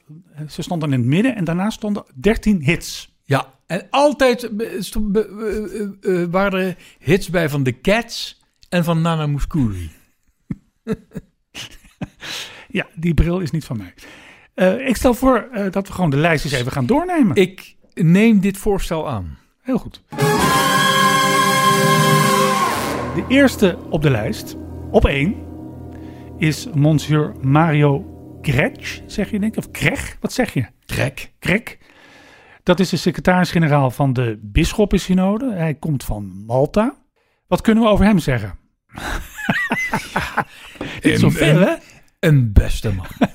ze 0.50 0.62
stonden 0.62 0.94
in 0.94 1.00
het 1.00 1.08
midden 1.08 1.36
en 1.36 1.44
daarna 1.44 1.70
stonden 1.70 2.04
13 2.16 2.62
hits. 2.62 3.16
Ja. 3.24 3.53
En 3.74 3.88
altijd 3.90 4.56
eh, 4.58 4.74
eh, 4.94 5.82
eh, 6.02 6.30
waren 6.30 6.60
er 6.60 6.76
hits 7.00 7.30
bij 7.30 7.50
van 7.50 7.64
The 7.64 7.82
Cats 7.82 8.42
en 8.70 8.84
van 8.84 9.02
Nana 9.02 9.28
Mouskouri. 9.28 9.92
Ja, 12.68 12.88
die 12.96 13.14
bril 13.14 13.40
is 13.40 13.52
niet 13.52 13.66
van 13.66 13.78
mij. 13.78 13.94
Ik 14.88 14.96
stel 14.96 15.14
voor 15.14 15.50
dat 15.72 15.88
we 15.88 15.94
gewoon 15.94 16.10
de 16.10 16.18
lijst 16.18 16.44
eens 16.44 16.54
even 16.54 16.72
gaan 16.72 16.86
doornemen. 16.86 17.36
Ik 17.36 17.76
neem 17.94 18.40
dit 18.40 18.58
voorstel 18.58 19.10
aan. 19.10 19.38
Heel 19.62 19.78
goed. 19.78 20.02
De 23.16 23.26
eerste 23.28 23.78
op 23.90 24.02
de 24.02 24.10
lijst, 24.10 24.56
op 24.92 25.06
één, 25.06 25.36
is 26.38 26.68
Monsieur 26.74 27.34
Mario 27.42 28.06
Grech, 28.42 29.02
zeg 29.08 29.32
je 29.32 29.40
denk 29.40 29.56
ik, 29.56 29.66
of 29.66 29.72
Krech, 29.72 30.18
wat 30.20 30.34
zeg 30.34 30.54
je? 30.54 30.66
Trek. 30.86 31.32
Krek. 31.40 31.78
Dat 32.64 32.80
is 32.80 32.90
de 32.90 32.98
secretaris-generaal 32.98 33.92
van 33.92 34.14
de 34.14 34.40
Bisschoppensynode. 34.42 35.54
Hij 35.54 35.74
komt 35.74 36.04
van 36.04 36.44
Malta. 36.46 36.96
Wat 37.48 37.62
kunnen 37.62 37.84
we 37.84 37.90
over 37.90 38.06
hem 38.06 38.20
zeggen? 38.20 38.58
Niet 41.02 41.20
zoveel, 41.20 41.60
hè? 41.60 41.74
Een 42.20 42.54
beste 42.54 42.94
man. 42.94 43.08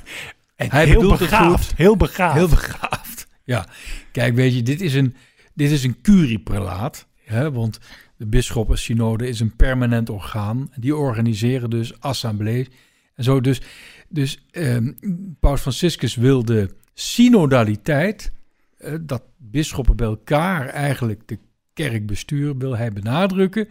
En 0.57 0.71
Hij 0.71 0.87
heel 0.87 1.17
begaafd. 1.17 1.73
Heel 1.77 1.97
begaafd. 1.97 2.35
Heel 2.35 2.49
begaafd. 2.49 3.27
Ja, 3.45 3.67
kijk, 4.12 4.35
weet 4.35 4.55
je, 4.55 4.62
dit 4.62 4.81
is 4.81 4.95
een, 4.95 5.14
dit 5.55 5.71
is 5.71 5.85
een 5.85 6.01
curieprelaat. 6.01 7.07
Hè, 7.25 7.53
want 7.53 7.79
de 8.17 8.27
bisschoppensynode 8.27 9.29
is 9.29 9.41
een 9.41 9.57
permanent 9.57 10.11
orgaan. 10.11 10.71
Die 10.77 10.97
organiseren 10.97 11.71
dus 11.71 12.01
assemblees. 12.01 12.67
En 13.14 13.25
zo 13.25 13.41
dus, 13.41 13.61
dus 14.09 14.45
ehm, 14.51 14.93
Paus 15.41 15.61
Franciscus 15.61 16.14
wil 16.14 16.45
de 16.45 16.75
synodaliteit, 16.95 18.33
eh, 18.79 18.95
dat 19.01 19.23
bisschoppen 19.37 19.97
bij 19.97 20.07
elkaar 20.07 20.67
eigenlijk 20.67 21.29
de 21.29 21.38
kerk 21.73 22.07
besturen, 22.07 22.59
wil 22.59 22.77
hij 22.77 22.93
benadrukken. 22.93 23.69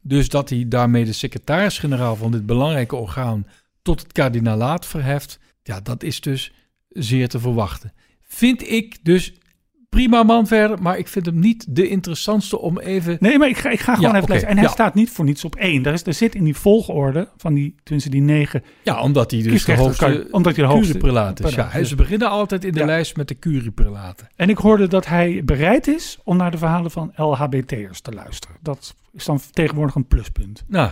Dus 0.00 0.28
dat 0.28 0.48
hij 0.48 0.64
daarmee 0.68 1.04
de 1.04 1.12
secretaris-generaal 1.12 2.16
van 2.16 2.30
dit 2.30 2.46
belangrijke 2.46 2.96
orgaan 2.96 3.46
tot 3.82 4.02
het 4.02 4.12
kardinalaat 4.12 4.86
verheft. 4.86 5.38
Ja, 5.62 5.80
dat 5.80 6.02
is 6.02 6.20
dus 6.20 6.52
zeer 6.88 7.28
te 7.28 7.38
verwachten. 7.40 7.92
Vind 8.22 8.68
ik 8.68 8.98
dus 9.02 9.32
prima 9.94 10.22
man 10.22 10.46
verder, 10.46 10.82
maar 10.82 10.98
ik 10.98 11.08
vind 11.08 11.26
hem 11.26 11.38
niet 11.38 11.66
de 11.68 11.88
interessantste 11.88 12.58
om 12.58 12.78
even... 12.78 13.16
Nee, 13.20 13.38
maar 13.38 13.48
ik 13.48 13.56
ga, 13.56 13.70
ik 13.70 13.80
ga 13.80 13.94
gewoon 13.94 14.10
Ja, 14.10 14.16
even 14.16 14.28
lezen. 14.30 14.48
En 14.48 14.54
hij 14.54 14.64
ja. 14.64 14.70
staat 14.70 14.94
niet 14.94 15.10
voor 15.10 15.24
niets 15.24 15.44
op 15.44 15.54
één. 15.56 15.82
Daar, 15.82 15.92
is, 15.92 16.06
er 16.06 16.14
zit 16.14 16.34
in 16.34 16.44
die 16.44 16.56
volgorde 16.56 17.28
van 17.36 17.54
die, 17.54 17.74
tenminste 17.82 18.10
die 18.10 18.20
negen 18.20 18.62
Ja, 18.82 19.00
omdat 19.00 19.30
hij 19.30 19.42
dus 19.42 19.64
de 19.64 19.72
kan 19.74 19.84
hoogste 19.84 20.28
omdat 20.30 20.56
hij 20.56 20.64
de 20.66 20.70
hoogste 20.70 20.86
is. 20.88 20.92
Ja, 20.92 20.98
prelaat 21.00 21.40
is. 21.74 21.88
ze 21.88 21.94
beginnen 21.94 22.28
altijd 22.30 22.64
in 22.64 22.72
de 22.72 22.78
Ja. 22.78 22.84
lijst 22.86 23.16
met 23.16 23.28
de 23.28 23.38
curieprelaten. 23.38 24.28
En 24.36 24.48
ik 24.48 24.58
hoorde 24.58 24.88
dat 24.88 25.06
hij 25.06 25.42
bereid 25.44 25.86
is 25.86 26.18
om 26.24 26.36
naar 26.36 26.50
de 26.50 26.58
verhalen 26.58 26.90
van 26.90 27.12
LHBT'ers 27.16 28.00
te 28.00 28.12
luisteren. 28.12 28.56
Dat 28.62 28.94
is 29.12 29.24
dan 29.24 29.40
tegenwoordig 29.52 29.94
een 29.94 30.06
pluspunt. 30.06 30.64
Nou, 30.66 30.90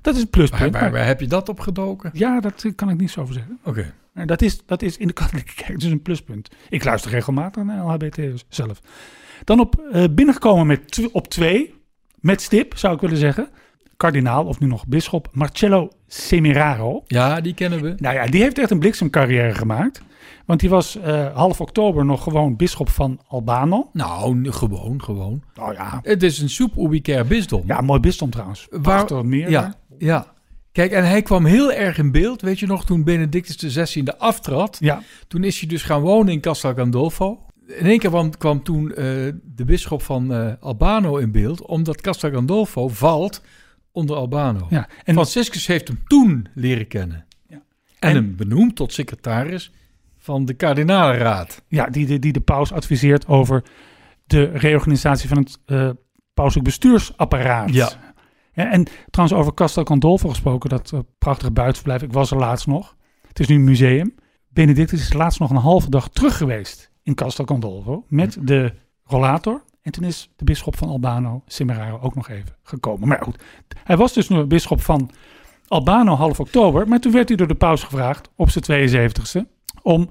Dat 0.00 0.14
is 0.16 0.20
een 0.22 0.30
pluspunt. 0.30 0.72
waar, 0.72 0.82
maar- 0.82 0.90
waar 0.92 1.06
heb 1.06 1.20
je 1.20 1.26
dat 1.26 1.48
op 1.48 1.60
gedoken? 1.60 2.10
ja, 2.14 2.40
dat 2.40 2.64
kan 2.74 2.90
ik 2.90 2.98
niet 3.00 3.10
zo 3.10 3.20
over 3.20 3.34
zeggen. 3.34 3.58
Oké. 3.64 3.92
Dat 4.26 4.42
is, 4.42 4.66
dat 4.66 4.82
is 4.82 4.96
in 4.96 5.06
de 5.06 5.12
katholieke 5.12 5.54
kerk 5.54 5.80
dus 5.80 5.90
een 5.90 6.02
pluspunt. 6.02 6.48
Ik 6.68 6.84
luister 6.84 7.10
regelmatig 7.10 7.64
naar 7.64 7.84
LHBT'ers 7.84 8.44
zelf. 8.48 8.80
Dan 9.44 9.60
op, 9.60 9.80
eh, 9.92 10.04
binnengekomen 10.10 10.66
met 10.66 11.08
op 11.12 11.28
twee, 11.28 11.74
met 12.20 12.42
stip 12.42 12.76
zou 12.78 12.94
ik 12.94 13.00
willen 13.00 13.16
zeggen. 13.16 13.48
Kardinaal, 13.96 14.44
of 14.44 14.60
nu 14.60 14.66
nog 14.66 14.86
bisschop, 14.86 15.28
Marcello 15.32 15.90
Semeraro. 16.06 17.02
Ja, 17.06 17.40
die 17.40 17.54
kennen 17.54 17.82
we. 17.82 17.94
Nou 17.96 18.14
ja, 18.14 18.26
die 18.26 18.42
heeft 18.42 18.58
echt 18.58 18.70
een 18.70 18.78
bliksemcarrière 18.78 19.54
gemaakt. 19.54 20.02
Want 20.46 20.60
die 20.60 20.70
was 20.70 20.96
eh, 20.96 21.34
half 21.34 21.60
oktober 21.60 22.04
nog 22.04 22.22
gewoon 22.22 22.56
bisschop 22.56 22.88
van 22.88 23.20
Albano. 23.28 23.90
Nou, 23.92 24.50
gewoon, 24.50 25.02
gewoon. 25.02 25.42
Nou 25.54 25.72
ja, 25.72 26.00
Het 26.02 26.22
is 26.22 26.38
een 26.38 26.48
soep 26.50 26.76
ubicair 26.76 27.26
bisdom. 27.26 27.62
ja 27.66 27.80
mooi 27.80 28.00
bisdom 28.00 28.30
trouwens. 28.30 28.66
Waar- 28.70 29.26
meer. 29.26 29.50
ja, 29.50 29.74
ja. 29.98 30.26
Kijk, 30.72 30.92
en 30.92 31.06
hij 31.06 31.22
kwam 31.22 31.44
heel 31.44 31.72
erg 31.72 31.98
in 31.98 32.12
beeld. 32.12 32.40
Weet 32.40 32.58
je 32.58 32.66
nog, 32.66 32.84
toen 32.84 33.04
Benedictus 33.04 33.56
XVI 33.56 34.02
aftrad, 34.18 34.76
Ja, 34.80 35.02
toen 35.28 35.44
is 35.44 35.60
hij 35.60 35.68
dus 35.68 35.82
gaan 35.82 36.00
wonen 36.00 36.32
in 36.32 36.40
Castel 36.40 36.74
Gandolfo. 36.74 37.46
In 37.66 37.86
één 37.86 37.98
keer 37.98 38.10
kwam, 38.10 38.36
kwam 38.36 38.62
toen 38.62 38.88
eh, 38.90 38.94
de 39.44 39.64
bisschop 39.64 40.02
van 40.02 40.32
eh, 40.34 40.52
Albano 40.60 41.16
in 41.16 41.32
beeld, 41.32 41.66
omdat 41.66 42.00
Castel 42.00 42.30
Gandolfo 42.30 42.88
valt 42.88 43.42
onder 43.92 44.16
Albano. 44.16 44.66
ja. 44.70 44.88
En 45.04 45.14
Franciscus 45.14 45.66
heeft 45.66 45.88
hem 45.88 46.00
toen 46.06 46.46
leren 46.54 46.86
kennen. 46.86 47.24
Ja. 47.48 47.56
En, 47.98 48.08
En- 48.08 48.14
hem 48.14 48.36
benoemd 48.36 48.76
tot 48.76 48.92
secretaris 48.92 49.72
van 50.18 50.44
de 50.44 50.54
kardinalenraad. 50.54 51.62
ja, 51.68 51.86
die, 51.86 52.06
die, 52.06 52.18
die 52.18 52.32
de 52.32 52.40
paus 52.40 52.72
adviseert 52.72 53.26
over 53.26 53.62
de 54.26 54.44
reorganisatie 54.44 55.28
van 55.28 55.38
het 55.38 55.58
eh 55.66 55.90
pauselijk 56.34 56.68
bestuursapparaat. 56.68 57.72
Ja. 57.72 58.09
Ja, 58.60 58.70
en 58.70 58.86
trouwens 59.10 59.40
over 59.40 59.54
Castel 59.54 59.84
Gandolfo 59.84 60.28
gesproken, 60.28 60.70
dat 60.70 60.92
eh, 60.92 61.00
prachtige 61.18 61.50
buitenverblijf. 61.50 62.02
Ik 62.02 62.12
was 62.12 62.30
er 62.30 62.36
laatst 62.36 62.66
nog. 62.66 62.96
Het 63.28 63.40
is 63.40 63.46
nu 63.46 63.54
een 63.54 63.64
museum. 63.64 64.14
Benedictus 64.48 65.00
is 65.00 65.12
laatst 65.12 65.40
nog 65.40 65.50
een 65.50 65.56
halve 65.56 65.90
dag 65.90 66.08
terug 66.08 66.36
geweest 66.36 66.90
in 67.02 67.14
Castel 67.14 67.44
Gandolfo 67.44 68.04
met 68.08 68.38
de 68.40 68.72
rollator. 69.04 69.62
En 69.82 69.92
toen 69.92 70.04
is 70.04 70.30
de 70.36 70.44
bisschop 70.44 70.76
van 70.76 70.88
Albano, 70.88 71.42
Semeraro, 71.46 71.98
ook 72.00 72.14
nog 72.14 72.28
even 72.28 72.56
gekomen. 72.62 73.08
Maar 73.08 73.22
goed, 73.22 73.42
hij 73.84 73.96
was 73.96 74.12
dus 74.12 74.28
nu 74.28 74.44
bisschop 74.44 74.80
van 74.80 75.10
Albano 75.66 76.14
half 76.14 76.40
oktober. 76.40 76.88
Maar 76.88 77.00
toen 77.00 77.12
werd 77.12 77.28
hij 77.28 77.36
door 77.36 77.48
de 77.48 77.54
paus 77.54 77.82
gevraagd 77.82 78.30
op 78.36 78.50
zijn 78.50 79.10
72e 79.10 79.48
om 79.82 80.10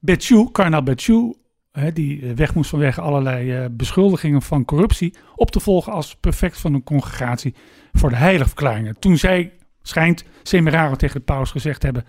Betjou, 0.00 0.50
kardinaal 0.50 0.82
Betjou, 0.82 1.34
hè, 1.78 1.92
die 1.92 2.22
eh, 2.22 2.32
weg 2.34 2.54
moest 2.54 2.70
vanwege 2.70 3.00
allerlei 3.00 3.52
eh, 3.52 3.64
beschuldigingen 3.70 4.42
van 4.42 4.64
corruptie, 4.64 5.14
op 5.34 5.50
te 5.50 5.60
volgen 5.60 5.92
als 5.92 6.16
prefect 6.16 6.60
van 6.60 6.74
een 6.74 6.82
congregatie 6.82 7.54
voor 7.92 8.10
de 8.10 8.16
heiligverklaringen. 8.16 8.98
Toen 8.98 9.16
zij, 9.16 9.52
schijnt 9.82 10.24
Semeraro 10.42 10.94
tegen 10.94 11.18
de 11.18 11.24
paus 11.24 11.50
gezegd 11.50 11.82
hebben, 11.82 12.04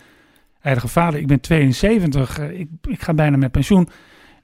heilige 0.59 0.87
vader, 0.87 1.19
ik 1.19 1.27
ben 1.27 1.39
72, 1.39 2.39
eh, 2.39 2.59
ik, 2.59 2.69
ik 2.81 3.01
ga 3.01 3.13
bijna 3.13 3.37
met 3.37 3.51
pensioen. 3.51 3.89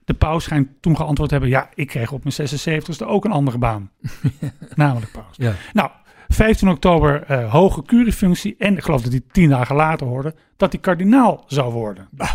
De 0.06 0.14
paus 0.14 0.44
schijnt 0.44 0.68
toen 0.80 0.96
geantwoord 0.96 1.30
te 1.30 1.36
hebben, 1.36 1.54
ja, 1.54 1.70
ik 1.74 1.88
kreeg 1.88 2.12
op 2.12 2.24
mijn 2.24 2.50
76ste 2.50 3.08
ook 3.08 3.26
een 3.26 3.32
andere 3.32 3.58
baan. 3.58 3.92
Namelijk 4.76 5.12
paus. 5.12 5.36
Ja. 5.36 5.54
Nou, 5.74 5.90
15 6.28 6.70
oktober 6.70 7.34
hoge 7.50 7.84
curiefunctie. 7.84 8.56
En 8.58 8.78
ik 8.78 8.84
geloof 8.84 9.02
dat 9.02 9.12
hij 9.12 9.22
tien 9.32 9.50
dagen 9.50 9.76
later 9.76 10.08
hoorde 10.08 10.36
dat 10.58 10.72
hij 10.72 10.82
kardinaal 10.82 11.44
zou 11.48 11.74
worden. 11.74 12.08
Nou, 12.12 12.30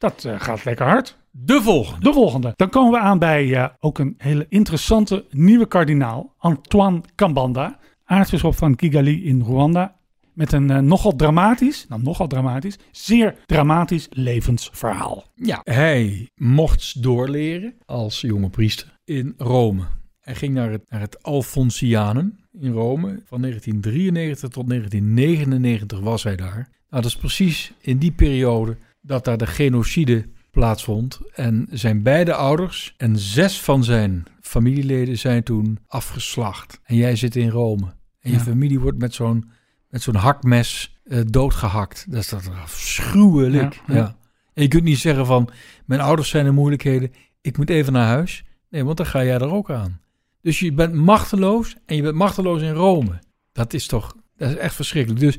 dat 0.00 0.24
eh, 0.24 0.40
gaat 0.40 0.64
lekker 0.64 0.86
hard. 0.86 1.18
De 1.30 1.62
volgende. 1.62 2.00
De 2.00 2.12
volgende. 2.12 2.52
Dan 2.56 2.68
komen 2.68 2.92
we 2.92 2.98
aan 2.98 3.18
bij 3.18 3.54
eh, 3.54 3.68
ook 3.80 3.98
een 3.98 4.14
hele 4.18 4.46
interessante 4.48 5.24
nieuwe 5.30 5.66
kardinaal. 5.66 6.34
Antoine 6.38 7.00
Kambanda, 7.14 7.78
aartsbisschop 8.04 8.56
van 8.56 8.76
Kigali 8.76 9.24
in 9.24 9.40
Rwanda. 9.40 9.98
Met 10.32 10.52
een 10.52 10.70
eh, 10.70 10.78
nogal 10.78 11.16
dramatisch, 11.16 11.86
nou 11.88 12.02
nogal 12.02 12.26
dramatisch, 12.26 12.78
zeer 12.90 13.34
dramatisch 13.46 14.06
levensverhaal. 14.10 15.24
Ja, 15.34 15.60
hij 15.64 16.30
mocht 16.34 17.02
doorleren 17.02 17.74
als 17.86 18.20
jonge 18.20 18.50
priester 18.50 18.98
in 19.04 19.34
Rome. 19.36 19.82
Hij 20.20 20.34
ging 20.34 20.54
naar 20.54 20.70
het, 20.70 20.90
naar 20.90 21.00
het 21.00 21.22
Alfonsianum 21.22 22.38
in 22.52 22.72
Rome. 22.72 23.22
Van 23.24 23.40
1993 23.40 24.48
tot 24.48 24.68
1999 24.68 26.00
was 26.00 26.22
hij 26.22 26.36
daar. 26.36 26.68
Nou, 26.90 27.02
dat 27.02 27.04
is 27.04 27.16
precies 27.16 27.72
in 27.80 27.98
die 27.98 28.12
periode 28.12 28.76
dat 29.00 29.24
daar 29.24 29.36
de 29.36 29.46
genocide 29.46 30.28
plaatsvond. 30.50 31.20
En 31.34 31.66
zijn 31.70 32.02
beide 32.02 32.34
ouders 32.34 32.94
en 32.96 33.18
zes 33.18 33.60
van 33.60 33.84
zijn 33.84 34.24
familieleden 34.40 35.18
zijn 35.18 35.42
toen 35.42 35.78
afgeslacht. 35.86 36.80
En 36.84 36.96
jij 36.96 37.16
zit 37.16 37.36
in 37.36 37.48
Rome. 37.48 37.94
En 38.20 38.30
je 38.30 38.40
familie 38.40 38.80
wordt 38.80 38.98
met 38.98 39.14
zo'n 39.14 39.50
met 39.88 40.02
zo'n 40.02 40.14
hakmes 40.14 40.98
eh, 41.04 41.20
doodgehakt. 41.26 42.06
Dat 42.08 42.20
is 42.20 42.28
dat 42.28 42.50
afschuwelijk. 42.62 43.80
Ja. 43.86 44.16
En 44.54 44.62
je 44.62 44.68
kunt 44.68 44.84
niet 44.84 44.98
zeggen 44.98 45.26
van, 45.26 45.50
mijn 45.84 46.00
ouders 46.00 46.28
zijn 46.28 46.46
in 46.46 46.54
moeilijkheden, 46.54 47.12
ik 47.40 47.56
moet 47.56 47.70
even 47.70 47.92
naar 47.92 48.06
huis. 48.06 48.44
Nee, 48.70 48.84
want 48.84 48.96
dan 48.96 49.06
ga 49.06 49.24
jij 49.24 49.34
er 49.34 49.50
ook 49.50 49.70
aan. 49.70 50.00
Dus 50.42 50.58
je 50.58 50.72
bent 50.72 50.94
machteloos 50.94 51.76
en 51.86 51.96
je 51.96 52.02
bent 52.02 52.14
machteloos 52.14 52.62
in 52.62 52.72
Rome. 52.72 53.18
Dat 53.52 53.72
is 53.72 53.86
toch, 53.86 54.16
dat 54.36 54.50
is 54.50 54.56
echt 54.56 54.74
verschrikkelijk. 54.74 55.20
Dus 55.20 55.38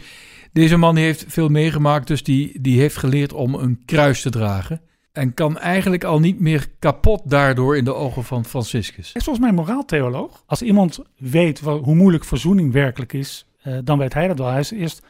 deze 0.51 0.77
man 0.77 0.95
heeft 0.95 1.25
veel 1.27 1.49
meegemaakt, 1.49 2.07
dus 2.07 2.23
die, 2.23 2.61
die 2.61 2.79
heeft 2.79 2.97
geleerd 2.97 3.33
om 3.33 3.53
een 3.53 3.81
kruis 3.85 4.21
te 4.21 4.29
dragen. 4.29 4.81
En 5.11 5.33
kan 5.33 5.57
eigenlijk 5.57 6.03
al 6.03 6.19
niet 6.19 6.39
meer 6.39 6.67
kapot 6.79 7.21
daardoor 7.29 7.77
in 7.77 7.83
de 7.83 7.93
ogen 7.93 8.23
van 8.23 8.45
Franciscus. 8.45 9.05
Hij 9.05 9.21
is 9.21 9.23
volgens 9.23 9.39
mij 9.39 9.49
een 9.49 9.63
moraaltheoloog. 9.63 10.43
Als 10.45 10.61
iemand 10.61 10.99
weet 11.17 11.61
wat, 11.61 11.83
hoe 11.83 11.95
moeilijk 11.95 12.25
verzoening 12.25 12.71
werkelijk 12.71 13.13
is, 13.13 13.45
eh, 13.61 13.77
dan 13.83 13.97
weet 13.97 14.13
hij 14.13 14.27
dat 14.27 14.37
wel. 14.37 14.47
Hij 14.47 14.59
is 14.59 14.71
eerst 14.71 15.05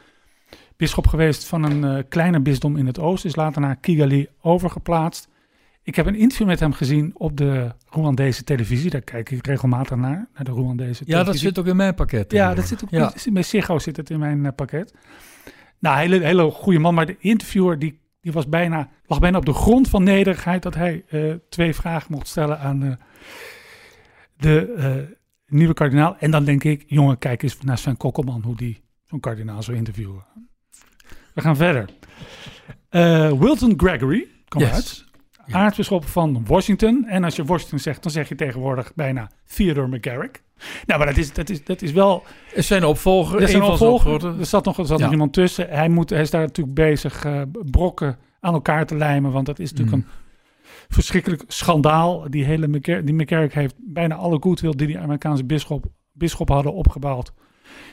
bisschop 0.76 1.06
geweest 1.06 1.44
van 1.44 1.62
een 1.62 1.96
uh, 1.96 2.02
kleiner 2.08 2.42
bisdom 2.42 2.76
in 2.76 2.86
het 2.86 2.98
oosten. 2.98 3.28
Is 3.28 3.36
later 3.36 3.60
naar 3.60 3.76
Kigali 3.76 4.28
overgeplaatst. 4.40 5.28
Ik 5.82 5.94
heb 5.94 6.06
een 6.06 6.16
interview 6.16 6.46
met 6.46 6.60
hem 6.60 6.72
gezien 6.72 7.10
op 7.14 7.36
de 7.36 7.72
Rwandese 7.90 8.44
televisie. 8.44 8.90
Daar 8.90 9.00
kijk 9.00 9.30
ik 9.30 9.46
regelmatig 9.46 9.96
naar, 9.96 10.28
naar 10.34 10.44
de 10.44 10.50
Rwandese 10.50 10.76
televisie. 10.76 11.16
Ja, 11.16 11.24
dat 11.24 11.36
zit 11.36 11.58
ook 11.58 11.66
in 11.66 11.76
mijn 11.76 11.94
pakket. 11.94 12.32
Ja, 12.32 12.54
dat 12.54 12.66
zit 12.66 12.84
ook 12.84 12.90
ja. 12.90 13.12
bij 13.32 13.42
Ziggo 13.42 13.78
zit 13.78 13.96
het 13.96 14.10
in 14.10 14.18
mijn 14.18 14.44
uh, 14.44 14.48
pakket. 14.56 14.94
Nou, 15.82 15.98
hele, 15.98 16.20
hele 16.20 16.50
goede 16.50 16.78
man. 16.78 16.94
Maar 16.94 17.06
de 17.06 17.16
interviewer 17.18 17.78
die, 17.78 18.00
die 18.20 18.32
was 18.32 18.48
bijna, 18.48 18.88
lag 19.06 19.18
bijna 19.18 19.38
op 19.38 19.46
de 19.46 19.52
grond 19.52 19.88
van 19.88 20.02
nederigheid... 20.02 20.62
dat 20.62 20.74
hij 20.74 21.04
uh, 21.10 21.34
twee 21.48 21.74
vragen 21.74 22.12
mocht 22.12 22.28
stellen 22.28 22.58
aan 22.58 22.84
uh, 22.84 22.92
de 24.36 25.16
nieuwe 25.46 25.74
kardinaal. 25.74 26.16
En 26.18 26.30
dan 26.30 26.44
denk 26.44 26.64
ik, 26.64 26.84
jongen, 26.86 27.18
kijk 27.18 27.42
eens 27.42 27.58
naar 27.60 27.78
Sven 27.78 27.96
Kokkelman... 27.96 28.42
hoe 28.42 28.56
die 28.56 28.82
zo'n 29.04 29.20
kardinaal 29.20 29.62
zou 29.62 29.76
interviewen. 29.76 30.24
We 31.34 31.40
gaan 31.40 31.56
verder. 31.56 31.88
Wilton 33.38 33.74
Gregory, 33.76 34.28
kom 34.48 34.60
yes. 34.60 34.70
uit 34.72 35.04
ja. 35.52 35.58
aartsbisschop 35.58 36.04
van 36.06 36.44
Washington. 36.46 37.04
En 37.08 37.24
als 37.24 37.36
je 37.36 37.44
Washington 37.44 37.78
zegt, 37.78 38.02
dan 38.02 38.12
zeg 38.12 38.28
je 38.28 38.34
tegenwoordig 38.34 38.92
bijna 38.94 39.30
Theodore 39.54 39.88
McGarrick. 39.88 40.42
Nou, 40.86 40.98
maar 40.98 41.08
dat 41.08 41.16
is, 41.16 41.32
dat 41.32 41.50
is, 41.50 41.64
dat 41.64 41.82
is 41.82 41.92
wel... 41.92 42.22
Er 42.54 42.62
zijn 42.62 42.84
opvolger. 42.84 43.42
Er 43.42 43.48
zijn 43.48 43.62
opvolger. 43.62 44.38
Er 44.38 44.46
zat, 44.46 44.64
nog, 44.64 44.78
er 44.78 44.86
zat 44.86 45.00
nog 45.00 45.10
iemand 45.10 45.32
tussen. 45.32 45.68
Hij, 45.68 45.88
moet, 45.88 46.10
hij 46.10 46.20
is 46.20 46.30
daar 46.30 46.40
natuurlijk 46.40 46.76
bezig 46.76 47.24
uh, 47.24 47.42
brokken 47.70 48.18
aan 48.40 48.54
elkaar 48.54 48.86
te 48.86 48.96
lijmen. 48.96 49.32
Want 49.32 49.46
dat 49.46 49.58
is 49.58 49.70
natuurlijk 49.72 49.96
mm. 49.96 50.04
een 50.06 50.14
verschrikkelijk 50.88 51.44
schandaal. 51.46 52.30
Die 52.30 52.44
hele 52.44 52.80
die 53.04 53.14
McGarrick 53.14 53.54
heeft 53.54 53.74
bijna 53.78 54.14
alle 54.14 54.36
goodwill 54.40 54.72
die 54.76 54.86
die 54.86 54.98
Amerikaanse 54.98 55.44
bisschop, 55.44 55.86
bisschop 56.12 56.48
hadden 56.48 56.72
opgebouwd. 56.72 57.32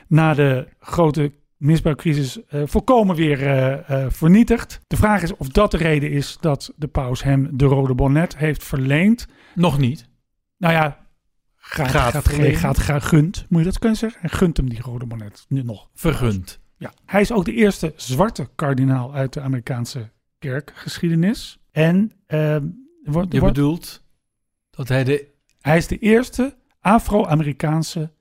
Na 0.07 0.33
de 0.33 0.67
grote 0.79 1.31
misbruikcrisis 1.59 2.39
uh, 2.49 2.61
volkomen 2.65 3.15
weer 3.15 3.41
uh, 3.41 4.05
vernietigd. 4.09 4.79
De 4.87 4.97
vraag 4.97 5.21
is 5.21 5.35
of 5.35 5.47
dat 5.47 5.71
de 5.71 5.77
reden 5.77 6.11
is 6.11 6.37
dat 6.39 6.73
de 6.75 6.87
paus 6.87 7.23
hem 7.23 7.57
de 7.57 7.65
rode 7.65 7.95
bonnet 7.95 8.37
heeft 8.37 8.63
verleend. 8.63 9.27
Nog 9.55 9.77
niet. 9.77 10.09
Nou 10.57 10.73
ja, 10.73 11.07
gaat, 11.55 11.87
gaat, 11.87 12.27
gaat, 12.27 12.57
gaat, 12.57 12.77
gaat 12.77 13.03
gunt, 13.03 13.45
moet 13.49 13.59
je 13.59 13.65
dat 13.65 13.79
kunnen 13.79 13.97
zeggen? 13.97 14.21
En 14.21 14.29
gunt 14.29 14.57
hem 14.57 14.69
die 14.69 14.81
rode 14.81 15.05
bonnet 15.05 15.45
nu 15.47 15.63
nog. 15.63 15.89
Vergund. 15.93 16.59
Ja, 16.77 16.93
hij 17.05 17.21
is 17.21 17.31
ook 17.31 17.45
de 17.45 17.53
eerste 17.53 17.93
zwarte 17.95 18.49
kardinaal 18.55 19.13
uit 19.13 19.33
de 19.33 19.41
Amerikaanse 19.41 20.09
kerkgeschiedenis. 20.39 21.59
En 21.71 22.11
uh, 22.27 22.55
wordt, 23.03 23.33
je 23.33 23.41
bedoelt 23.41 24.03
dat 24.69 24.87
hij 24.87 25.03
de... 25.03 25.27
Hij 25.61 25.77
is 25.77 25.87
de 25.87 25.97
eerste 25.97 26.57
Afro-Amerikaanse 26.79 28.11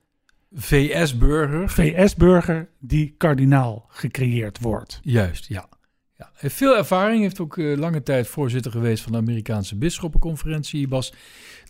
VS-burger. 0.51 1.69
VS-burger 1.69 2.69
die 2.79 3.15
kardinaal 3.17 3.85
gecreëerd 3.87 4.59
wordt. 4.59 4.99
Juist, 5.03 5.47
ja. 5.47 5.69
ja. 6.15 6.25
Hij 6.25 6.33
heeft 6.33 6.55
veel 6.55 6.77
ervaring, 6.77 7.21
heeft 7.21 7.39
ook 7.39 7.57
uh, 7.57 7.77
lange 7.77 8.03
tijd 8.03 8.27
voorzitter 8.27 8.71
geweest 8.71 9.03
van 9.03 9.11
de 9.11 9.17
Amerikaanse 9.17 9.77
Bisschoppenconferentie. 9.77 10.89
Was 10.89 11.13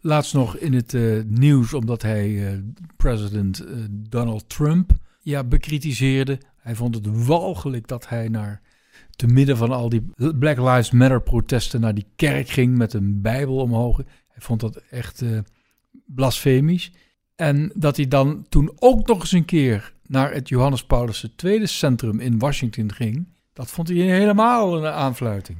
laatst 0.01 0.33
nog 0.33 0.57
in 0.57 0.73
het 0.73 0.93
uh, 0.93 1.23
nieuws 1.25 1.73
omdat 1.73 2.01
hij 2.01 2.29
uh, 2.29 2.59
president 2.97 3.65
Donald 3.91 4.49
Trump 4.49 4.91
ja, 5.21 5.43
bekritiseerde. 5.43 6.37
Hij 6.57 6.75
vond 6.75 6.95
het 6.95 7.25
walgelijk 7.25 7.87
dat 7.87 8.09
hij 8.09 8.27
naar 8.27 8.61
te 9.09 9.27
midden 9.27 9.57
van 9.57 9.71
al 9.71 9.89
die 9.89 10.11
Black 10.15 10.57
Lives 10.57 10.91
Matter 10.91 11.21
protesten 11.21 11.81
naar 11.81 11.93
die 11.93 12.07
kerk 12.15 12.49
ging 12.49 12.77
met 12.77 12.93
een 12.93 13.21
bijbel 13.21 13.55
omhoog. 13.55 13.97
Hij 13.97 14.41
vond 14.41 14.59
dat 14.59 14.75
echt 14.89 15.23
blasfemisch. 16.05 16.91
En 17.39 17.71
dat 17.75 17.95
hij 17.95 18.07
dan 18.07 18.45
toen 18.49 18.71
ook 18.75 19.07
nog 19.07 19.19
eens 19.19 19.31
een 19.31 19.45
keer 19.45 19.93
naar 20.07 20.33
het 20.33 20.49
Johannes 20.49 20.85
Paulus 20.85 21.33
II 21.43 21.67
centrum 21.67 22.19
in 22.19 22.39
Washington 22.39 22.93
ging, 22.93 23.27
dat 23.53 23.69
vond 23.69 23.87
hij 23.87 23.97
helemaal 23.97 24.77
een 24.77 24.91
aanfluiting. 24.91 25.57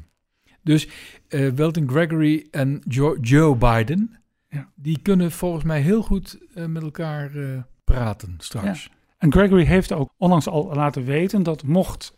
Dus 0.62 0.88
uh, 0.88 1.48
eh, 1.48 1.54
Welton 1.54 1.90
Gregory 1.90 2.48
en 2.52 2.82
Joe, 3.22 3.56
Biden, 3.56 4.20
ja. 4.50 4.70
die 4.76 5.00
kunnen 5.02 5.32
volgens 5.32 5.64
mij 5.64 5.82
heel 5.82 6.02
goed 6.02 6.38
uh, 6.56 6.66
met 6.66 6.84
elkaar 6.84 7.36
uh, 7.36 7.62
praten 7.84 8.36
straks. 8.38 8.84
Ja. 8.84 8.92
En 9.18 9.32
Gregory 9.32 9.64
heeft 9.64 9.92
ook 9.92 10.14
onlangs 10.18 10.48
al 10.48 10.74
laten 10.74 11.06
weten 11.06 11.44
dat 11.44 11.64
mocht, 11.64 12.14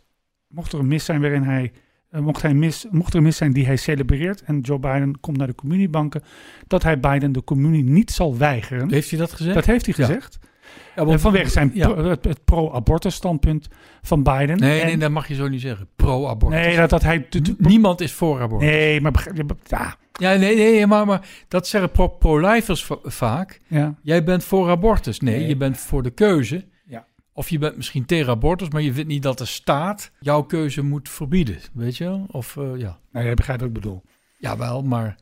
mocht 0.46 0.72
er 0.72 0.78
een 0.78 0.86
mis 0.86 1.04
zijn 1.04 1.20
waarin 1.20 1.42
hij 1.42 1.72
mocht, 2.20 2.42
hij 2.42 2.54
mis, 2.54 2.86
mocht 2.90 3.12
er 3.12 3.18
een 3.18 3.22
mis 3.22 3.36
zijn 3.36 3.52
die 3.52 3.66
hij 3.66 3.76
celebreert 3.76 4.42
en 4.42 4.60
Joe 4.60 4.78
Biden 4.78 5.20
komt 5.20 5.36
naar 5.36 5.46
de 5.46 5.54
communiebanken, 5.54 6.22
dat 6.66 6.82
hij 6.82 7.00
Biden 7.00 7.32
de 7.32 7.44
communie 7.44 7.84
niet 7.84 8.10
zal 8.10 8.36
weigeren. 8.36 8.92
Heeft 8.92 9.10
hij 9.10 9.18
dat 9.18 9.32
gezegd? 9.32 9.54
Dat 9.54 9.66
heeft 9.66 9.84
hij 9.84 9.94
gezegd. 9.94 10.38
Ja. 10.40 10.48
Ja, 10.96 11.18
vanwege 11.18 11.50
zijn 11.50 11.70
pro, 11.70 12.04
het, 12.04 12.44
pro-abortus 12.44 13.14
standpunt 13.14 13.68
van 14.02 14.22
Biden. 14.22 14.58
Nee, 14.58 14.80
en, 14.80 14.86
nee, 14.86 14.96
dat 14.96 15.10
mag 15.10 15.28
je 15.28 15.34
zo 15.34 15.48
niet 15.48 15.60
zeggen. 15.60 15.88
Pro-abortus. 15.96 16.60
Nee, 16.60 16.76
dat, 16.76 16.90
dat 16.90 17.02
hij... 17.02 17.26
Niemand 17.58 18.00
is 18.00 18.12
voor 18.12 18.40
abortus. 18.40 18.68
Nee, 18.68 19.00
maar... 19.00 19.28
Ja, 19.66 19.96
ja 20.12 20.34
nee, 20.34 20.56
nee 20.56 20.86
maar, 20.86 21.06
maar 21.06 21.28
dat 21.48 21.68
zeggen 21.68 21.90
pro-lifers 22.18 22.90
vaak. 23.02 23.60
Ja. 23.66 23.94
Jij 24.02 24.24
bent 24.24 24.44
voor 24.44 24.70
abortus. 24.70 25.20
Nee, 25.20 25.38
nee, 25.38 25.48
je 25.48 25.56
bent 25.56 25.78
voor 25.78 26.02
de 26.02 26.10
keuze 26.10 26.64
of 27.32 27.48
je 27.48 27.58
bent 27.58 27.76
misschien 27.76 28.04
tegen 28.04 28.32
abortus, 28.32 28.68
maar 28.68 28.82
je 28.82 28.92
vindt 28.92 29.08
niet 29.08 29.22
dat 29.22 29.38
de 29.38 29.44
staat 29.44 30.12
jouw 30.20 30.42
keuze 30.42 30.82
moet 30.82 31.08
verbieden. 31.08 31.58
Weet 31.72 31.96
je 31.96 32.04
wel? 32.04 32.26
Of 32.30 32.56
uh, 32.56 32.76
ja. 32.76 32.98
Nou, 33.12 33.24
jij 33.24 33.34
begrijpt 33.34 33.62
wat 33.62 33.70
ik 33.70 33.76
bedoel. 33.76 34.02
Jawel, 34.38 34.82
maar 34.82 35.16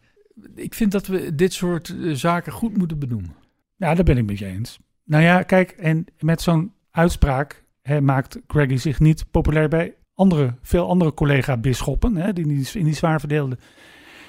ik 0.55 0.75
vind 0.75 0.93
dat 0.93 1.07
we 1.07 1.35
dit 1.35 1.53
soort 1.53 1.89
uh, 1.89 2.15
zaken 2.15 2.53
goed 2.53 2.77
moeten 2.77 2.99
benoemen. 2.99 3.35
Ja, 3.77 3.95
daar 3.95 4.05
ben 4.05 4.19
ik 4.19 4.27
met 4.27 4.39
je 4.39 4.47
eens. 4.47 4.79
Nou 5.05 5.23
ja, 5.23 5.43
kijk, 5.43 5.71
en 5.71 6.05
met 6.19 6.41
zo'n 6.41 6.73
uitspraak 6.91 7.65
hè, 7.83 8.01
maakt 8.01 8.41
Greggy 8.47 8.77
zich 8.77 9.01
niet 9.01 9.31
populair 9.31 9.69
bij 9.69 9.95
andere, 10.15 10.55
veel 10.63 10.89
andere 10.89 11.15
collega-bisschoppen, 11.15 12.35
die 12.35 12.47
in 12.73 12.85
die 12.85 12.95
zwaar 12.95 13.21
verdeelde 13.21 13.59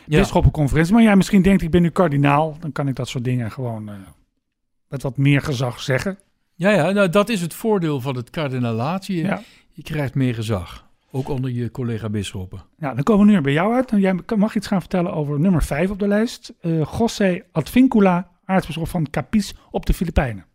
ja. 0.05 0.19
bisschoppenconferentie. 0.19 0.93
Maar 0.93 1.03
ja, 1.03 1.15
misschien 1.15 1.41
denkt 1.41 1.61
ik 1.61 1.71
ben 1.71 1.81
nu 1.81 1.89
kardinaal, 1.89 2.57
dan 2.59 2.71
kan 2.71 2.87
ik 2.87 2.95
dat 2.95 3.07
soort 3.07 3.23
dingen 3.23 3.51
gewoon 3.51 3.89
uh, 3.89 3.95
met 4.87 5.01
wat 5.01 5.17
meer 5.17 5.41
gezag 5.41 5.79
zeggen. 5.79 6.17
Ja, 6.61 6.69
ja 6.69 6.91
nou, 6.91 7.09
dat 7.09 7.29
is 7.29 7.41
het 7.41 7.53
voordeel 7.53 8.01
van 8.01 8.15
het 8.15 8.29
kardinalatie. 8.29 9.23
Ja. 9.23 9.41
Je 9.71 9.83
krijgt 9.83 10.15
meer 10.15 10.33
gezag. 10.33 10.89
Ook 11.11 11.29
onder 11.29 11.51
je 11.51 11.71
collega-bisschoppen. 11.71 12.63
Ja, 12.77 12.93
dan 12.93 13.03
komen 13.03 13.25
we 13.25 13.31
nu 13.31 13.41
bij 13.41 13.53
jou 13.53 13.73
uit. 13.73 13.91
Jij 13.95 14.19
mag 14.35 14.55
iets 14.55 14.67
gaan 14.67 14.79
vertellen 14.79 15.13
over 15.13 15.39
nummer 15.39 15.63
5 15.63 15.89
op 15.89 15.99
de 15.99 16.07
lijst. 16.07 16.53
Uh, 16.61 16.83
José 16.97 17.43
Advincula, 17.51 18.29
aartsbisschop 18.45 18.87
van 18.87 19.09
Capiz 19.09 19.53
op 19.71 19.85
de 19.85 19.93
Filipijnen. 19.93 20.45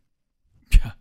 Ja. 0.69 0.97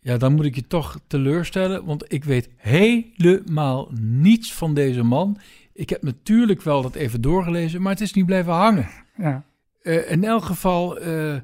ja, 0.00 0.16
dan 0.16 0.34
moet 0.34 0.44
ik 0.44 0.54
je 0.54 0.66
toch 0.66 1.00
teleurstellen, 1.06 1.84
want 1.84 2.12
ik 2.12 2.24
weet 2.24 2.48
helemaal 2.56 3.88
niets 4.00 4.54
van 4.54 4.74
deze 4.74 5.02
man. 5.02 5.38
Ik 5.72 5.90
heb 5.90 6.02
natuurlijk 6.02 6.62
wel 6.62 6.82
dat 6.82 6.94
even 6.94 7.20
doorgelezen, 7.20 7.82
maar 7.82 7.92
het 7.92 8.00
is 8.00 8.12
niet 8.12 8.26
blijven 8.26 8.52
hangen. 8.52 8.88
Ja. 9.16 9.44
Uh, 9.82 10.10
in 10.10 10.24
elk 10.24 10.44
geval... 10.44 11.02
Uh, 11.02 11.34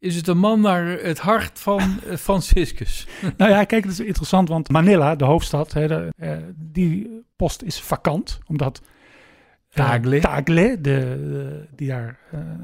is 0.00 0.16
het 0.16 0.26
een 0.26 0.38
man 0.38 0.60
naar 0.60 0.86
het 0.86 1.18
hart 1.18 1.58
van 1.58 1.80
uh, 2.06 2.16
Franciscus. 2.26 3.06
nou 3.36 3.50
ja, 3.50 3.64
kijk, 3.64 3.82
dat 3.82 3.92
is 3.92 4.00
interessant, 4.00 4.48
want 4.48 4.68
Manila, 4.68 5.16
de 5.16 5.24
hoofdstad, 5.24 5.72
hè, 5.72 5.88
de, 5.88 6.12
uh, 6.16 6.36
die 6.56 7.24
post 7.36 7.62
is 7.62 7.80
vakant, 7.80 8.38
omdat... 8.46 8.80
Uh, 8.82 9.86
Tagle. 9.86 10.20
Tagle, 10.20 10.80
de, 10.80 10.80
de, 10.80 11.66
die 11.74 11.88
daar... 11.88 12.18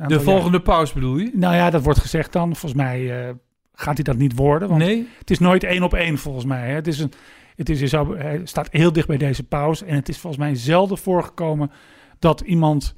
de 0.07 0.21
volgende 0.21 0.61
paus 0.61 0.93
bedoel 0.93 1.17
je? 1.17 1.31
Nou 1.35 1.55
ja, 1.55 1.71
dat 1.71 1.83
wordt 1.83 2.01
gezegd 2.01 2.33
dan. 2.33 2.57
Volgens 2.57 2.83
mij 2.83 3.35
gaat 3.77 3.95
hij 3.95 4.05
dat 4.05 4.17
niet 4.17 4.35
worden. 4.35 4.69
Want 4.69 4.81
nee? 4.81 5.09
Het 5.19 5.31
is 5.31 5.39
nooit 5.39 5.65
één 5.65 5.83
op 5.83 5.95
één 5.95 6.19
volgens 6.19 6.45
mij. 6.45 6.69
Hè. 6.69 6.75
Het, 6.75 6.87
is 6.87 6.99
een, 6.99 7.13
het 7.57 7.69
is, 7.69 7.81
zou, 7.81 8.19
hij 8.19 8.41
staat 8.45 8.69
heel 8.71 8.93
dicht 8.93 9.07
bij 9.07 9.17
deze 9.17 9.43
paus. 9.43 9.83
En 9.83 9.95
het 9.95 10.09
is 10.09 10.19
volgens 10.19 10.43
mij 10.43 10.55
zelden 10.55 10.99
voorgekomen 10.99 11.71
dat 12.19 12.41
iemand 12.41 12.95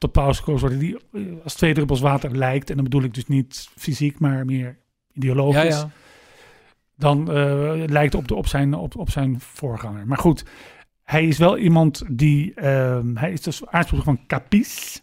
tot 0.00 0.12
pauze 0.12 0.38
gekozen 0.38 0.68
worden 0.68 0.78
die 0.78 0.96
eh, 1.12 1.42
als 1.44 1.54
twee 1.54 1.74
druppels 1.74 2.00
water 2.00 2.36
lijkt. 2.36 2.70
En 2.70 2.74
dan 2.74 2.84
bedoel 2.84 3.02
ik 3.02 3.14
dus 3.14 3.26
niet 3.26 3.68
fysiek, 3.76 4.18
maar 4.18 4.44
meer 4.44 4.78
ideologisch. 5.12 5.62
Ja, 5.62 5.80
ja. 5.80 5.90
Dan 6.96 7.20
uh, 7.20 7.82
lijkt 7.86 8.14
op, 8.14 8.28
de, 8.28 8.34
op, 8.34 8.46
zijn, 8.46 8.74
op, 8.74 8.96
op 8.96 9.10
zijn 9.10 9.40
voorganger. 9.40 10.06
Maar 10.06 10.18
goed, 10.18 10.44
hij 11.02 11.26
is 11.26 11.38
wel 11.38 11.58
iemand 11.58 12.02
die... 12.08 12.52
Uh, 12.56 12.98
hij 13.14 13.32
is 13.32 13.42
dus 13.42 13.66
aartsbisschop 13.66 14.16
van 14.16 14.26
Capis. 14.26 15.02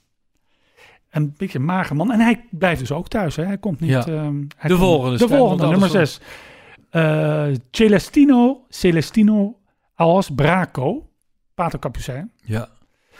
Een 1.10 1.34
beetje 1.38 1.60
mager 1.60 1.96
man. 1.96 2.12
En 2.12 2.20
hij 2.20 2.46
blijft 2.50 2.80
dus 2.80 2.92
ook 2.92 3.08
thuis. 3.08 3.36
Hè. 3.36 3.46
Hij 3.46 3.58
komt 3.58 3.80
niet... 3.80 3.90
Ja. 3.90 4.08
Uh, 4.08 4.30
hij 4.58 4.70
de 4.70 4.78
volgende. 4.78 5.18
De 5.18 5.28
volgende, 5.28 5.68
nummer 5.68 5.90
zes. 5.90 6.20
Uh, 6.92 7.48
Celestino, 7.72 8.66
Celestino 8.70 9.60
Aos 9.96 10.30
Braco. 10.36 11.10
Pater 11.54 11.80
Capucijn. 11.80 12.32
Ja. 12.44 12.70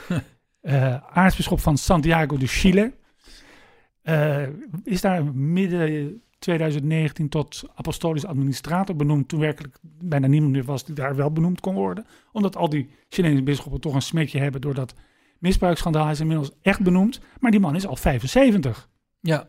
uh, 0.68 0.94
aartsbisschop 1.12 1.60
van 1.60 1.76
Santiago 1.76 2.36
de 2.36 2.46
Chile. 2.46 2.92
Uh, 4.02 4.42
is 4.84 5.00
daar 5.00 5.24
midden 5.34 6.22
2019 6.38 7.28
tot 7.28 7.62
apostolisch 7.74 8.26
administrator 8.26 8.96
benoemd. 8.96 9.28
Toen 9.28 9.40
werkelijk 9.40 9.78
bijna 9.82 10.26
niemand 10.26 10.52
meer 10.52 10.64
was 10.64 10.84
die 10.84 10.94
daar 10.94 11.16
wel 11.16 11.30
benoemd 11.30 11.60
kon 11.60 11.74
worden. 11.74 12.06
Omdat 12.32 12.56
al 12.56 12.68
die 12.68 12.90
Chileense 13.08 13.42
bisschoppen 13.42 13.80
toch 13.80 13.94
een 13.94 14.02
smetje 14.02 14.38
hebben 14.38 14.60
door 14.60 14.74
dat 14.74 14.94
misbruiksschandaal. 15.38 16.02
Hij 16.02 16.12
is 16.12 16.20
inmiddels 16.20 16.50
echt 16.62 16.80
benoemd. 16.80 17.20
Maar 17.40 17.50
die 17.50 17.60
man 17.60 17.74
is 17.74 17.86
al 17.86 17.96
75. 17.96 18.88
Ja. 19.20 19.48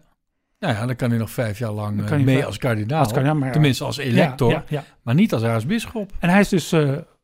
Nou 0.60 0.74
ja, 0.74 0.86
dan 0.86 0.96
kan 0.96 1.10
hij 1.10 1.20
nog 1.20 1.30
vijf 1.30 1.60
jaar 1.60 1.72
lang 1.72 2.12
uh, 2.12 2.24
mee 2.24 2.46
als 2.46 2.58
kardinaal. 2.58 3.00
Als 3.00 3.12
kardinaal 3.12 3.36
maar, 3.36 3.52
Tenminste 3.52 3.84
als 3.84 3.98
elector, 3.98 4.52
ja, 4.52 4.64
ja, 4.68 4.84
maar 5.02 5.16
niet 5.16 5.34
als 5.34 5.44
aartsbisschop. 5.44 6.12
En 6.20 6.30
hij 6.30 6.40
is 6.40 6.50
dus 6.50 6.76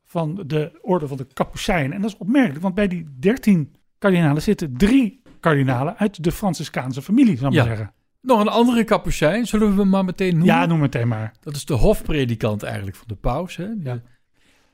van 0.04 0.42
de 0.46 0.78
orde 0.82 1.08
van 1.08 1.16
de 1.16 1.26
Capucijnen. 1.32 1.92
En 1.92 2.00
dat 2.00 2.10
is 2.10 2.16
opmerkelijk, 2.16 2.62
want 2.62 2.74
bij 2.74 2.88
die 2.88 3.06
dertien 3.18 3.76
kardinalen 3.98 4.42
zitten 4.42 4.76
drie 4.76 5.22
kardinalen 5.40 5.96
uit 5.98 6.24
de 6.24 6.32
Franciscaanse 6.32 7.02
familie, 7.02 7.36
zou 7.36 7.48
ik 7.50 7.56
Ja. 7.56 7.64
maar 7.66 7.76
zeggen. 7.76 7.94
Nog 8.20 8.40
een 8.40 8.48
andere 8.48 8.84
kapucijn, 8.84 9.46
zullen 9.46 9.74
we 9.74 9.80
hem 9.80 9.88
maar 9.88 10.04
meteen 10.04 10.30
noemen? 10.36 10.46
Ja, 10.54 10.66
noem 10.66 10.78
meteen 10.78 11.08
maar. 11.08 11.32
Dat 11.40 11.56
is 11.56 11.64
de 11.64 11.74
hofpredikant 11.74 12.62
eigenlijk 12.62 12.96
van 12.96 13.06
de 13.08 13.14
paus. 13.14 13.56
Hè? 13.56 13.66
De, 13.78 13.88
Ja. 13.90 14.00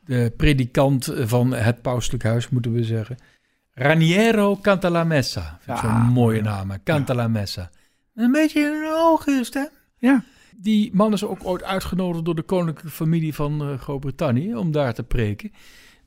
de 0.04 0.32
predikant 0.37 1.12
van 1.16 1.52
het 1.54 1.82
pauselijk 1.82 2.22
huis, 2.22 2.48
moeten 2.48 2.72
we 2.72 2.85
zeggen. 2.85 3.16
Raniero 3.74 4.56
Cantalamessa. 4.61 5.58
Vind 5.61 5.78
ik 5.78 5.85
Ja, 5.85 5.90
zo'n 6.04 6.12
mooie 6.12 6.42
naam. 6.42 6.70
hè. 6.70 6.76
Cantalamessa. 6.85 7.70
Een 8.14 8.32
beetje 8.32 8.61
een 8.66 8.92
hoge 8.94 9.40
stem. 9.42 9.68
Ja. 9.98 10.24
Die 10.56 10.90
man 10.94 11.12
is 11.12 11.24
ook 11.24 11.38
ooit 11.44 11.62
uitgenodigd 11.62 12.24
door 12.24 12.35
de 12.35 12.42
koninklijke 12.42 12.90
familie 12.96 13.35
van 13.35 13.62
eh, 13.62 13.78
Groot-Brittannië 13.78 14.54
om 14.54 14.70
daar 14.72 14.94
te 14.94 15.02
preken. 15.02 15.52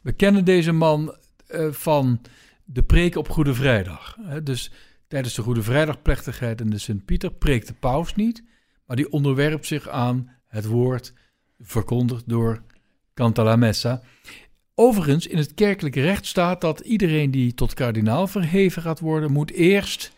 We 0.01 0.11
kennen 0.13 0.45
deze 0.45 0.71
man 0.71 1.15
eh, 1.47 1.67
van 1.71 2.21
de 2.65 2.83
preek 2.83 3.15
op 3.15 3.29
Goede 3.29 3.53
Vrijdag. 3.53 4.17
Dus 4.43 4.71
tijdens 5.07 5.33
de 5.33 5.41
Goede 5.41 5.63
Vrijdagplechtigheid 5.63 6.61
in 6.61 6.69
de 6.69 6.77
Sint-Pieter 6.77 7.31
preekt 7.31 7.67
de 7.67 7.73
paus 7.73 8.15
niet, 8.15 8.43
maar 8.85 8.95
die 8.95 9.11
onderwerpt 9.11 9.65
zich 9.65 9.89
aan 9.89 10.29
het 10.47 10.65
woord 10.65 11.13
verkondigd 11.59 12.29
door 12.29 12.63
Cantalamessa. 13.13 14.01
Overigens, 14.75 15.27
in 15.27 15.37
het 15.37 15.53
kerkelijke 15.53 16.01
recht 16.01 16.25
staat 16.25 16.61
dat 16.61 16.79
iedereen 16.79 17.31
die 17.31 17.53
tot 17.53 17.73
kardinaal 17.73 18.27
verheven 18.27 18.81
gaat 18.81 18.99
worden, 18.99 19.31
moet 19.31 19.51
eerst 19.51 20.13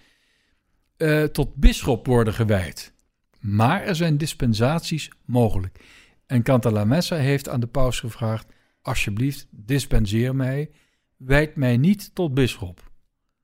eh, 0.98 1.24
tot 1.24 1.56
bisschop 1.56 2.06
worden 2.06 2.34
gewijd. 2.34 2.94
Maar 3.40 3.82
er 3.84 3.96
zijn 3.96 4.18
dispensaties 4.18 5.12
mogelijk. 5.26 5.80
En 6.26 6.44
Cantalamessa 6.44 7.16
heeft 7.16 7.50
aan 7.50 7.60
de 7.60 7.68
paus 7.68 8.00
gevraagd: 8.00 8.48
alsjeblieft, 8.82 9.48
dispenseer 9.50 10.36
mij, 10.36 10.70
wijd 11.18 11.56
mij 11.56 11.78
niet 11.78 12.16
tot 12.16 12.34
bisschop. 12.34 12.92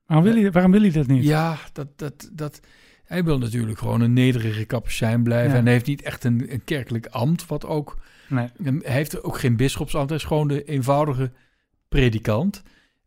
Waarom 0.06 0.26
wil 0.26 0.36
je, 0.36 0.50
waarom 0.50 0.70
wil 0.70 0.82
je 0.82 0.92
dat 0.92 1.06
niet? 1.06 1.24
Ja, 1.24 1.58
dat, 1.72 1.98
dat, 1.98 2.30
dat, 2.32 2.60
hij 3.04 3.24
wil 3.24 3.38
natuurlijk 3.38 3.78
gewoon 3.78 4.00
een 4.00 4.12
nederige 4.12 4.64
kapucijn 4.64 5.22
blijven. 5.22 5.50
Ja. 5.50 5.56
En 5.56 5.64
hij 5.64 5.72
heeft 5.72 5.86
niet 5.86 6.02
echt 6.02 6.24
een, 6.24 6.52
een 6.52 6.64
kerkelijk 6.64 7.06
ambt, 7.06 7.46
wat 7.46 7.66
ook. 7.66 7.98
Nee. 8.28 8.48
Hij 8.62 8.92
heeft 8.92 9.22
ook 9.22 9.38
geen 9.38 9.56
bisschopsambt, 9.56 10.08
hij 10.08 10.18
is 10.18 10.24
gewoon 10.24 10.48
de 10.48 10.64
eenvoudige 10.64 11.32
predikant. 11.88 12.62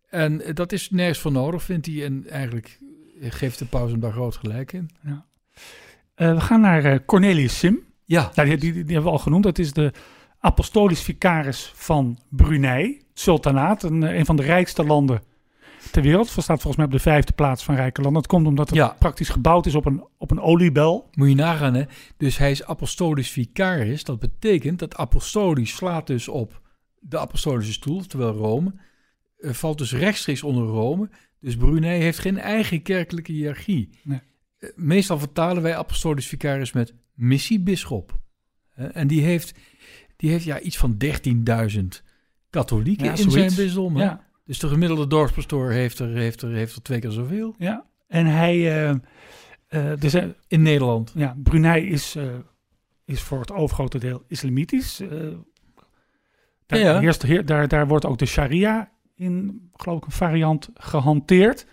En 0.10 0.42
eh, 0.42 0.54
dat 0.54 0.72
is 0.72 0.90
nergens 0.90 1.20
voor 1.20 1.32
nodig, 1.32 1.64
vindt 1.64 1.86
hij. 1.86 2.06
En 2.06 2.30
eigenlijk 2.30 2.80
geeft 3.22 3.60
de 3.60 3.66
paus 3.66 3.92
hem 3.92 4.00
daar 4.00 4.12
groot 4.12 4.36
gelijk 4.36 4.74
in. 4.74 4.90
Eh, 6.16 6.34
we 6.34 6.42
gaan 6.42 6.62
naar 6.62 6.86
eh, 6.86 7.00
Cornelius 7.06 7.60
Sim. 7.60 7.80
Ja, 8.04 8.32
Nou, 8.36 8.50
die, 8.50 8.58
die, 8.58 8.72
die 8.72 8.84
hebben 8.84 9.04
we 9.04 9.10
al 9.10 9.18
genoemd. 9.18 9.44
Dat 9.44 9.60
is 9.60 9.74
de 9.74 9.94
apostolisch 10.40 11.02
vicaris 11.02 11.72
van 11.76 12.20
Brunei, 12.30 13.02
sultanaat. 13.20 13.84
Een, 13.84 14.04
eh, 14.04 14.18
een 14.18 14.26
van 14.26 14.36
de 14.36 14.44
rijkste 14.44 14.84
landen 14.84 15.22
ter 15.92 16.02
wereld. 16.02 16.28
Staat 16.28 16.46
volgens 16.48 16.76
mij 16.76 16.86
op 16.86 16.92
de 16.92 17.00
vijfde 17.00 17.34
plaats 17.34 17.64
van 17.64 17.76
rijke 17.76 18.02
landen. 18.02 18.22
Dat 18.22 18.32
komt 18.32 18.48
omdat 18.48 18.68
het 18.70 18.78
Ja. 18.78 18.96
praktisch 19.00 19.30
gebouwd 19.30 19.66
is 19.66 19.76
op 19.76 19.86
een, 19.86 20.08
op 20.18 20.32
een 20.32 20.40
oliebel. 20.42 21.10
Moet 21.14 21.30
je 21.30 21.36
nagaan, 21.36 21.74
hè? 21.74 21.84
Dus 22.18 22.38
hij 22.38 22.52
is 22.52 22.64
apostolisch 22.64 23.30
vicaris. 23.32 24.04
Dat 24.04 24.20
betekent 24.20 24.80
dat 24.80 24.96
apostolisch 24.96 25.76
slaat 25.76 26.08
dus 26.08 26.28
op 26.28 26.62
de 27.00 27.18
apostolische 27.20 27.74
stoel, 27.74 28.06
terwijl 28.06 28.32
Rome 28.34 28.74
eh, 29.38 29.52
valt 29.52 29.78
dus 29.78 29.94
rechtstreeks 29.94 30.44
onder 30.44 30.68
Rome. 30.68 31.10
Dus 31.40 31.56
Brunei 31.58 32.02
heeft 32.02 32.20
geen 32.20 32.38
eigen 32.38 32.82
kerkelijke 32.82 33.32
hiërarchie. 33.32 33.90
Nee. 34.04 34.20
Eh, 34.58 34.70
Meestal 34.76 35.20
vertalen 35.20 35.64
wij 35.64 35.76
apostolisch 35.78 36.28
vicaris 36.28 36.72
met 36.72 36.94
missiebisschop. 37.14 38.20
En 38.74 39.08
die 39.08 39.22
heeft, 39.22 39.54
die 40.16 40.30
heeft 40.30 40.44
ja, 40.44 40.60
iets 40.60 40.78
van 40.78 40.98
13.000 40.98 42.04
katholieken 42.50 43.06
Ja, 43.06 43.12
in 43.12 43.18
zoiets. 43.18 43.56
zijn 43.56 43.66
bisdom. 43.68 43.98
Ja, 43.98 44.26
Dus 44.46 44.60
de 44.60 44.68
gemiddelde 44.68 45.08
dorpspastoor 45.08 45.72
heeft 45.72 46.00
er, 46.00 46.08
heeft 46.10 46.42
er, 46.42 46.50
heeft 46.52 46.76
er 46.76 46.82
twee 46.82 47.00
keer 47.00 47.12
zoveel 47.12 47.56
ja. 47.58 47.86
En 48.08 48.26
hij... 48.26 48.68
er 49.68 50.10
zijn, 50.10 50.36
in 50.48 50.62
Nederland. 50.62 51.12
ja, 51.16 51.36
Brunei 51.44 51.88
is, 51.90 52.16
eh, 52.16 52.24
is 53.06 53.22
voor 53.22 53.40
het 53.40 53.52
overgrote 53.52 54.00
deel 54.00 54.24
islamitisch. 54.28 54.98
Daar, 56.66 56.80
Ja, 56.80 56.92
ja. 56.94 57.00
heerst- 57.00 57.22
heer- 57.22 57.46
daar, 57.46 57.68
daar 57.68 57.88
wordt 57.88 58.06
ook 58.06 58.18
de 58.18 58.26
sharia 58.26 58.90
in, 59.16 59.62
geloof 59.74 59.98
ik, 59.98 60.06
een 60.06 60.12
variant 60.12 60.70
gehanteerd. 60.74 61.66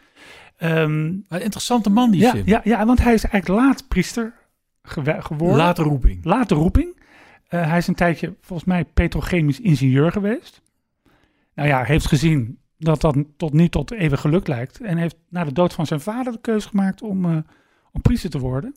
Ehm, 0.57 0.91
Een 1.29 1.43
interessante 1.43 1.91
man 1.91 2.11
die 2.11 2.21
ja, 2.21 2.31
Sim. 2.31 2.43
ja, 2.47 2.61
ja, 2.65 2.87
want 2.87 3.03
hij 3.03 3.15
is 3.15 3.25
eigenlijk 3.25 3.61
laat 3.63 3.89
priester 3.89 4.33
geworden. 4.83 5.57
Late 5.57 5.83
roeping. 5.83 6.25
Late 6.25 6.55
roeping. 6.55 7.03
Hij 7.49 7.79
is 7.79 7.87
een 7.87 7.95
tijdje 7.95 8.35
volgens 8.41 8.69
mij 8.69 8.85
petrochemisch 8.85 9.61
ingenieur 9.61 10.13
geweest. 10.13 10.63
Nou 11.55 11.69
ja, 11.69 11.85
heeft 11.85 12.07
gezien 12.07 12.59
dat 12.79 13.01
dat 13.01 13.17
tot 13.37 13.53
niet 13.53 13.71
tot 13.73 13.91
even 13.93 14.19
geluk 14.19 14.47
lijkt. 14.47 14.81
En 14.81 14.97
heeft 14.97 15.17
na 15.29 15.45
de 15.45 15.53
dood 15.53 15.73
van 15.73 15.87
zijn 15.87 16.01
vader 16.01 16.33
de 16.33 16.41
keuze 16.41 16.69
gemaakt 16.69 17.03
om, 17.03 17.25
eh, 17.25 17.37
om 17.93 18.01
priester 18.01 18.31
te 18.31 18.39
worden. 18.39 18.75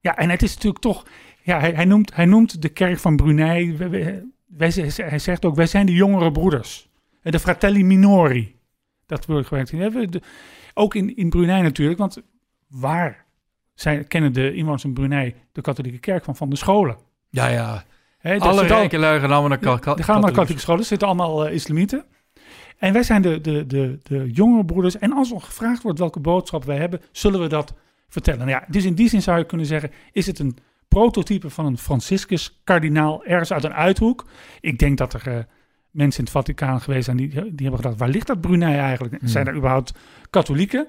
Ja, 0.00 0.16
en 0.16 0.30
het 0.30 0.42
is 0.42 0.54
natuurlijk 0.54 0.82
toch... 0.82 1.06
Ja, 1.42 1.60
hij, 1.60 1.72
hij, 1.72 1.84
noemt, 1.84 2.14
hij 2.14 2.24
noemt 2.24 2.62
de 2.62 2.68
kerk 2.68 2.98
van 2.98 3.16
Brunei... 3.16 3.76
wij- 3.76 3.90
wij- 3.90 4.24
hij 4.96 5.18
zegt 5.18 5.44
ook, 5.44 5.54
wij 5.54 5.66
zijn 5.66 5.86
de 5.86 5.92
jongere 5.92 6.32
broeders. 6.32 6.88
Eh, 7.22 7.32
De 7.32 7.38
fratelli 7.38 7.84
minori. 7.84 8.56
Dat 9.06 9.26
wil 9.26 9.38
ik 9.38 9.44
gebruikt. 9.46 9.68
zien. 9.68 10.22
Ook 10.74 10.94
in, 10.94 11.16
in 11.16 11.30
Brunei 11.30 11.62
natuurlijk, 11.62 11.98
want 11.98 12.22
waar 12.68 13.24
zijn, 13.74 14.06
kennen 14.08 14.32
de 14.32 14.54
inwoners 14.54 14.84
in 14.84 14.92
Brunei 14.94 15.34
de 15.52 15.60
katholieke 15.60 15.98
kerk 15.98 16.24
van? 16.24 16.36
Van 16.36 16.50
de 16.50 16.56
scholen. 16.56 16.96
Ja, 17.28 17.46
ja. 17.48 17.84
Hè, 18.22 18.38
dat 18.38 18.48
Alle 18.48 18.66
rijke 18.66 18.98
lui 18.98 19.20
gaan 19.20 19.30
allemaal 19.30 19.48
naar 19.48 19.58
ka- 19.58 19.76
ka- 19.78 19.94
die 19.94 20.04
gaan 20.04 20.20
naar 20.20 20.30
katholieke 20.30 20.60
scholen, 20.60 20.80
er 20.80 20.86
zitten 20.86 21.08
allemaal 21.08 21.46
eh, 21.46 21.54
islamieten. 21.54 22.04
En 22.78 22.92
wij 22.92 23.02
zijn 23.02 23.22
de, 23.22 23.40
de, 23.40 23.66
de, 23.66 23.98
de 24.02 24.30
jongere 24.32 24.64
broeders. 24.64 24.98
En 24.98 25.12
als 25.12 25.32
er 25.32 25.40
gevraagd 25.40 25.82
wordt 25.82 25.98
welke 25.98 26.20
boodschap 26.20 26.64
wij 26.64 26.76
hebben, 26.76 27.00
zullen 27.12 27.40
we 27.40 27.46
dat 27.46 27.74
vertellen. 28.08 28.38
Nou 28.46 28.50
ja, 28.50 28.64
dus 28.68 28.84
in 28.84 28.94
die 28.94 29.08
zin 29.08 29.22
zou 29.22 29.38
je 29.38 29.44
kunnen 29.44 29.66
zeggen, 29.66 29.90
is 30.12 30.26
het 30.26 30.38
een 30.38 30.56
prototype 30.88 31.50
van 31.50 31.66
een 31.66 31.78
Franciscus-kardinaal 31.78 33.24
ergens 33.24 33.52
uit 33.52 33.64
een 33.64 33.74
uithoek? 33.74 34.26
Ik 34.60 34.78
denk 34.78 34.98
dat 34.98 35.12
er 35.12 35.26
eh, 35.26 35.44
mensen 35.90 36.18
in 36.18 36.24
het 36.24 36.32
Vaticaan 36.32 36.80
geweest 36.80 37.04
zijn 37.04 37.16
die, 37.16 37.28
die 37.28 37.40
hebben 37.56 37.76
gedacht, 37.76 37.98
waar 37.98 38.08
ligt 38.08 38.26
dat 38.26 38.40
Brunei 38.40 38.76
eigenlijk? 38.78 39.18
Hmm. 39.18 39.28
Zijn 39.28 39.46
er 39.46 39.54
überhaupt 39.54 39.92
katholieken? 40.30 40.86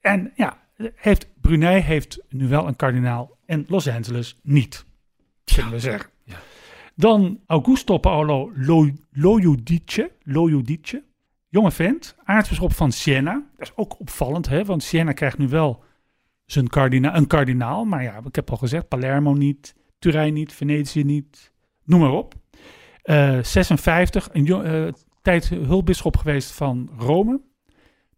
En 0.00 0.32
ja, 0.34 0.58
heeft, 0.94 1.28
Brunei 1.40 1.80
heeft 1.80 2.20
nu 2.28 2.48
wel 2.48 2.66
een 2.66 2.76
kardinaal 2.76 3.36
en 3.46 3.64
Los 3.68 3.88
Angeles 3.88 4.38
niet, 4.42 4.84
zullen 5.44 5.70
we 5.70 5.80
zeggen. 5.80 6.10
Dan 6.98 7.40
Augusto 7.46 7.98
Paolo 7.98 8.52
Lo- 8.54 8.90
Loiudice, 9.10 10.12
Loiudice, 10.22 11.04
jonge 11.48 11.70
vent, 11.70 12.16
aartsbisschop 12.24 12.72
van 12.72 12.92
Siena. 12.92 13.32
Dat 13.56 13.68
is 13.68 13.76
ook 13.76 14.00
opvallend, 14.00 14.48
hè? 14.48 14.64
want 14.64 14.82
Siena 14.82 15.12
krijgt 15.12 15.38
nu 15.38 15.48
wel 15.48 15.82
zijn 16.46 16.68
een 16.72 17.26
kardinaal. 17.26 17.84
Maar 17.84 18.02
ja, 18.02 18.20
ik 18.24 18.34
heb 18.34 18.50
al 18.50 18.56
gezegd, 18.56 18.88
Palermo 18.88 19.32
niet, 19.32 19.74
Turijn 19.98 20.34
niet, 20.34 20.52
Venetië 20.52 21.04
niet, 21.04 21.52
noem 21.84 22.00
maar 22.00 22.12
op. 22.12 22.34
Eh, 23.02 23.42
56, 23.42 24.28
een 24.32 24.44
jo- 24.44 24.62
eh, 24.62 24.92
tijd 25.22 25.48
hulpbisschop 25.48 26.16
geweest 26.16 26.52
van 26.52 26.90
Rome. 26.98 27.40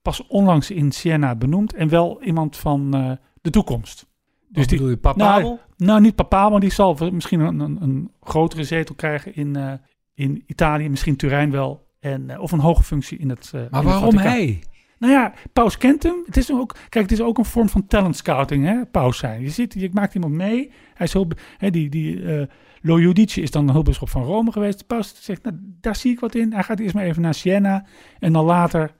Pas 0.03 0.27
onlangs 0.27 0.71
in 0.71 0.93
Siena 0.93 1.35
benoemd 1.37 1.75
en 1.75 1.88
wel 1.88 2.23
iemand 2.23 2.57
van 2.57 2.95
eh, 2.95 3.12
de 3.41 3.51
toekomst. 3.51 4.07
Dus 4.48 4.66
die- 4.66 4.76
bedoel 4.76 4.90
je 4.92 4.96
papabel? 4.96 5.61
Nou, 5.76 6.00
niet 6.00 6.14
Papaal, 6.14 6.50
maar 6.50 6.61
die 6.61 6.72
zal 6.72 6.96
misschien 7.12 7.40
een, 7.40 7.61
een, 7.61 7.82
een 7.82 8.11
grotere 8.20 8.64
zetel 8.64 8.94
krijgen 8.94 9.34
in, 9.34 9.56
eh, 9.56 9.72
in 10.14 10.42
Italië, 10.46 10.88
misschien 10.88 11.16
Turijn 11.16 11.50
wel. 11.50 11.87
En, 12.00 12.30
eh, 12.30 12.40
of 12.40 12.52
een 12.52 12.58
hoge 12.58 12.82
functie 12.82 13.18
in 13.18 13.28
het. 13.28 13.50
eh, 13.54 13.61
maar 13.70 13.80
in 13.82 13.88
waarom 13.88 14.16
hij? 14.16 14.62
Nou 14.98 15.12
ja, 15.12 15.32
Paus 15.52 15.78
kent 15.78 16.02
hem. 16.02 16.22
Het 16.26 16.37
is 16.37 16.52
ook, 16.52 16.76
kijk, 16.88 17.11
het 17.11 17.18
is 17.18 17.24
ook 17.24 17.38
een 17.38 17.44
vorm 17.44 17.68
van 17.68 17.87
talent 17.87 18.16
scouting, 18.16 18.64
hè, 18.64 18.87
Paus 18.87 19.18
zijn. 19.18 19.40
Je, 19.40 19.50
ziet, 19.50 19.74
je 19.74 19.90
maakt 19.92 20.14
iemand 20.14 20.32
mee. 20.32 20.70
Hij 20.94 21.06
is 21.06 21.12
hulp, 21.12 21.40
hè, 21.58 21.70
die, 21.70 21.88
die 21.88 22.22
eh 22.22 22.46
Lo 22.82 22.96
is 23.24 23.50
dan 23.50 23.70
hulpbisschop 23.70 24.08
van 24.08 24.22
Rome 24.22 24.52
geweest. 24.52 24.78
De 24.78 24.84
Paus 24.84 25.14
zegt, 25.20 25.42
nou, 25.42 25.56
daar 25.80 25.96
zie 25.96 26.12
ik 26.12 26.20
wat 26.20 26.34
in. 26.34 26.52
Hij 26.52 26.62
gaat 26.62 26.78
eerst 26.78 26.94
maar 26.94 27.04
even 27.04 27.22
naar 27.22 27.34
Siena. 27.34 27.87
En 28.18 28.32
dan 28.32 28.44
later 28.44 28.94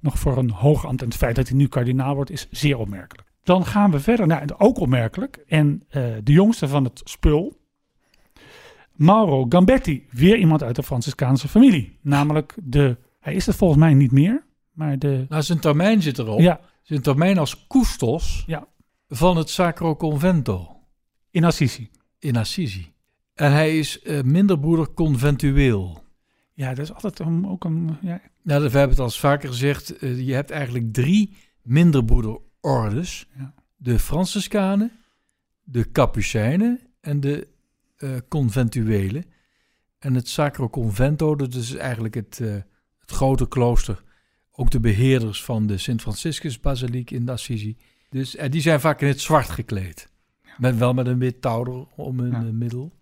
nog 0.00 0.18
voor 0.18 0.36
een 0.38 0.50
hoog 0.50 0.86
ambt. 0.86 1.00
En 1.02 1.08
het 1.08 1.16
feit 1.16 1.36
dat 1.36 1.48
hij 1.48 1.56
nu 1.56 1.68
kardinaal 1.68 2.14
wordt, 2.14 2.30
is 2.30 2.48
zeer 2.50 2.78
opmerkelijk. 2.78 3.27
Dan 3.48 3.66
gaan 3.66 3.90
we 3.90 4.00
verder. 4.00 4.26
Nou, 4.26 4.46
ook 4.58 4.78
opmerkelijk. 4.78 5.36
En 5.46 5.82
eh, 5.88 6.02
de 6.22 6.32
jongste 6.32 6.68
van 6.68 6.84
het 6.84 7.00
spul. 7.04 7.60
Mauro 8.92 9.46
Gambetti. 9.48 10.06
Weer 10.10 10.36
iemand 10.36 10.62
uit 10.62 10.76
de 10.76 10.82
Franciscaanse 10.82 11.48
familie. 11.48 11.98
Namelijk 12.02 12.54
de... 12.64 12.96
Hij 13.20 13.34
is 13.34 13.46
het 13.46 13.56
volgens 13.56 13.80
mij 13.80 13.94
niet 13.94 14.12
meer. 14.12 14.44
Maar 14.72 14.98
de... 14.98 15.26
Nou, 15.28 15.42
zijn 15.42 15.58
termijn 15.60 16.02
zit 16.02 16.18
erop. 16.18 16.40
Ja, 16.40 16.60
Zijn 16.82 17.02
termijn 17.02 17.38
als 17.38 17.66
custos 17.66 18.44
Ja. 18.46 18.66
van 19.08 19.36
het 19.36 19.50
Sacro 19.50 19.96
Convento 19.96 20.76
in 21.30 21.44
Assisi. 21.44 21.90
in 22.18 22.36
Assisi. 22.36 22.92
En 23.34 23.52
hij 23.52 23.78
is 23.78 24.02
eh, 24.02 24.22
minderbroeder 24.22 24.92
conventueel. 24.94 26.02
Ja, 26.54 26.68
dat 26.74 26.78
is 26.84 26.92
altijd 26.92 27.18
een, 27.18 27.48
ook 27.48 27.64
een... 27.64 27.96
Ja, 28.00 28.20
Nou, 28.42 28.60
we 28.62 28.70
hebben 28.70 28.88
het 28.88 28.98
al 28.98 29.04
eens 29.04 29.20
vaker 29.20 29.48
gezegd. 29.48 29.98
eh, 29.98 30.26
je 30.26 30.34
hebt 30.34 30.50
eigenlijk 30.50 30.92
drie 30.92 31.36
minderbroederordes. 32.68 33.26
Ja. 33.38 33.54
De 33.76 33.98
Franciscanen, 33.98 34.92
de 35.62 35.90
Capucijnen 35.92 36.80
en 37.00 37.20
de 37.20 37.48
eh 37.96 38.10
conventuelen. 38.28 39.24
en 39.98 40.14
het 40.14 40.28
Sacro 40.28 40.68
Convento. 40.68 41.36
Dat 41.36 41.54
is 41.54 41.74
eigenlijk 41.74 42.14
het, 42.14 42.40
eh, 42.40 42.52
het 42.98 43.10
grote 43.10 43.48
klooster. 43.48 44.02
Ook 44.50 44.70
de 44.70 44.80
beheerders 44.80 45.44
van 45.44 45.66
de 45.66 45.78
Sint-Franciscus-basiliek 45.78 47.10
in 47.10 47.28
Assisi. 47.28 47.76
Dus 48.10 48.36
eh, 48.36 48.50
die 48.50 48.60
zijn 48.60 48.80
vaak 48.80 49.00
in 49.00 49.08
het 49.08 49.20
zwart 49.20 49.48
gekleed. 49.50 50.08
Met, 50.58 50.76
wel 50.76 50.94
met 50.94 51.06
een 51.06 51.18
wit 51.18 51.40
touw 51.40 51.88
om 51.96 52.18
hun 52.20 52.30
Ja. 52.30 52.52
middel. 52.52 52.92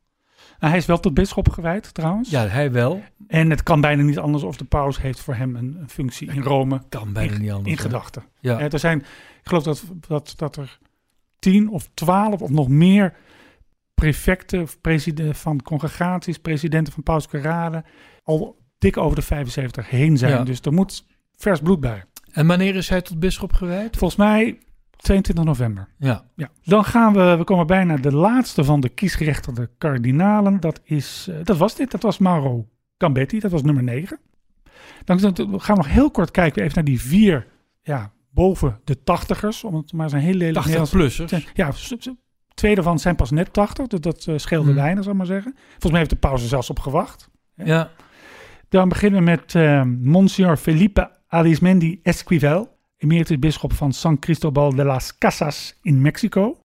Nou, 0.59 0.70
hij 0.72 0.76
is 0.76 0.86
wel 0.86 1.01
tot 1.01 1.14
bisschop 1.14 1.49
gewijd 1.49 1.94
trouwens. 1.94 2.30
Ja, 2.30 2.47
hij 2.47 2.72
wel. 2.72 3.03
En 3.26 3.51
het 3.51 3.62
kan 3.62 3.80
bijna 3.80 4.03
niet 4.03 4.18
anders 4.18 4.42
of 4.42 4.57
de 4.57 4.64
paus 4.64 5.01
heeft 5.01 5.20
voor 5.20 5.34
hem 5.34 5.57
een, 5.57 5.76
een 5.80 5.88
functie 5.88 6.32
in 6.32 6.42
Rome 6.42 6.82
Kan 6.88 7.12
bijna 7.12 7.38
niet 7.38 7.51
anders. 7.51 7.70
in 7.70 7.78
gedachten. 7.78 8.24
Ja. 8.40 8.59
Eh, 8.59 8.72
er 8.72 8.78
zijn, 8.78 8.99
ik 8.99 9.07
geloof 9.42 9.62
dat, 9.62 9.84
dat, 10.09 10.32
dat 10.36 10.57
er 10.57 10.78
tien 11.38 11.70
of 11.70 11.88
twaalf 11.94 12.40
of 12.40 12.51
nog 12.51 12.68
meer 12.68 13.14
prefecten 13.94 14.62
of 14.62 14.80
preside- 14.80 15.34
van 15.34 15.62
congregaties, 15.62 16.38
presidenten 16.38 16.92
van 16.92 17.03
pauselijke 17.03 17.49
raden, 17.49 17.84
al 18.22 18.57
dik 18.78 18.97
over 18.97 19.16
de 19.16 19.22
75 19.22 19.90
heen 19.90 20.16
zijn. 20.16 20.32
Ja. 20.32 20.42
Dus 20.44 20.61
er 20.61 20.72
moet 20.72 21.07
vers 21.36 21.61
bloed 21.61 21.80
bij. 21.80 22.05
En 22.32 22.47
wanneer 22.47 22.74
is 22.76 22.88
hij 22.88 23.03
tot 23.03 23.18
bisschop 23.20 23.53
gewijd? 23.53 23.97
Volgens 23.97 24.20
mij 24.20 24.59
22 25.07 25.45
november. 25.45 25.89
Ja. 25.99 26.25
Ja. 26.35 26.51
Dan 26.65 26.85
gaan 26.85 27.13
we, 27.13 27.37
we 27.37 27.45
komen 27.45 27.67
bijna 27.67 27.97
de 27.97 28.15
laatste 28.15 28.65
van 28.65 28.81
de 28.81 28.89
kiesgerechtigde 28.89 29.71
kardinalen. 29.79 30.61
Dat, 30.61 30.81
is, 30.85 31.27
eh, 31.31 31.37
dat 31.45 31.57
was 31.57 31.75
dit, 31.75 31.91
dat 31.91 32.03
was 32.03 32.19
Mauro 32.19 32.69
Cambetti, 32.97 33.39
dat 33.39 33.51
was 33.51 33.63
nummer 33.63 33.83
9. 33.83 34.19
Dan 35.05 35.21
gaan 35.21 35.77
we 35.77 35.83
nog 35.83 35.89
heel 35.89 36.11
kort 36.11 36.31
kijken 36.31 36.63
even 36.63 36.75
naar 36.75 36.85
die 36.85 37.01
vier, 37.01 37.47
ja, 37.83 38.13
boven 38.31 38.81
de 38.85 39.03
tachtigers, 39.03 39.65
om 39.65 39.75
het 39.75 39.93
maar 39.93 40.05
eens 40.05 40.13
een 40.13 40.19
heel 40.19 40.35
lelijk 40.35 40.65
Nederlands 40.67 40.95
80-plussers. 40.95 41.53
ja, 41.55 41.73
twee 42.55 42.75
daarvan 42.75 42.99
zijn 42.99 43.17
pas 43.17 43.31
net 43.31 43.53
80, 43.53 43.87
dus 43.87 44.01
dat 44.01 44.27
eh, 44.27 44.37
scheelde 44.39 44.67
Hmm. 44.67 44.77
weinig, 44.77 45.03
zal 45.03 45.13
ik 45.13 45.19
maar 45.19 45.27
zeggen. 45.27 45.53
Volgens 45.69 45.91
mij 45.91 45.99
heeft 45.99 46.11
de 46.11 46.17
pauze 46.17 46.47
zelfs 46.47 46.71
op 46.71 46.79
gewacht. 46.79 47.31
Ja. 47.55 47.91
Dan 48.69 48.89
beginnen 48.89 49.19
we 49.19 49.31
met 49.31 49.55
eh, 49.55 49.83
Monsignor 50.03 50.57
Felipe 50.57 51.11
Arismendi 51.29 52.01
Esquivel, 52.03 52.76
emeritus 52.99 53.38
bisschop 53.38 53.72
van 53.72 53.92
San 53.92 54.18
Cristobal 54.18 54.74
de 54.74 54.84
las 54.84 55.18
Casas 55.18 55.78
in 55.82 56.01
Mexico. 56.01 56.57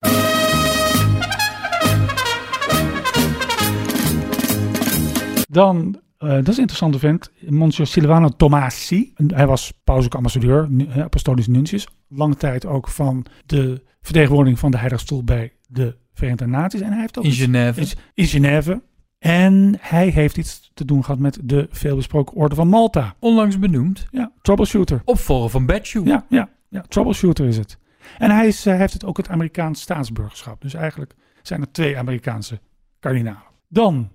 Dan, 5.48 6.00
eh, 6.18 6.28
dat 6.28 6.48
is 6.48 6.54
een 6.54 6.60
interessante 6.60 6.98
vent, 6.98 7.30
Monsignor 7.48 7.86
Silvano 7.86 8.28
Tomasi. 8.28 9.12
Hij 9.26 9.46
was 9.46 9.72
pauselijk 9.84 10.14
ambassadeur, 10.14 10.68
apostolisch 10.96 11.46
nuntius. 11.46 11.88
Lange 12.08 12.36
tijd 12.36 12.66
ook 12.66 12.88
van 12.88 13.26
de 13.46 13.82
vertegenwoordiging 14.00 14.58
van 14.58 14.70
de 14.70 14.78
Heilige 14.78 15.02
Stoel 15.02 15.24
bij 15.24 15.52
de 15.68 15.96
Verenigde 16.12 16.46
Naties. 16.46 16.80
En 16.80 16.92
hij 16.92 17.00
heeft 17.00 17.18
ook 17.18 17.24
In 17.24 17.32
Genève. 17.32 17.80
is 17.80 17.96
in 18.14 18.26
Genève. 18.26 18.82
En 19.24 19.76
hij 19.80 20.08
heeft 20.08 20.36
iets 20.36 20.70
te 20.74 20.84
doen 20.84 21.04
gehad 21.04 21.20
met 21.20 21.38
de 21.42 21.68
veelbesproken 21.70 22.36
Orde 22.36 22.54
van 22.54 22.68
Malta. 22.68 23.14
Onlangs 23.18 23.58
benoemd. 23.58 24.06
Ja, 24.10 24.32
troubleshooter. 24.42 25.02
Opvolger 25.04 25.50
van 25.50 25.66
Betshoe. 25.66 26.06
Ja, 26.06 26.24
ja, 26.28 26.48
ja, 26.68 26.84
troubleshooter 26.88 27.46
is 27.46 27.56
het. 27.56 27.78
En 28.18 28.30
hij 28.30 28.46
is, 28.46 28.66
eh, 28.66 28.76
heeft 28.76 28.92
het 28.92 29.04
ook 29.04 29.16
het 29.16 29.28
Amerikaans 29.28 29.80
staatsburgerschap. 29.80 30.60
Dus 30.60 30.74
eigenlijk 30.74 31.14
zijn 31.42 31.60
er 31.60 31.72
twee 31.72 31.98
Amerikaanse 31.98 32.60
kardinalen. 33.00 33.42
Dan 33.68 34.10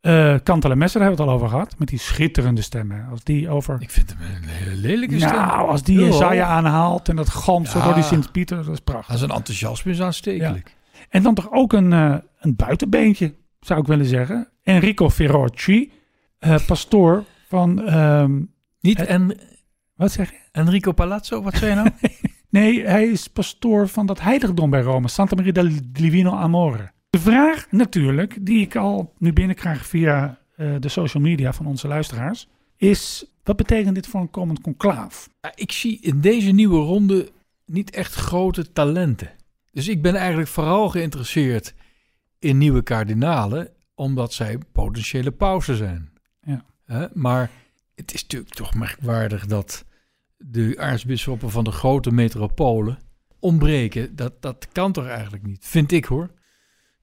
eh 0.00 0.34
Cantale 0.42 0.76
Messer, 0.76 1.00
daar 1.00 1.08
hebben 1.08 1.26
we 1.26 1.32
het 1.32 1.40
al 1.42 1.48
over 1.48 1.48
gehad. 1.48 1.78
Met 1.78 1.88
die 1.88 1.98
schitterende 1.98 2.62
stemmen. 2.62 3.06
Als 3.10 3.24
die 3.24 3.48
over... 3.48 3.76
Ik 3.80 3.90
vind 3.90 4.14
hem 4.18 4.20
een 4.36 4.48
hele 4.48 4.76
lelijke 4.76 5.18
stem. 5.18 5.30
Nou, 5.30 5.68
als 5.68 5.82
die 5.82 5.98
Jesaja 5.98 6.44
hoog. 6.46 6.56
aanhaalt 6.56 7.08
en 7.08 7.16
dat 7.16 7.28
zo 7.28 7.62
Ja. 7.62 7.84
door 7.84 7.94
die 7.94 8.02
Sint-Pieter, 8.02 8.56
dat 8.64 8.72
is 8.74 8.80
prachtig. 8.80 9.18
Zijn 9.18 9.30
enthousiasme 9.30 9.90
is 9.92 10.00
aanstekelijk. 10.00 10.76
En 11.08 11.22
dan 11.22 11.34
toch 11.34 11.48
ook 11.52 11.72
een, 11.72 11.92
eh, 11.92 12.14
een 12.40 12.56
buitenbeentje, 12.56 13.34
zou 13.66 13.80
ik 13.80 13.86
willen 13.86 14.06
zeggen. 14.06 14.48
Enrico 14.62 15.10
Ferrocci, 15.10 15.92
eh, 16.38 16.66
pastoor 16.66 17.24
van... 17.48 17.82
ehm, 17.82 18.42
Niet 18.80 18.98
Het- 18.98 19.08
en, 19.08 19.38
wat 19.96 20.12
zeg 20.12 20.30
je? 20.30 20.36
Enrico 20.52 20.92
Palazzo, 20.92 21.42
wat 21.42 21.54
zei 21.56 21.70
je 21.70 21.76
nou? 21.76 21.90
Nee, 22.48 22.86
hij 22.86 23.06
is 23.06 23.28
pastoor 23.28 23.88
van 23.88 24.06
dat 24.06 24.20
heiligdom 24.20 24.70
bij 24.70 24.80
Rome, 24.80 25.08
Santa 25.08 25.34
Maria 25.36 25.52
del 25.52 25.68
Divino 25.84 26.30
Amore. 26.30 26.92
De 27.10 27.18
vraag 27.18 27.66
natuurlijk, 27.70 28.46
die 28.46 28.60
ik 28.60 28.76
al 28.76 29.12
nu 29.18 29.32
binnenkrijg 29.32 29.86
via 29.86 30.38
eh, 30.56 30.74
de 30.80 30.88
social 30.88 31.22
media 31.22 31.52
van 31.52 31.66
onze 31.66 31.88
luisteraars, 31.88 32.48
is 32.76 33.24
wat 33.42 33.56
betekent 33.56 33.94
dit 33.94 34.06
voor 34.06 34.20
een 34.20 34.30
komend 34.30 34.60
conclaaf? 34.60 35.28
Ik 35.54 35.72
zie 35.72 35.98
in 36.00 36.20
deze 36.20 36.50
nieuwe 36.50 36.78
ronde 36.78 37.30
niet 37.66 37.90
echt 37.90 38.14
grote 38.14 38.72
talenten. 38.72 39.30
Dus 39.72 39.88
ik 39.88 40.02
ben 40.02 40.14
eigenlijk 40.14 40.48
vooral 40.48 40.88
geïnteresseerd 40.88 41.74
in 42.44 42.58
nieuwe 42.58 42.82
kardinalen, 42.82 43.68
omdat 43.94 44.32
zij 44.32 44.58
potentiële 44.72 45.30
pausen 45.30 45.76
zijn. 45.76 46.10
Ja. 46.42 46.64
Hè, 46.84 47.06
maar 47.12 47.50
het 47.94 48.14
is 48.14 48.22
natuurlijk 48.22 48.54
toch 48.54 48.74
merkwaardig 48.74 49.46
dat 49.46 49.84
de 50.36 50.74
aartsbisschoppen 50.78 51.50
van 51.50 51.64
de 51.64 51.70
grote 51.70 52.10
metropolen 52.10 52.98
ontbreken. 53.38 54.16
Dat, 54.16 54.42
dat 54.42 54.68
kan 54.72 54.92
toch 54.92 55.06
eigenlijk 55.06 55.46
niet, 55.46 55.64
vind 55.66 55.92
ik 55.92 56.04
hoor. 56.04 56.30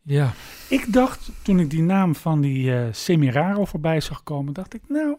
Ja, 0.03 0.33
Ik 0.69 0.93
dacht, 0.93 1.31
toen 1.41 1.59
ik 1.59 1.69
die 1.69 1.81
naam 1.81 2.15
van 2.15 2.41
die 2.41 2.75
eh 2.75 2.87
Semiraro 2.91 3.65
voorbij 3.65 3.99
zag 3.99 4.23
komen, 4.23 4.53
dacht 4.53 4.73
ik, 4.73 4.81
nou, 4.87 5.17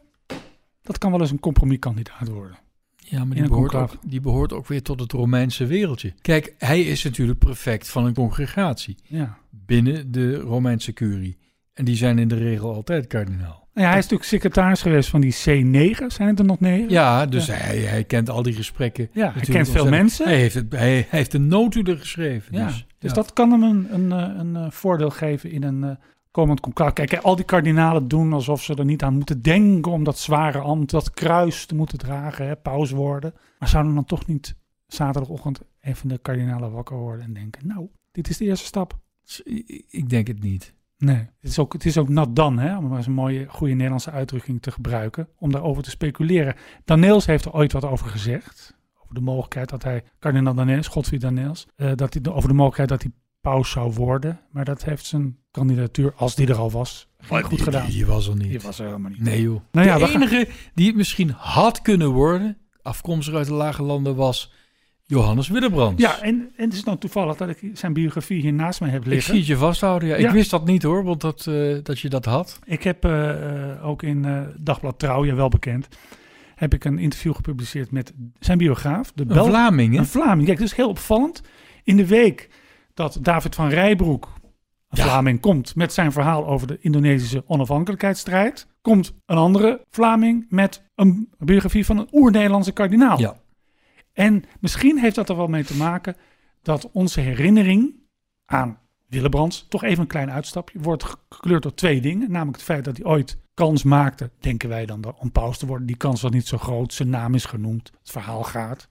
dat 0.83 0.99
kan 0.99 1.11
wel 1.11 1.21
eens 1.21 1.31
een 1.31 1.41
compromiskandidaat 1.41 2.29
worden. 2.29 2.59
Ja 3.05 3.25
maar 3.25 3.37
die 3.37 3.49
behoort, 3.49 3.75
ook, 3.75 3.97
die 4.07 4.21
behoort 4.21 4.53
ook 4.53 4.67
weer 4.67 4.83
tot 4.83 5.01
het 5.01 5.13
Romeinse 5.13 5.67
wereldje. 5.67 6.13
Kijk, 6.21 6.55
hij 6.59 6.81
is 6.81 7.05
natuurlijk 7.05 7.39
prefect 7.39 7.89
van 7.89 8.05
een 8.05 8.15
congregatie. 8.15 8.97
Ja. 9.03 9.39
binnen 9.51 10.13
de 10.13 10.37
Romeinse 10.37 10.93
curie. 10.93 11.39
En 11.75 11.85
die 11.85 11.97
zijn 11.97 12.19
in 12.19 12.29
de 12.29 12.37
regel 12.37 12.75
altijd 12.75 13.07
kardinaal. 13.07 13.63
Nou 13.75 13.87
ja, 13.87 13.93
hij 13.93 13.99
is 13.99 14.09
natuurlijk 14.09 14.31
secretaris 14.31 14.83
geweest 14.83 15.09
van 15.09 15.21
die 15.21 15.35
C9, 15.35 16.07
zijn 16.07 16.29
het 16.29 16.39
er 16.39 16.45
nog 16.45 16.61
negen? 16.61 16.91
Ja, 16.91 17.27
dus 17.27 17.47
Ja. 17.47 17.55
Hij, 17.55 17.79
hij 17.79 18.05
kent 18.05 18.31
al 18.31 18.43
die 18.43 18.53
gesprekken. 18.53 19.09
Ja, 19.13 19.33
hij 19.33 19.43
kent 19.43 19.71
veel 19.71 19.89
mensen. 19.89 20.27
Hij 20.27 20.37
heeft, 20.37 20.55
het, 20.55 20.73
hij, 20.73 20.89
hij 20.89 21.07
heeft 21.09 21.35
een 21.35 21.47
notulen 21.47 21.99
geschreven. 21.99 22.57
Ja, 22.57 22.67
dus, 22.67 22.87
dus 22.99 23.11
ja. 23.11 23.17
dat 23.17 23.33
kan 23.33 23.51
hem 23.51 23.63
een, 23.63 23.95
een, 23.95 24.13
eh, 24.13 24.39
een, 24.39 24.57
eh, 24.57 24.71
voordeel 24.71 25.11
geven 25.11 25.51
in 25.51 25.63
een 25.63 25.85
eh, 25.85 25.91
komend 26.33 26.61
conclave. 26.61 26.93
Kijk, 26.93 27.15
al 27.15 27.37
die 27.37 27.45
kardinalen 27.45 28.09
doen 28.09 28.33
alsof 28.33 28.63
ze 28.63 28.75
er 28.75 28.85
niet 28.85 29.03
aan 29.03 29.15
moeten 29.15 29.43
denken 29.43 29.93
om 29.93 30.05
dat 30.05 30.19
zware 30.19 30.59
ambt, 30.59 30.91
dat 30.91 31.11
kruis 31.11 31.67
te 31.67 31.75
moeten 31.75 31.99
dragen, 31.99 32.47
hè, 32.47 32.57
paus 32.57 32.91
worden. 32.91 33.35
Maar 33.59 33.69
zouden 33.69 33.95
dan 33.95 34.05
toch 34.05 34.27
niet 34.27 34.57
zaterdagochtend 34.87 35.61
even 35.81 36.09
de 36.09 36.19
kardinalen 36.19 36.73
wakker 36.73 36.97
worden 36.97 37.25
en 37.25 37.33
denken, 37.33 37.67
nou, 37.67 37.89
dit 38.13 38.29
is 38.29 38.37
de 38.37 38.45
eerste 38.45 38.67
stap. 38.67 38.99
Ik- 39.45 40.09
denk 40.09 40.27
het 40.27 40.43
niet. 40.43 40.75
Nee, 40.99 41.17
het 41.17 41.51
is 41.51 41.59
ook, 41.59 41.73
het 41.73 41.85
is 41.85 41.99
ook 41.99 42.09
nat 42.09 42.37
dan, 42.37 42.59
hè, 42.59 42.77
om 42.77 42.89
maar 42.89 42.97
eens 42.97 43.07
een 43.07 43.13
mooie, 43.13 43.47
goede 43.49 43.73
Nederlandse 43.73 44.11
uitdrukking 44.11 44.63
te 44.63 44.71
gebruiken, 44.71 45.29
om 45.39 45.53
daarover 45.53 45.83
te 45.83 45.91
speculeren. 45.91 46.55
Daneels 46.85 47.27
heeft 47.27 47.45
er 47.45 47.53
ooit 47.53 47.73
wat 47.73 47.85
over 47.85 48.07
gezegd, 48.07 48.77
over 49.03 49.15
de 49.15 49.21
mogelijkheid 49.21 49.69
dat 49.69 49.83
hij, 49.83 50.05
kardinaal 50.19 50.55
Daneels, 50.55 50.89
Godfried 50.89 51.21
Daneels, 51.21 51.67
eh, 51.77 51.93
dat 51.95 52.15
hij, 52.15 52.33
over 52.33 52.49
de 52.49 52.55
mogelijkheid 52.55 52.89
dat 52.89 53.03
hij 53.03 53.13
paus 53.41 53.71
zou 53.71 53.93
worden. 53.93 54.41
Maar 54.51 54.65
dat 54.65 54.85
heeft 54.85 55.07
zijn 55.07 55.37
kandidatuur, 55.53 56.13
als 56.17 56.35
die 56.35 56.47
er 56.49 56.57
al 56.57 56.71
was, 56.71 57.09
geen 57.21 57.43
goed 57.43 57.51
Die- 57.51 57.63
gedaan. 57.63 57.87
Die, 57.87 57.95
die 57.95 58.07
was 58.07 58.29
er 58.29 58.37
niet. 58.37 58.49
Die 58.51 58.61
was 58.61 58.79
er 58.79 58.87
helemaal 58.87 59.11
niet. 59.11 59.21
Nee 59.21 59.43
joh. 59.43 59.61
Nou 59.73 59.87
ja, 59.87 59.99
de 59.99 60.07
gaan- 60.07 60.15
enige 60.23 60.49
die 60.75 60.87
het 60.87 60.97
misschien 60.97 61.31
had 61.37 61.83
kunnen 61.83 62.09
worden, 62.09 62.57
afkomstig 62.83 63.35
uit 63.35 63.47
de 63.47 63.53
lage 63.53 63.83
landen, 63.83 64.17
was 64.17 64.53
Johannes 65.05 65.49
Willebrands. 65.49 66.03
Ja, 66.03 66.21
en, 66.23 66.51
en 66.57 66.65
het 66.65 66.73
is 66.75 66.85
nou 66.85 66.99
toevallig 66.99 67.37
dat 67.37 67.49
ik 67.49 67.71
zijn 67.75 67.93
biografie 67.93 68.41
hier 68.41 68.53
naast 68.53 68.81
mij 68.81 68.91
heb 68.91 69.01
ik 69.01 69.07
liggen. 69.07 69.25
zie 69.31 69.39
het 69.39 69.47
je 69.49 69.57
vasthouden. 69.57 70.09
Ja. 70.09 70.17
Ja. 70.17 70.27
Ik 70.27 70.33
wist 70.35 70.51
dat 70.51 70.65
niet 70.67 70.83
hoor, 70.83 71.05
want 71.05 71.21
dat, 71.21 71.47
eh, 71.47 71.77
dat 71.83 72.01
je 72.01 72.09
dat 72.09 72.25
had. 72.25 72.59
Ik 72.65 72.83
heb 72.83 73.05
eh, 73.05 73.71
eh, 73.71 73.87
ook 73.87 74.03
in 74.03 74.25
eh, 74.25 74.41
Dagblad 74.59 74.99
Trouw, 74.99 75.25
je 75.25 75.35
wel 75.35 75.49
bekend, 75.49 75.89
heb 76.55 76.75
ik 76.75 76.85
een 76.85 76.99
interview 76.99 77.35
gepubliceerd 77.35 77.91
met 77.91 78.13
zijn 78.41 78.59
biograaf, 78.59 79.13
de 79.15 79.23
Een 79.23 79.29
Bel 79.29 79.45
Vlaming, 79.47 79.93
hè? 79.93 79.99
Een 79.99 80.07
Vlaming. 80.07 80.47
Kijk, 80.47 80.59
dat 80.59 80.67
is 80.67 80.75
heel 80.75 80.89
opvallend. 80.89 81.43
In 81.85 81.97
de 81.97 82.07
week 82.07 82.49
dat 82.95 83.19
David 83.23 83.55
van 83.55 83.69
Rijbroek, 83.69 84.29
een 84.42 84.42
Ja. 84.95 85.05
Vlaming, 85.05 85.41
komt 85.41 85.75
met 85.75 85.93
zijn 85.93 86.13
verhaal 86.13 86.47
over 86.47 86.67
de 86.67 86.79
Indonesische 86.81 87.45
onafhankelijkheidsstrijd, 87.47 88.67
komt 88.81 89.15
een 89.27 89.37
andere 89.37 89.85
Vlaming 89.91 90.47
met 90.49 90.83
een 90.95 91.33
biografie 91.39 91.87
van 91.87 91.99
een 91.99 92.09
oer-Nederlandse 92.13 92.73
kardinaal. 92.73 93.19
Ja. 93.19 93.37
En 94.13 94.45
misschien 94.61 94.99
heeft 94.99 95.15
dat 95.15 95.29
er 95.29 95.37
wel 95.37 95.47
mee 95.47 95.65
te 95.65 95.77
maken 95.77 96.17
dat 96.63 96.91
onze 96.93 97.21
herinnering 97.21 97.95
aan 98.45 98.79
Willebrands, 99.09 99.67
toch 99.69 99.83
even 99.83 100.01
een 100.01 100.07
klein 100.07 100.31
uitstapje, 100.31 100.79
wordt 100.79 101.05
gekleurd 101.29 101.63
door 101.63 101.75
twee 101.75 102.01
dingen. 102.01 102.31
Namelijk 102.31 102.57
het 102.57 102.67
feit 102.67 102.85
dat 102.85 102.97
hij 102.97 103.07
ooit 103.07 103.39
kans 103.55 103.83
maakte, 103.83 104.31
denken 104.41 104.69
wij 104.69 104.87
dan, 104.87 105.15
om 105.19 105.33
paus 105.33 105.59
te 105.59 105.67
worden. 105.67 105.87
Die 105.87 105.97
kans 105.97 106.23
was 106.23 106.31
niet 106.31 106.47
zo 106.47 106.59
groot, 106.59 106.93
zijn 106.93 107.09
naam 107.09 107.35
is 107.35 107.45
genoemd, 107.45 107.93
het 107.99 108.11
verhaal 108.11 108.43
gaat. 108.43 108.89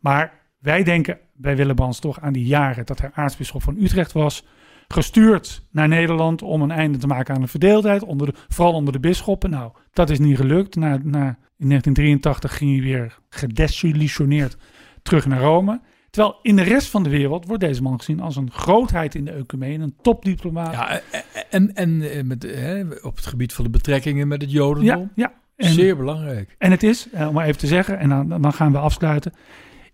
Maar 0.00 0.32
wij 0.58 0.82
denken 0.82 1.18
bij 1.32 1.56
Willebrands 1.56 1.98
toch 1.98 2.20
aan 2.20 2.32
die 2.32 2.44
jaren 2.44 2.86
dat 2.86 3.00
hij 3.00 3.10
aartsbisschop 3.12 3.62
van 3.62 3.76
Utrecht 3.78 4.12
was. 4.12 4.44
Gestuurd 4.88 5.66
naar 5.70 5.88
Nederland 5.88 6.42
om 6.42 6.62
een 6.62 6.70
einde 6.70 6.98
te 6.98 7.06
maken 7.06 7.34
aan 7.34 7.40
de 7.40 7.46
verdeeldheid, 7.46 8.02
onder 8.02 8.26
de, 8.26 8.38
vooral 8.48 8.74
onder 8.74 8.92
de 8.92 9.00
bisschoppen. 9.00 9.50
Nou, 9.50 9.72
dat 9.92 10.10
is 10.10 10.18
niet 10.18 10.36
gelukt. 10.36 10.76
Na, 10.76 10.88
na, 10.88 11.38
in 11.56 11.68
1983 11.68 12.56
ging 12.56 12.70
hij 12.70 12.80
weer 12.80 13.18
gedesillusioneerd 13.30 14.56
terug 15.02 15.26
naar 15.26 15.40
Rome. 15.40 15.80
Terwijl 16.10 16.38
in 16.42 16.56
de 16.56 16.62
rest 16.62 16.88
van 16.88 17.02
de 17.02 17.10
wereld 17.10 17.46
wordt 17.46 17.62
deze 17.62 17.82
man 17.82 17.98
gezien 17.98 18.20
als 18.20 18.36
een 18.36 18.50
grootheid 18.50 19.14
in 19.14 19.24
de 19.24 19.30
ecumene, 19.30 19.84
een 19.84 19.96
topdiplomaat. 20.02 20.72
Ja, 20.72 20.90
eh, 20.90 20.98
eh, 21.10 21.42
En, 21.50 21.74
en 21.74 22.10
eh, 22.10 22.22
met, 22.22 22.42
hè, 22.42 22.82
op 23.02 23.16
het 23.16 23.26
gebied 23.26 23.52
van 23.52 23.64
de 23.64 23.70
betrekkingen 23.70 24.28
met 24.28 24.42
het 24.42 24.52
Jodendom. 24.52 25.00
Ja, 25.00 25.10
ja. 25.14 25.32
En, 25.56 25.72
Zeer 25.72 25.96
belangrijk. 25.96 26.54
en 26.58 26.70
het 26.70 26.82
is, 26.82 27.08
om 27.12 27.32
maar 27.32 27.46
even 27.46 27.58
te 27.58 27.66
zeggen, 27.66 27.98
en 27.98 28.08
dan, 28.08 28.28
dan 28.28 28.52
gaan 28.52 28.72
we 28.72 28.78
afsluiten. 28.78 29.32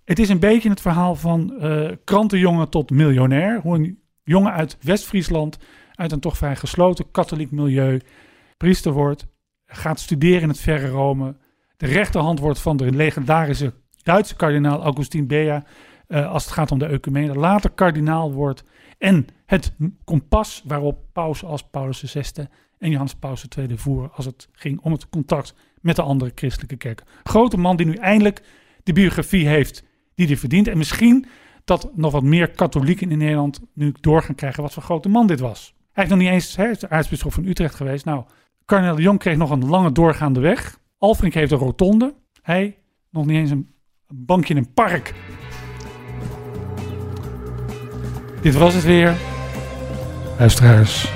Het 0.04 0.18
is 0.18 0.28
een 0.28 0.38
beetje 0.38 0.68
het 0.68 0.80
verhaal 0.80 1.14
van 1.14 1.54
krantenjongen 2.04 2.68
tot 2.68 2.90
miljonair. 2.90 3.60
Hoe 3.60 3.74
een 3.74 3.98
jongen 4.24 4.52
uit 4.52 4.76
West-Friesland, 4.80 5.58
uit 5.94 6.12
een 6.12 6.20
toch 6.20 6.36
vrij 6.36 6.56
gesloten 6.56 7.10
katholiek 7.10 7.50
milieu, 7.50 8.00
priester 8.56 8.92
wordt, 8.92 9.26
gaat 9.66 10.00
studeren 10.00 10.42
in 10.42 10.48
het 10.48 10.60
verre 10.60 10.88
Rome. 10.88 11.36
De 11.76 11.86
rechterhand 11.86 12.38
wordt 12.38 12.60
van 12.60 12.76
de 12.76 12.92
legendarische 12.92 13.72
Duitse 14.02 14.36
kardinaal 14.36 14.82
Augustin 14.82 15.26
Bea 15.26 15.64
eh, 16.06 16.32
als 16.32 16.44
het 16.44 16.52
gaat 16.52 16.70
om 16.70 16.78
de 16.78 16.86
ecumene. 16.86 17.34
Later 17.34 17.70
kardinaal 17.70 18.32
wordt 18.32 18.64
en 18.98 19.26
het 19.46 19.74
kompas 20.04 20.62
waarop 20.66 20.98
pausen 21.12 21.48
als 21.48 21.62
Paulus 21.62 22.00
VI 22.06 22.46
en 22.78 22.90
Johannes 22.90 23.14
Paus 23.14 23.44
II 23.58 23.78
voeren 23.78 24.12
als 24.12 24.24
het 24.24 24.48
ging 24.52 24.80
om 24.80 24.92
het 24.92 25.08
contact 25.08 25.54
met 25.80 25.96
de 25.96 26.02
andere 26.02 26.32
christelijke 26.34 26.76
kerken. 26.76 27.06
Grote 27.22 27.56
man 27.56 27.76
die 27.76 27.86
nu 27.86 27.94
eindelijk 27.94 28.42
de 28.82 28.92
biografie 28.92 29.46
heeft 29.46 29.84
die 30.14 30.26
hij 30.26 30.36
verdient. 30.36 30.68
En 30.68 30.78
misschien 30.78 31.26
dat 31.64 31.90
nog 31.94 32.12
wat 32.12 32.22
meer 32.22 32.50
katholieken 32.50 33.10
in 33.10 33.18
Nederland 33.18 33.60
nu 33.74 33.94
door 34.00 34.22
gaan 34.22 34.34
krijgen 34.34 34.62
wat 34.62 34.72
voor 34.72 34.82
grote 34.82 35.08
man 35.08 35.26
dit 35.26 35.40
was. 35.40 35.74
Hij 35.92 36.04
is 36.04 36.10
nog 36.10 36.18
niet 36.18 36.28
eens 36.28 36.54
de 36.54 36.88
aartsbisschop 36.88 37.32
van 37.32 37.46
Utrecht 37.46 37.74
geweest. 37.74 38.04
Nou, 38.04 38.24
de 38.66 38.94
Jong 38.96 39.18
kreeg 39.18 39.36
nog 39.36 39.50
een 39.50 39.68
lange 39.68 39.92
doorgaande 39.92 40.40
weg. 40.40 40.78
Alfrink 40.98 41.34
heeft 41.34 41.52
een 41.52 41.58
rotonde. 41.58 42.14
Hij 42.42 42.78
nog 43.10 43.26
niet 43.26 43.36
eens 43.36 43.50
een 43.50 43.74
een 44.14 44.24
bankje 44.24 44.54
in 44.54 44.60
een 44.60 44.72
park. 44.72 45.14
Dit 48.40 48.54
was 48.54 48.74
het 48.74 48.84
weer. 48.84 49.14
Luisteraars, 50.38 51.12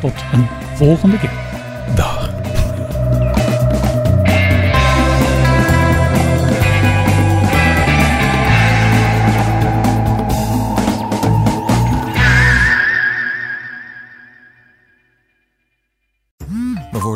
tot 0.00 0.14
een 0.32 0.46
volgende 0.74 1.18
keer. 1.18 1.32
Dag. 1.96 2.33